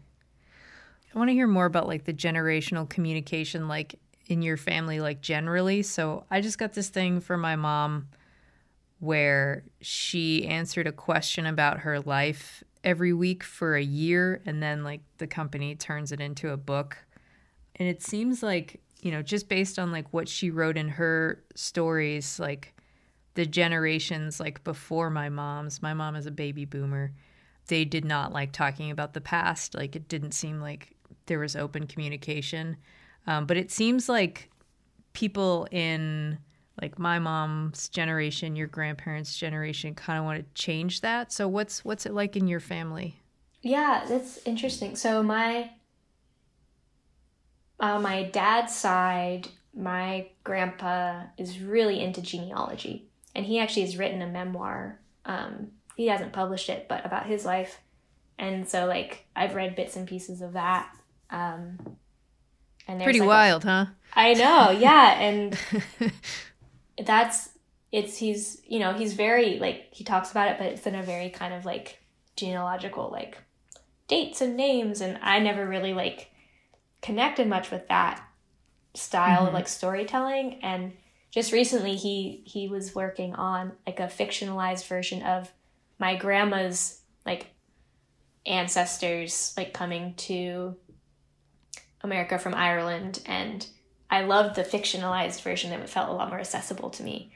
I 1.12 1.18
want 1.18 1.30
to 1.30 1.34
hear 1.34 1.48
more 1.48 1.66
about 1.66 1.88
like 1.88 2.04
the 2.04 2.12
generational 2.12 2.88
communication 2.88 3.66
like 3.66 3.98
in 4.26 4.42
your 4.42 4.56
family 4.56 5.00
like 5.00 5.20
generally. 5.20 5.82
So 5.82 6.24
I 6.30 6.40
just 6.40 6.58
got 6.58 6.72
this 6.72 6.88
thing 6.88 7.20
from 7.20 7.40
my 7.40 7.56
mom 7.56 8.08
where 8.98 9.64
she 9.80 10.46
answered 10.46 10.86
a 10.86 10.92
question 10.92 11.46
about 11.46 11.80
her 11.80 12.00
life 12.00 12.64
every 12.82 13.12
week 13.12 13.42
for 13.42 13.76
a 13.76 13.82
year 13.82 14.40
and 14.46 14.62
then 14.62 14.84
like 14.84 15.00
the 15.18 15.26
company 15.26 15.74
turns 15.74 16.12
it 16.12 16.20
into 16.20 16.50
a 16.50 16.56
book. 16.56 16.96
And 17.76 17.88
it 17.88 18.02
seems 18.02 18.42
like, 18.42 18.80
you 19.00 19.10
know, 19.10 19.22
just 19.22 19.48
based 19.48 19.78
on 19.78 19.92
like 19.92 20.12
what 20.12 20.28
she 20.28 20.50
wrote 20.50 20.76
in 20.76 20.88
her 20.88 21.42
stories 21.54 22.40
like 22.40 22.74
the 23.34 23.44
generations 23.44 24.40
like 24.40 24.64
before 24.64 25.10
my 25.10 25.28
mom's, 25.28 25.82
my 25.82 25.92
mom 25.92 26.16
is 26.16 26.26
a 26.26 26.30
baby 26.30 26.64
boomer, 26.64 27.12
they 27.68 27.84
did 27.84 28.04
not 28.04 28.32
like 28.32 28.52
talking 28.52 28.90
about 28.90 29.12
the 29.12 29.20
past. 29.20 29.74
Like 29.74 29.94
it 29.94 30.08
didn't 30.08 30.32
seem 30.32 30.60
like 30.60 30.94
there 31.26 31.38
was 31.38 31.54
open 31.54 31.86
communication. 31.86 32.76
Um, 33.26 33.46
but 33.46 33.56
it 33.56 33.70
seems 33.70 34.08
like 34.08 34.50
people 35.12 35.66
in 35.70 36.38
like 36.80 36.98
my 36.98 37.18
mom's 37.18 37.88
generation, 37.88 38.54
your 38.54 38.66
grandparents' 38.66 39.36
generation, 39.36 39.94
kind 39.94 40.18
of 40.18 40.24
want 40.24 40.38
to 40.38 40.62
change 40.62 41.00
that. 41.00 41.32
So 41.32 41.48
what's 41.48 41.84
what's 41.84 42.06
it 42.06 42.12
like 42.12 42.36
in 42.36 42.46
your 42.46 42.60
family? 42.60 43.20
Yeah, 43.62 44.04
that's 44.08 44.38
interesting. 44.46 44.94
So 44.96 45.22
my 45.22 45.70
uh, 47.80 47.98
my 47.98 48.24
dad's 48.24 48.74
side, 48.74 49.48
my 49.74 50.28
grandpa 50.44 51.24
is 51.36 51.60
really 51.60 52.00
into 52.00 52.22
genealogy 52.22 53.08
and 53.34 53.44
he 53.44 53.58
actually 53.58 53.82
has 53.82 53.98
written 53.98 54.22
a 54.22 54.26
memoir. 54.26 54.98
Um, 55.26 55.72
he 55.94 56.06
hasn't 56.06 56.32
published 56.32 56.70
it, 56.70 56.88
but 56.88 57.04
about 57.04 57.26
his 57.26 57.44
life, 57.44 57.80
and 58.38 58.68
so 58.68 58.86
like 58.86 59.26
I've 59.36 59.54
read 59.54 59.76
bits 59.76 59.96
and 59.96 60.08
pieces 60.08 60.40
of 60.40 60.54
that. 60.54 60.90
Um, 61.30 61.96
and 62.86 63.02
pretty 63.02 63.20
like 63.20 63.28
wild, 63.28 63.64
a, 63.64 63.68
huh? 63.68 63.86
I 64.14 64.34
know, 64.34 64.70
yeah, 64.70 65.20
and 65.20 65.58
that's 67.04 67.50
it's 67.92 68.18
he's 68.18 68.60
you 68.66 68.78
know 68.78 68.92
he's 68.92 69.14
very 69.14 69.58
like 69.58 69.88
he 69.92 70.04
talks 70.04 70.30
about 70.30 70.48
it, 70.48 70.58
but 70.58 70.66
it's 70.68 70.86
in 70.86 70.94
a 70.94 71.02
very 71.02 71.30
kind 71.30 71.54
of 71.54 71.64
like 71.64 72.00
genealogical 72.36 73.10
like 73.10 73.38
dates 74.08 74.40
and 74.40 74.56
names, 74.56 75.00
and 75.00 75.18
I 75.22 75.38
never 75.38 75.66
really 75.66 75.94
like 75.94 76.30
connected 77.02 77.46
much 77.46 77.70
with 77.70 77.86
that 77.88 78.22
style 78.94 79.40
mm-hmm. 79.40 79.48
of 79.48 79.54
like 79.54 79.68
storytelling 79.68 80.58
and 80.62 80.92
just 81.30 81.52
recently 81.52 81.96
he 81.96 82.42
he 82.46 82.66
was 82.66 82.94
working 82.94 83.34
on 83.34 83.72
like 83.86 84.00
a 84.00 84.04
fictionalized 84.04 84.86
version 84.86 85.22
of 85.22 85.52
my 85.98 86.16
grandma's 86.16 87.02
like 87.26 87.48
ancestors 88.46 89.52
like 89.56 89.74
coming 89.74 90.14
to 90.14 90.74
America 92.06 92.38
from 92.38 92.54
Ireland 92.54 93.20
and 93.26 93.66
I 94.10 94.22
loved 94.22 94.56
the 94.56 94.62
fictionalized 94.62 95.42
version 95.42 95.70
that 95.70 95.88
felt 95.88 96.08
a 96.08 96.12
lot 96.12 96.30
more 96.30 96.38
accessible 96.38 96.90
to 96.90 97.02
me. 97.02 97.32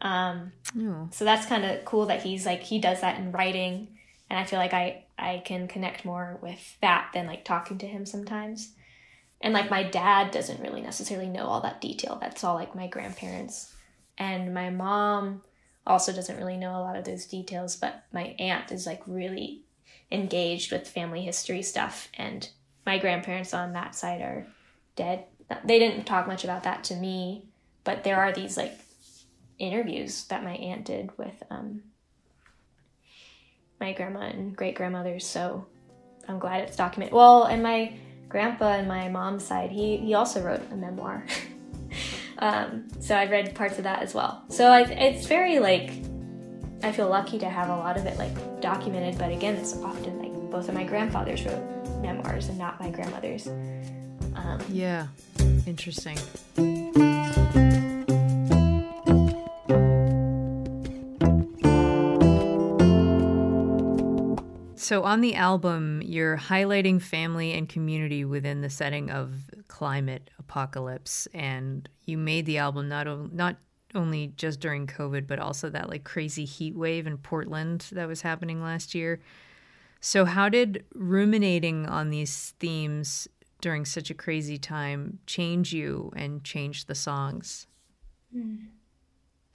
Um, 0.00 0.52
oh. 0.78 1.08
So 1.12 1.24
that's 1.24 1.46
kind 1.46 1.64
of 1.64 1.84
cool 1.84 2.06
that 2.06 2.22
he's 2.22 2.46
like 2.46 2.62
he 2.62 2.78
does 2.78 3.00
that 3.00 3.18
in 3.18 3.32
writing, 3.32 3.88
and 4.30 4.38
I 4.38 4.44
feel 4.44 4.58
like 4.58 4.74
I 4.74 5.04
I 5.18 5.42
can 5.44 5.68
connect 5.68 6.04
more 6.04 6.38
with 6.42 6.76
that 6.80 7.10
than 7.14 7.26
like 7.26 7.44
talking 7.44 7.78
to 7.78 7.86
him 7.86 8.06
sometimes. 8.06 8.72
And 9.40 9.52
like 9.52 9.70
my 9.70 9.82
dad 9.82 10.30
doesn't 10.30 10.60
really 10.60 10.80
necessarily 10.80 11.28
know 11.28 11.46
all 11.46 11.60
that 11.62 11.80
detail. 11.80 12.18
That's 12.20 12.44
all 12.44 12.54
like 12.54 12.74
my 12.74 12.86
grandparents, 12.86 13.72
and 14.18 14.54
my 14.54 14.70
mom 14.70 15.42
also 15.84 16.12
doesn't 16.12 16.36
really 16.36 16.56
know 16.56 16.76
a 16.76 16.82
lot 16.82 16.96
of 16.96 17.04
those 17.04 17.26
details. 17.26 17.76
But 17.76 18.04
my 18.12 18.36
aunt 18.38 18.70
is 18.70 18.86
like 18.86 19.02
really 19.06 19.62
engaged 20.10 20.70
with 20.70 20.86
family 20.86 21.22
history 21.22 21.62
stuff, 21.62 22.08
and 22.14 22.48
my 22.86 22.98
grandparents 22.98 23.54
on 23.54 23.72
that 23.72 23.94
side 23.94 24.20
are 24.20 24.46
dead. 24.96 25.24
They 25.64 25.78
didn't 25.78 26.04
talk 26.04 26.26
much 26.26 26.44
about 26.44 26.64
that 26.64 26.84
to 26.84 26.96
me, 26.96 27.44
but 27.84 28.04
there 28.04 28.16
are 28.16 28.32
these 28.32 28.56
like 28.56 28.72
interviews 29.58 30.24
that 30.24 30.42
my 30.42 30.54
aunt 30.54 30.84
did 30.84 31.16
with 31.16 31.42
um, 31.50 31.82
my 33.80 33.92
grandma 33.92 34.20
and 34.20 34.56
great 34.56 34.74
grandmothers. 34.74 35.26
So 35.26 35.66
I'm 36.28 36.38
glad 36.38 36.62
it's 36.62 36.76
documented. 36.76 37.14
Well, 37.14 37.44
and 37.44 37.62
my 37.62 37.94
grandpa 38.28 38.72
and 38.74 38.88
my 38.88 39.08
mom's 39.08 39.44
side, 39.44 39.70
he 39.70 39.98
he 39.98 40.14
also 40.14 40.42
wrote 40.42 40.62
a 40.70 40.76
memoir. 40.76 41.24
um, 42.38 42.88
so 43.00 43.16
I've 43.16 43.30
read 43.30 43.54
parts 43.54 43.78
of 43.78 43.84
that 43.84 44.02
as 44.02 44.14
well. 44.14 44.44
So 44.48 44.68
I, 44.68 44.82
it's 44.82 45.26
very 45.26 45.58
like 45.58 45.92
I 46.82 46.90
feel 46.90 47.08
lucky 47.08 47.38
to 47.38 47.48
have 47.48 47.68
a 47.68 47.76
lot 47.76 47.96
of 47.96 48.06
it 48.06 48.18
like 48.18 48.60
documented. 48.60 49.18
But 49.18 49.30
again, 49.32 49.56
it's 49.56 49.76
often 49.76 50.18
like 50.18 50.32
both 50.50 50.68
of 50.68 50.74
my 50.74 50.84
grandfathers 50.84 51.44
wrote 51.44 51.81
memoirs 52.02 52.48
and 52.48 52.58
not 52.58 52.78
my 52.80 52.90
grandmother's. 52.90 53.46
Um, 54.34 54.60
yeah, 54.68 55.06
interesting. 55.66 56.18
So, 64.92 65.04
on 65.04 65.20
the 65.20 65.36
album, 65.36 66.02
you're 66.04 66.36
highlighting 66.36 67.00
family 67.00 67.52
and 67.52 67.68
community 67.68 68.24
within 68.24 68.60
the 68.60 68.68
setting 68.68 69.10
of 69.10 69.32
climate 69.68 70.28
apocalypse, 70.38 71.26
and 71.32 71.88
you 72.04 72.18
made 72.18 72.46
the 72.46 72.58
album 72.58 72.88
not 72.88 73.06
o- 73.06 73.30
not 73.32 73.56
only 73.94 74.34
just 74.36 74.60
during 74.60 74.86
COVID, 74.86 75.26
but 75.26 75.38
also 75.38 75.70
that 75.70 75.88
like 75.88 76.04
crazy 76.04 76.44
heat 76.44 76.74
wave 76.74 77.06
in 77.06 77.16
Portland 77.16 77.86
that 77.92 78.08
was 78.08 78.22
happening 78.22 78.62
last 78.62 78.94
year. 78.94 79.20
So, 80.04 80.24
how 80.24 80.48
did 80.48 80.84
ruminating 80.96 81.86
on 81.86 82.10
these 82.10 82.54
themes 82.58 83.28
during 83.60 83.84
such 83.84 84.10
a 84.10 84.14
crazy 84.14 84.58
time 84.58 85.20
change 85.26 85.72
you 85.72 86.12
and 86.16 86.42
change 86.42 86.86
the 86.86 86.94
songs? 86.96 87.68
Hmm. 88.32 88.56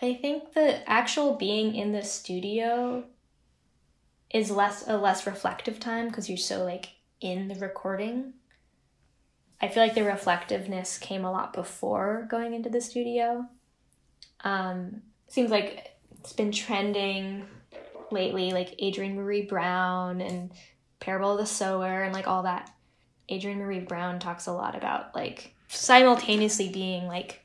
I 0.01 0.13
think 0.13 0.53
the 0.53 0.89
actual 0.89 1.35
being 1.35 1.75
in 1.75 1.91
the 1.91 2.01
studio 2.01 3.03
is 4.33 4.49
less 4.49 4.87
a 4.87 4.97
less 4.97 5.27
reflective 5.27 5.81
time 5.81 6.07
because 6.07 6.29
you're 6.29 6.37
so 6.37 6.63
like 6.63 6.91
in 7.19 7.49
the 7.49 7.55
recording. 7.55 8.35
I 9.59 9.67
feel 9.67 9.83
like 9.83 9.95
the 9.95 10.03
reflectiveness 10.05 10.97
came 10.97 11.25
a 11.25 11.31
lot 11.31 11.51
before 11.51 12.25
going 12.29 12.53
into 12.53 12.69
the 12.69 12.79
studio. 12.79 13.49
Um, 14.45 15.01
seems 15.27 15.51
like 15.51 15.97
it's 16.19 16.31
been 16.31 16.53
trending 16.53 17.47
lately, 18.11 18.51
like 18.51 18.81
Adrienne 18.81 19.15
Maree 19.15 19.47
Brown 19.47 20.21
and 20.21 20.51
Parable 20.99 21.33
of 21.33 21.37
the 21.37 21.45
Sower 21.45 22.03
and 22.03 22.13
like 22.13 22.27
all 22.27 22.43
that. 22.43 22.73
Adrienne 23.31 23.59
Maree 23.59 23.87
Brown 23.87 24.19
talks 24.19 24.47
a 24.47 24.53
lot 24.53 24.75
about 24.75 25.13
like 25.13 25.53
simultaneously 25.67 26.69
being 26.69 27.07
like 27.07 27.41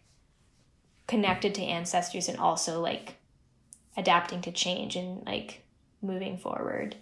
connected 1.06 1.54
to 1.54 1.62
ancestors 1.62 2.28
and 2.28 2.38
also 2.38 2.80
like 2.80 3.16
adapting 3.96 4.40
to 4.42 4.52
change 4.52 4.96
and 4.96 5.26
like 5.26 5.62
moving 6.00 6.38
forward. 6.38 6.96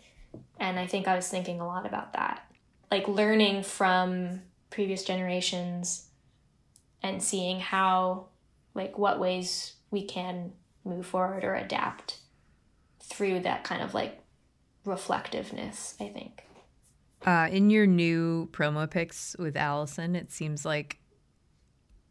And 0.59 0.79
I 0.79 0.87
think 0.87 1.07
I 1.07 1.17
was 1.17 1.29
thinking 1.29 1.61
a 1.61 1.67
lot 1.67 1.87
about 1.87 2.15
that. 2.15 2.45
Like 2.91 3.07
learning 3.07 3.63
from 3.63 4.43
previous 4.71 5.05
generations 5.05 6.07
and 7.03 7.23
seeing 7.23 7.61
how 7.61 8.27
like 8.75 8.99
what 8.99 9.21
ways 9.21 9.75
we 9.91 10.05
can 10.05 10.53
move 10.85 11.07
forward 11.07 11.45
or 11.45 11.55
adapt 11.55 12.20
through 13.11 13.41
that 13.41 13.65
kind 13.65 13.83
of 13.83 13.93
like 13.93 14.21
reflectiveness, 14.85 15.95
I 16.01 16.09
think. 16.09 16.47
Uh, 17.27 17.49
in 17.51 17.69
your 17.69 17.87
new 17.87 18.49
promo 18.53 18.91
pics 18.91 19.37
with 19.39 19.57
Allison, 19.57 20.17
it 20.17 20.33
seems 20.33 20.65
like 20.65 20.99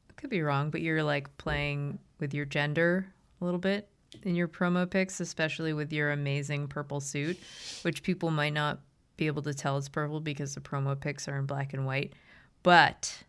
I 0.09 0.13
could 0.13 0.29
be 0.29 0.41
wrong, 0.41 0.69
but 0.69 0.81
you're 0.81 1.03
like 1.03 1.35
playing 1.37 1.97
with 2.19 2.33
your 2.33 2.45
gender 2.45 3.07
a 3.41 3.45
little 3.45 3.59
bit 3.59 3.89
in 4.23 4.35
your 4.35 4.47
promo 4.47 4.87
pics, 4.89 5.19
especially 5.19 5.73
with 5.73 5.91
your 5.91 6.11
amazing 6.11 6.67
purple 6.67 6.99
suit, 6.99 7.39
which 7.81 8.03
people 8.03 8.29
might 8.29 8.53
not 8.53 8.81
be 9.17 9.27
able 9.27 9.41
to 9.43 9.53
tell 9.53 9.77
it's 9.77 9.89
purple 9.89 10.19
because 10.19 10.53
the 10.53 10.61
promo 10.61 10.99
pics 10.99 11.27
are 11.27 11.37
in 11.37 11.45
black 11.45 11.73
and 11.73 11.85
white. 11.85 12.13
But 12.61 13.23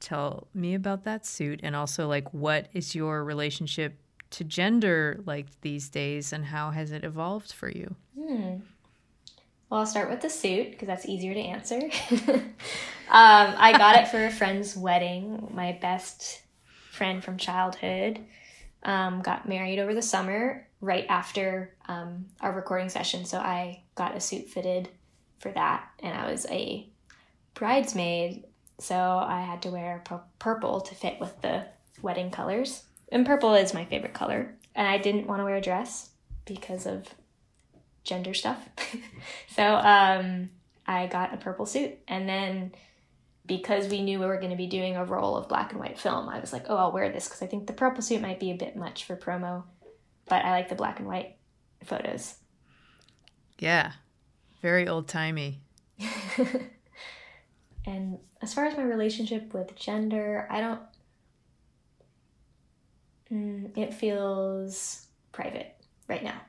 tell 0.00 0.48
me 0.54 0.74
about 0.74 1.04
that 1.04 1.26
suit 1.26 1.60
and 1.62 1.76
also 1.76 2.08
like 2.08 2.32
what 2.32 2.68
is 2.72 2.94
your 2.94 3.22
relationship 3.22 3.98
to 4.30 4.44
gender 4.44 5.20
like 5.26 5.46
these 5.60 5.88
days 5.88 6.32
and 6.32 6.44
how 6.44 6.70
has 6.70 6.92
it 6.92 7.04
evolved 7.04 7.52
for 7.52 7.68
you? 7.68 7.94
Hmm. 8.18 8.56
Well, 9.68 9.80
I'll 9.80 9.86
start 9.86 10.10
with 10.10 10.20
the 10.20 10.30
suit 10.30 10.72
because 10.72 10.88
that's 10.88 11.06
easier 11.06 11.34
to 11.34 11.40
answer. 11.40 11.80
um, 12.18 12.50
I 13.08 13.74
got 13.76 13.96
it 13.96 14.08
for 14.08 14.24
a 14.24 14.30
friend's 14.30 14.76
wedding. 14.76 15.48
My 15.54 15.78
best 15.80 16.42
friend 16.90 17.22
from 17.22 17.36
childhood 17.36 18.18
um, 18.82 19.22
got 19.22 19.48
married 19.48 19.78
over 19.78 19.94
the 19.94 20.02
summer 20.02 20.66
right 20.80 21.06
after 21.08 21.74
um, 21.86 22.26
our 22.40 22.52
recording 22.52 22.88
session. 22.88 23.24
So 23.24 23.38
I 23.38 23.82
got 23.94 24.16
a 24.16 24.20
suit 24.20 24.48
fitted 24.48 24.88
for 25.38 25.52
that, 25.52 25.88
and 26.00 26.16
I 26.16 26.30
was 26.30 26.46
a 26.50 26.88
bridesmaid. 27.54 28.44
So 28.78 28.96
I 28.96 29.42
had 29.42 29.62
to 29.62 29.70
wear 29.70 30.02
purple 30.38 30.80
to 30.80 30.94
fit 30.94 31.20
with 31.20 31.40
the 31.42 31.66
wedding 32.02 32.30
colors 32.30 32.84
and 33.10 33.26
purple 33.26 33.54
is 33.54 33.74
my 33.74 33.84
favorite 33.84 34.14
color. 34.14 34.54
And 34.74 34.86
I 34.86 34.98
didn't 34.98 35.26
want 35.26 35.40
to 35.40 35.44
wear 35.44 35.56
a 35.56 35.60
dress 35.60 36.10
because 36.44 36.86
of 36.86 37.06
gender 38.04 38.34
stuff. 38.34 38.68
so 39.48 39.64
um, 39.64 40.50
I 40.86 41.06
got 41.06 41.34
a 41.34 41.36
purple 41.36 41.66
suit. 41.66 41.98
And 42.08 42.28
then 42.28 42.72
because 43.46 43.88
we 43.88 44.02
knew 44.02 44.20
we 44.20 44.26
were 44.26 44.38
going 44.38 44.50
to 44.50 44.56
be 44.56 44.66
doing 44.66 44.96
a 44.96 45.04
roll 45.04 45.36
of 45.36 45.48
black 45.48 45.72
and 45.72 45.80
white 45.80 45.98
film, 45.98 46.28
I 46.28 46.38
was 46.38 46.52
like, 46.52 46.66
oh, 46.68 46.76
I'll 46.76 46.92
wear 46.92 47.10
this 47.10 47.26
because 47.26 47.42
I 47.42 47.46
think 47.46 47.66
the 47.66 47.72
purple 47.72 48.02
suit 48.02 48.20
might 48.20 48.38
be 48.38 48.52
a 48.52 48.56
bit 48.56 48.76
much 48.76 49.04
for 49.04 49.16
promo. 49.16 49.64
But 50.28 50.44
I 50.44 50.52
like 50.52 50.68
the 50.68 50.76
black 50.76 51.00
and 51.00 51.08
white 51.08 51.36
photos. 51.84 52.36
Yeah, 53.58 53.92
very 54.62 54.88
old 54.88 55.08
timey. 55.08 55.60
and 57.84 58.18
as 58.40 58.54
far 58.54 58.66
as 58.66 58.76
my 58.76 58.84
relationship 58.84 59.52
with 59.52 59.74
gender, 59.74 60.46
I 60.48 60.60
don't 60.60 60.80
Mm, 63.32 63.76
it 63.76 63.94
feels 63.94 65.06
private 65.32 65.76
right 66.08 66.22
now. 66.22 66.40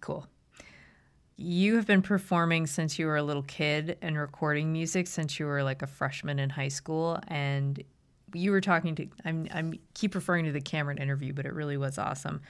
Cool. 0.00 0.26
You 1.36 1.76
have 1.76 1.86
been 1.86 2.02
performing 2.02 2.66
since 2.66 2.98
you 2.98 3.06
were 3.06 3.16
a 3.16 3.22
little 3.22 3.44
kid 3.44 3.96
and 4.02 4.18
recording 4.18 4.72
music 4.72 5.06
since 5.06 5.38
you 5.38 5.46
were 5.46 5.62
like 5.62 5.82
a 5.82 5.86
freshman 5.86 6.38
in 6.38 6.50
high 6.50 6.68
school. 6.68 7.20
And 7.28 7.82
you 8.34 8.50
were 8.50 8.60
talking 8.60 8.94
to, 8.96 9.06
I'm, 9.24 9.46
I'm 9.52 9.74
keep 9.94 10.14
referring 10.14 10.46
to 10.46 10.52
the 10.52 10.60
Cameron 10.60 10.98
interview, 10.98 11.32
but 11.32 11.46
it 11.46 11.54
really 11.54 11.76
was 11.76 11.98
awesome. 11.98 12.40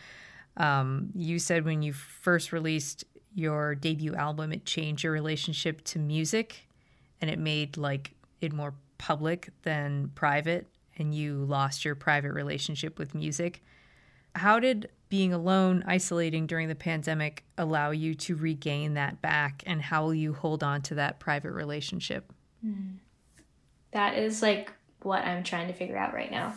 Um, 0.56 1.10
you 1.14 1.38
said 1.38 1.64
when 1.64 1.82
you 1.82 1.92
first 1.92 2.52
released 2.52 3.04
your 3.34 3.74
debut 3.74 4.14
album, 4.14 4.52
it 4.52 4.64
changed 4.64 5.04
your 5.04 5.12
relationship 5.12 5.84
to 5.84 5.98
music 5.98 6.66
and 7.20 7.30
it 7.30 7.38
made 7.38 7.76
like 7.76 8.12
it 8.40 8.52
more 8.52 8.74
public 8.96 9.50
than 9.62 10.10
private 10.14 10.66
and 10.98 11.14
you 11.14 11.44
lost 11.44 11.84
your 11.84 11.94
private 11.94 12.32
relationship 12.32 12.98
with 12.98 13.14
music. 13.14 13.62
How 14.34 14.60
did 14.60 14.90
being 15.08 15.32
alone, 15.32 15.84
isolating 15.86 16.46
during 16.46 16.68
the 16.68 16.74
pandemic 16.74 17.44
allow 17.56 17.90
you 17.90 18.14
to 18.14 18.36
regain 18.36 18.94
that 18.94 19.22
back? 19.22 19.62
And 19.66 19.80
how 19.80 20.04
will 20.04 20.14
you 20.14 20.32
hold 20.34 20.62
on 20.62 20.82
to 20.82 20.96
that 20.96 21.18
private 21.18 21.52
relationship? 21.52 22.32
Hmm. 22.62 22.96
That 23.92 24.18
is 24.18 24.42
like 24.42 24.72
what 25.02 25.24
I'm 25.24 25.42
trying 25.42 25.68
to 25.68 25.72
figure 25.72 25.96
out 25.96 26.12
right 26.12 26.30
now. 26.30 26.54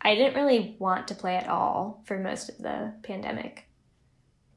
I 0.00 0.14
didn't 0.14 0.36
really 0.36 0.76
want 0.78 1.08
to 1.08 1.14
play 1.14 1.36
at 1.36 1.48
all 1.48 2.02
for 2.04 2.18
most 2.18 2.48
of 2.48 2.58
the 2.58 2.94
pandemic. 3.02 3.66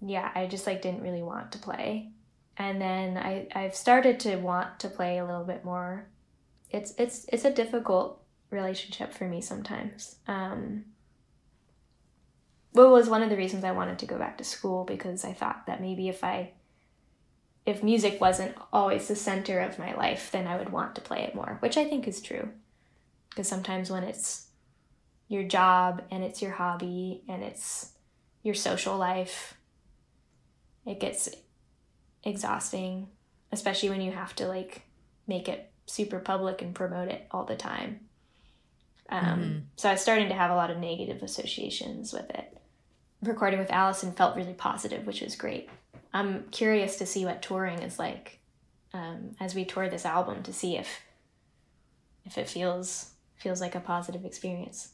Yeah, 0.02 0.32
I 0.36 0.48
just 0.48 0.68
like 0.68 0.82
didn't 0.82 1.02
really 1.02 1.24
want 1.24 1.52
to 1.54 1.60
play. 1.60 2.12
And 2.58 2.82
then 2.82 3.18
I 3.18 3.48
I've 3.56 3.76
started 3.76 4.20
to 4.22 4.36
want 4.36 4.80
to 4.82 4.90
play 4.90 5.18
a 5.18 5.26
little 5.26 5.44
bit 5.44 5.66
more. 5.66 6.08
It's 6.70 6.94
it's 6.98 7.26
it's 7.30 7.46
a 7.46 7.52
difficult 7.52 8.21
relationship 8.52 9.14
for 9.14 9.26
me 9.28 9.42
sometimes. 9.42 10.18
Um 10.28 10.86
what 12.74 12.90
was 12.90 13.10
one 13.10 13.22
of 13.22 13.30
the 13.30 13.38
reasons 13.38 13.64
I 13.64 13.72
wanted 13.72 14.00
to 14.00 14.06
go 14.06 14.18
back 14.18 14.38
to 14.38 14.44
school 14.44 14.86
because 14.86 15.26
I 15.26 15.34
thought 15.34 15.66
that 15.68 15.82
maybe 15.82 16.08
if 16.08 16.24
I 16.24 16.52
if 17.66 17.84
music 17.84 18.20
wasn't 18.20 18.56
always 18.74 19.08
the 19.08 19.16
center 19.16 19.60
of 19.60 19.78
my 19.78 19.94
life, 19.94 20.32
then 20.32 20.48
I 20.48 20.58
would 20.58 20.72
want 20.72 20.96
to 20.96 21.02
play 21.02 21.22
it 21.22 21.36
more, 21.36 21.58
which 21.60 21.78
I 21.78 21.86
think 21.86 22.08
is 22.08 22.22
true. 22.22 22.50
Because 23.30 23.48
sometimes 23.48 23.92
when 23.92 24.04
it's 24.04 24.48
your 25.28 25.44
job 25.44 26.02
and 26.10 26.24
it's 26.24 26.42
your 26.42 26.52
hobby 26.52 27.24
and 27.30 27.44
it's 27.44 27.92
your 28.42 28.56
social 28.56 28.98
life, 28.98 29.56
it 30.86 31.00
gets 31.00 31.30
exhausting, 32.24 33.08
especially 33.52 33.90
when 33.90 34.02
you 34.02 34.12
have 34.12 34.36
to 34.38 34.48
like 34.48 34.82
make 35.28 35.48
it 35.48 35.72
super 35.86 36.20
public 36.20 36.62
and 36.62 36.74
promote 36.74 37.10
it 37.10 37.28
all 37.32 37.46
the 37.46 37.56
time. 37.56 38.02
Um, 39.12 39.26
mm-hmm. 39.26 39.60
So 39.76 39.90
I 39.90 39.94
was 39.94 40.02
starting 40.02 40.30
to 40.30 40.36
have 40.36 40.52
a 40.52 40.56
lot 40.56 40.72
of 40.72 40.78
negative 40.78 41.22
associations 41.22 42.14
with 42.14 42.30
it. 42.32 42.58
Recording 43.22 43.60
with 43.60 43.70
Allison 43.72 44.14
felt 44.14 44.36
really 44.36 44.54
positive, 44.54 45.06
which 45.06 45.22
was 45.22 45.36
great. 45.36 45.70
I'm 46.14 46.46
curious 46.50 46.98
to 46.98 47.06
see 47.06 47.26
what 47.26 47.42
touring 47.42 47.80
is 47.84 48.00
like 48.00 48.40
um, 48.94 49.36
as 49.40 49.56
we 49.56 49.66
tour 49.66 49.90
this 49.90 50.06
album 50.06 50.44
to 50.44 50.54
see 50.54 50.78
if 50.78 51.02
if 52.26 52.38
it 52.38 52.50
feels 52.50 53.12
feels 53.36 53.62
like 53.62 53.76
a 53.76 53.80
positive 53.80 54.26
experience. 54.26 54.94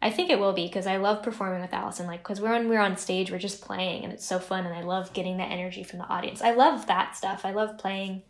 I 0.00 0.10
think 0.10 0.30
it 0.30 0.38
will 0.38 0.52
be 0.52 0.66
because 0.66 0.86
I 0.86 0.98
love 0.98 1.24
performing 1.24 1.60
with 1.60 1.72
Allison. 1.72 2.06
Like, 2.06 2.22
because 2.22 2.40
when 2.40 2.68
we're 2.68 2.80
on 2.80 2.96
stage, 2.96 3.32
we're 3.32 3.38
just 3.38 3.62
playing 3.62 4.04
and 4.04 4.12
it's 4.12 4.24
so 4.24 4.38
fun, 4.38 4.64
and 4.64 4.74
I 4.74 4.82
love 4.82 5.12
getting 5.12 5.38
that 5.38 5.50
energy 5.50 5.82
from 5.82 5.98
the 5.98 6.08
audience. 6.08 6.40
I 6.40 6.52
love 6.52 6.86
that 6.86 7.16
stuff. 7.16 7.44
I 7.44 7.50
love 7.52 7.78
playing, 7.78 8.22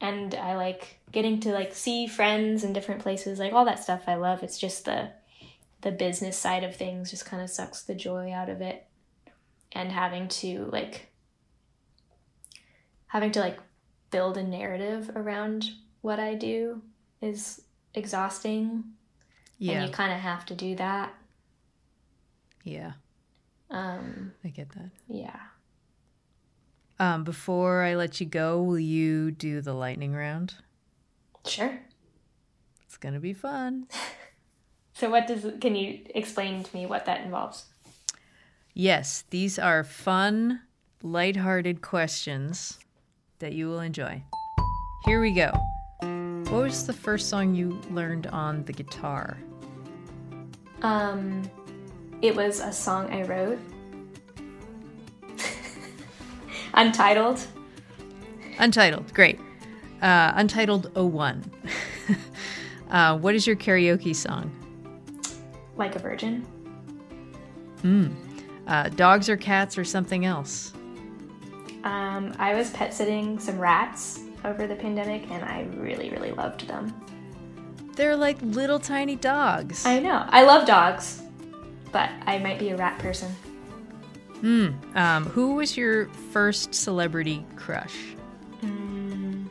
and 0.00 0.34
I 0.34 0.56
like 0.56 0.98
getting 1.12 1.40
to 1.40 1.52
like 1.52 1.74
see 1.74 2.06
friends 2.06 2.64
in 2.64 2.72
different 2.72 3.02
places. 3.02 3.38
Like 3.38 3.52
all 3.52 3.64
that 3.64 3.82
stuff, 3.82 4.04
I 4.06 4.16
love. 4.16 4.42
It's 4.42 4.58
just 4.58 4.84
the 4.84 5.10
the 5.82 5.92
business 5.92 6.36
side 6.36 6.64
of 6.64 6.74
things 6.74 7.10
just 7.10 7.26
kind 7.26 7.42
of 7.42 7.50
sucks 7.50 7.82
the 7.82 7.94
joy 7.94 8.32
out 8.32 8.48
of 8.48 8.60
it, 8.60 8.86
and 9.72 9.92
having 9.92 10.28
to 10.28 10.68
like 10.72 11.08
having 13.06 13.30
to 13.32 13.40
like 13.40 13.58
build 14.10 14.36
a 14.36 14.42
narrative 14.42 15.10
around 15.14 15.70
what 16.00 16.18
I 16.20 16.34
do 16.34 16.82
is 17.20 17.62
exhausting. 17.94 18.84
Yeah. 19.58 19.74
And 19.74 19.86
you 19.86 19.92
kind 19.92 20.12
of 20.12 20.20
have 20.20 20.44
to 20.46 20.54
do 20.54 20.76
that. 20.76 21.14
Yeah. 22.62 22.92
Um 23.70 24.32
I 24.44 24.48
get 24.48 24.68
that. 24.70 24.90
Yeah. 25.08 25.40
Um 26.98 27.24
before 27.24 27.82
I 27.82 27.94
let 27.94 28.20
you 28.20 28.26
go, 28.26 28.62
will 28.62 28.78
you 28.78 29.30
do 29.30 29.60
the 29.60 29.74
lightning 29.74 30.14
round? 30.14 30.54
Sure. 31.46 31.78
It's 32.84 32.96
going 32.96 33.14
to 33.14 33.20
be 33.20 33.34
fun. 33.34 33.88
so 34.94 35.10
what 35.10 35.26
does 35.26 35.46
can 35.60 35.74
you 35.76 36.00
explain 36.14 36.62
to 36.62 36.76
me 36.76 36.86
what 36.86 37.04
that 37.06 37.20
involves? 37.22 37.66
Yes, 38.74 39.24
these 39.30 39.58
are 39.58 39.84
fun, 39.84 40.60
lighthearted 41.02 41.82
questions 41.82 42.78
that 43.38 43.52
you 43.52 43.68
will 43.68 43.80
enjoy. 43.80 44.22
Here 45.04 45.20
we 45.20 45.32
go. 45.32 45.52
What 46.50 46.62
was 46.62 46.86
the 46.86 46.92
first 46.92 47.28
song 47.28 47.54
you 47.54 47.80
learned 47.90 48.26
on 48.28 48.64
the 48.64 48.72
guitar? 48.72 49.38
Um, 50.82 51.42
it 52.22 52.36
was 52.36 52.60
a 52.60 52.72
song 52.72 53.12
I 53.12 53.22
wrote. 53.22 53.58
Untitled. 56.76 57.44
Untitled, 58.58 59.12
great. 59.14 59.40
Uh, 60.02 60.32
Untitled 60.36 60.94
01. 60.94 61.50
uh, 62.90 63.18
what 63.18 63.34
is 63.34 63.46
your 63.46 63.56
karaoke 63.56 64.14
song? 64.14 64.52
Like 65.76 65.96
a 65.96 65.98
Virgin. 65.98 66.42
Hmm. 67.80 68.08
Uh, 68.66 68.88
dogs 68.90 69.28
or 69.28 69.36
cats 69.36 69.78
or 69.78 69.84
something 69.84 70.26
else? 70.26 70.72
Um, 71.84 72.34
I 72.38 72.54
was 72.54 72.70
pet 72.70 72.92
sitting 72.92 73.38
some 73.38 73.58
rats 73.58 74.20
over 74.44 74.66
the 74.66 74.74
pandemic 74.74 75.30
and 75.30 75.44
I 75.44 75.66
really, 75.76 76.10
really 76.10 76.32
loved 76.32 76.66
them. 76.66 76.92
They're 77.94 78.16
like 78.16 78.36
little 78.42 78.78
tiny 78.78 79.16
dogs. 79.16 79.86
I 79.86 80.00
know. 80.00 80.24
I 80.28 80.42
love 80.42 80.66
dogs, 80.66 81.22
but 81.92 82.10
I 82.26 82.38
might 82.38 82.58
be 82.58 82.70
a 82.70 82.76
rat 82.76 82.98
person. 82.98 83.34
Hmm. 84.40 84.68
Um, 84.94 85.24
who 85.24 85.54
was 85.54 85.76
your 85.76 86.06
first 86.32 86.74
celebrity 86.74 87.44
crush? 87.56 87.96
Mm, 88.60 89.48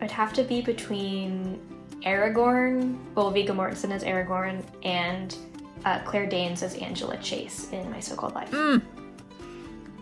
I'd 0.00 0.10
have 0.10 0.32
to 0.34 0.44
be 0.44 0.60
between 0.62 1.60
Aragorn, 2.02 2.96
well, 3.14 3.30
Viggo 3.30 3.54
Mortensen 3.54 3.90
as 3.90 4.04
Aragorn, 4.04 4.62
and 4.84 5.36
uh, 5.84 5.98
Claire 6.04 6.26
Danes 6.26 6.62
as 6.62 6.74
Angela 6.76 7.16
Chase 7.18 7.70
in 7.72 7.90
My 7.90 8.00
So-Called 8.00 8.34
Life. 8.34 8.50
Hmm. 8.50 8.78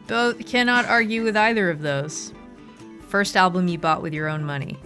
Both 0.06 0.46
cannot 0.46 0.84
argue 0.86 1.24
with 1.24 1.36
either 1.36 1.70
of 1.70 1.80
those. 1.80 2.32
First 3.08 3.36
album 3.36 3.66
you 3.66 3.78
bought 3.78 4.02
with 4.02 4.12
your 4.12 4.28
own 4.28 4.44
money. 4.44 4.78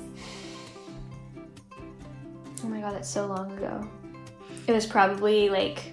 Oh 2.62 2.68
my 2.68 2.80
god, 2.80 2.94
that's 2.94 3.08
so 3.08 3.26
long 3.26 3.52
ago. 3.52 3.86
It 4.66 4.72
was 4.72 4.86
probably 4.86 5.48
like 5.48 5.92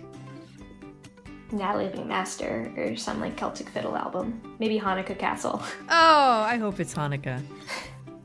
Natalie 1.52 1.88
MacMaster 1.90 2.78
or 2.78 2.96
some 2.98 3.20
like 3.22 3.38
Celtic 3.38 3.70
Fiddle 3.70 3.96
album. 3.96 4.42
Maybe 4.60 4.80
Hanneke 4.80 5.18
Cassel. 5.18 5.62
Oh, 5.90 6.42
I 6.42 6.58
hope 6.58 6.80
it's 6.80 6.94
Hanneke. 6.94 7.42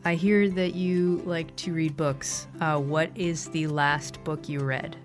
I 0.05 0.15
hear 0.15 0.51
that 0.51 0.75
you 0.75 1.23
like 1.25 1.55
to 1.57 1.73
read 1.73 1.97
books. 1.97 2.49
Uh, 2.61 2.79
what 2.79 3.11
is 3.15 3.49
the 3.49 3.69
last 3.69 4.23
book 4.25 4.49
you 4.49 4.61
read? 4.61 4.97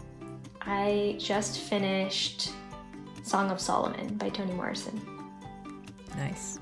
I 0.61 1.15
just 1.19 1.59
finished 1.59 2.51
Song 3.23 3.51
of 3.51 3.59
Solomon 3.61 4.15
by 4.15 4.29
Toni 4.29 4.53
Morrison. 4.53 4.99
Nice. 6.15 6.59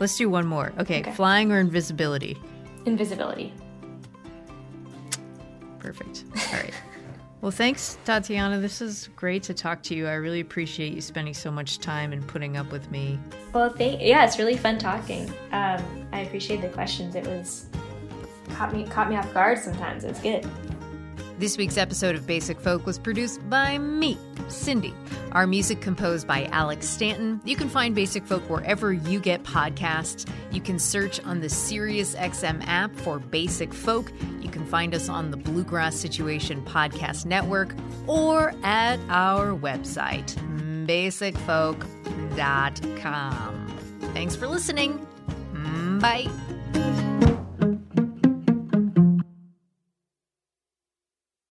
Let's 0.00 0.16
do 0.16 0.28
one 0.28 0.46
more. 0.46 0.72
Okay, 0.78 1.00
okay. 1.00 1.12
flying 1.12 1.52
or 1.52 1.60
invisibility? 1.60 2.36
Invisibility. 2.86 3.52
Perfect. 5.78 6.24
All 6.52 6.58
right. 6.58 6.74
well, 7.40 7.50
thanks, 7.50 7.98
Tatiana. 8.04 8.58
This 8.58 8.80
is 8.80 9.08
great 9.16 9.42
to 9.44 9.54
talk 9.54 9.82
to 9.84 9.94
you. 9.94 10.06
I 10.06 10.14
really 10.14 10.40
appreciate 10.40 10.92
you 10.92 11.00
spending 11.00 11.34
so 11.34 11.50
much 11.50 11.78
time 11.78 12.12
and 12.12 12.26
putting 12.26 12.56
up 12.56 12.70
with 12.70 12.90
me. 12.90 13.18
Well, 13.52 13.70
thank 13.70 14.00
yeah, 14.02 14.24
it's 14.24 14.38
really 14.38 14.56
fun 14.56 14.78
talking. 14.78 15.28
Um, 15.52 15.82
I 16.12 16.20
appreciate 16.20 16.60
the 16.60 16.68
questions. 16.68 17.14
It 17.14 17.26
was 17.26 17.66
caught 18.50 18.74
me 18.74 18.84
caught 18.86 19.08
me 19.08 19.16
off 19.16 19.32
guard 19.32 19.58
sometimes. 19.58 20.04
It 20.04 20.08
was 20.08 20.20
good. 20.20 20.46
This 21.40 21.56
week's 21.56 21.78
episode 21.78 22.16
of 22.16 22.26
Basic 22.26 22.60
Folk 22.60 22.84
was 22.84 22.98
produced 22.98 23.48
by 23.48 23.78
me, 23.78 24.18
Cindy. 24.48 24.92
Our 25.32 25.46
music 25.46 25.80
composed 25.80 26.26
by 26.26 26.44
Alex 26.52 26.86
Stanton. 26.86 27.40
You 27.46 27.56
can 27.56 27.70
find 27.70 27.94
Basic 27.94 28.26
Folk 28.26 28.42
wherever 28.50 28.92
you 28.92 29.18
get 29.18 29.42
podcasts. 29.42 30.30
You 30.52 30.60
can 30.60 30.78
search 30.78 31.18
on 31.24 31.40
the 31.40 31.46
SiriusXM 31.46 32.62
app 32.66 32.94
for 32.94 33.18
Basic 33.18 33.72
Folk. 33.72 34.12
You 34.42 34.50
can 34.50 34.66
find 34.66 34.94
us 34.94 35.08
on 35.08 35.30
the 35.30 35.38
Bluegrass 35.38 35.96
Situation 35.96 36.62
Podcast 36.62 37.24
Network 37.24 37.74
or 38.06 38.52
at 38.62 39.00
our 39.08 39.56
website, 39.56 40.34
basicfolk.com. 40.86 43.66
Thanks 44.12 44.36
for 44.36 44.46
listening. 44.46 45.06
Bye. 46.00 46.28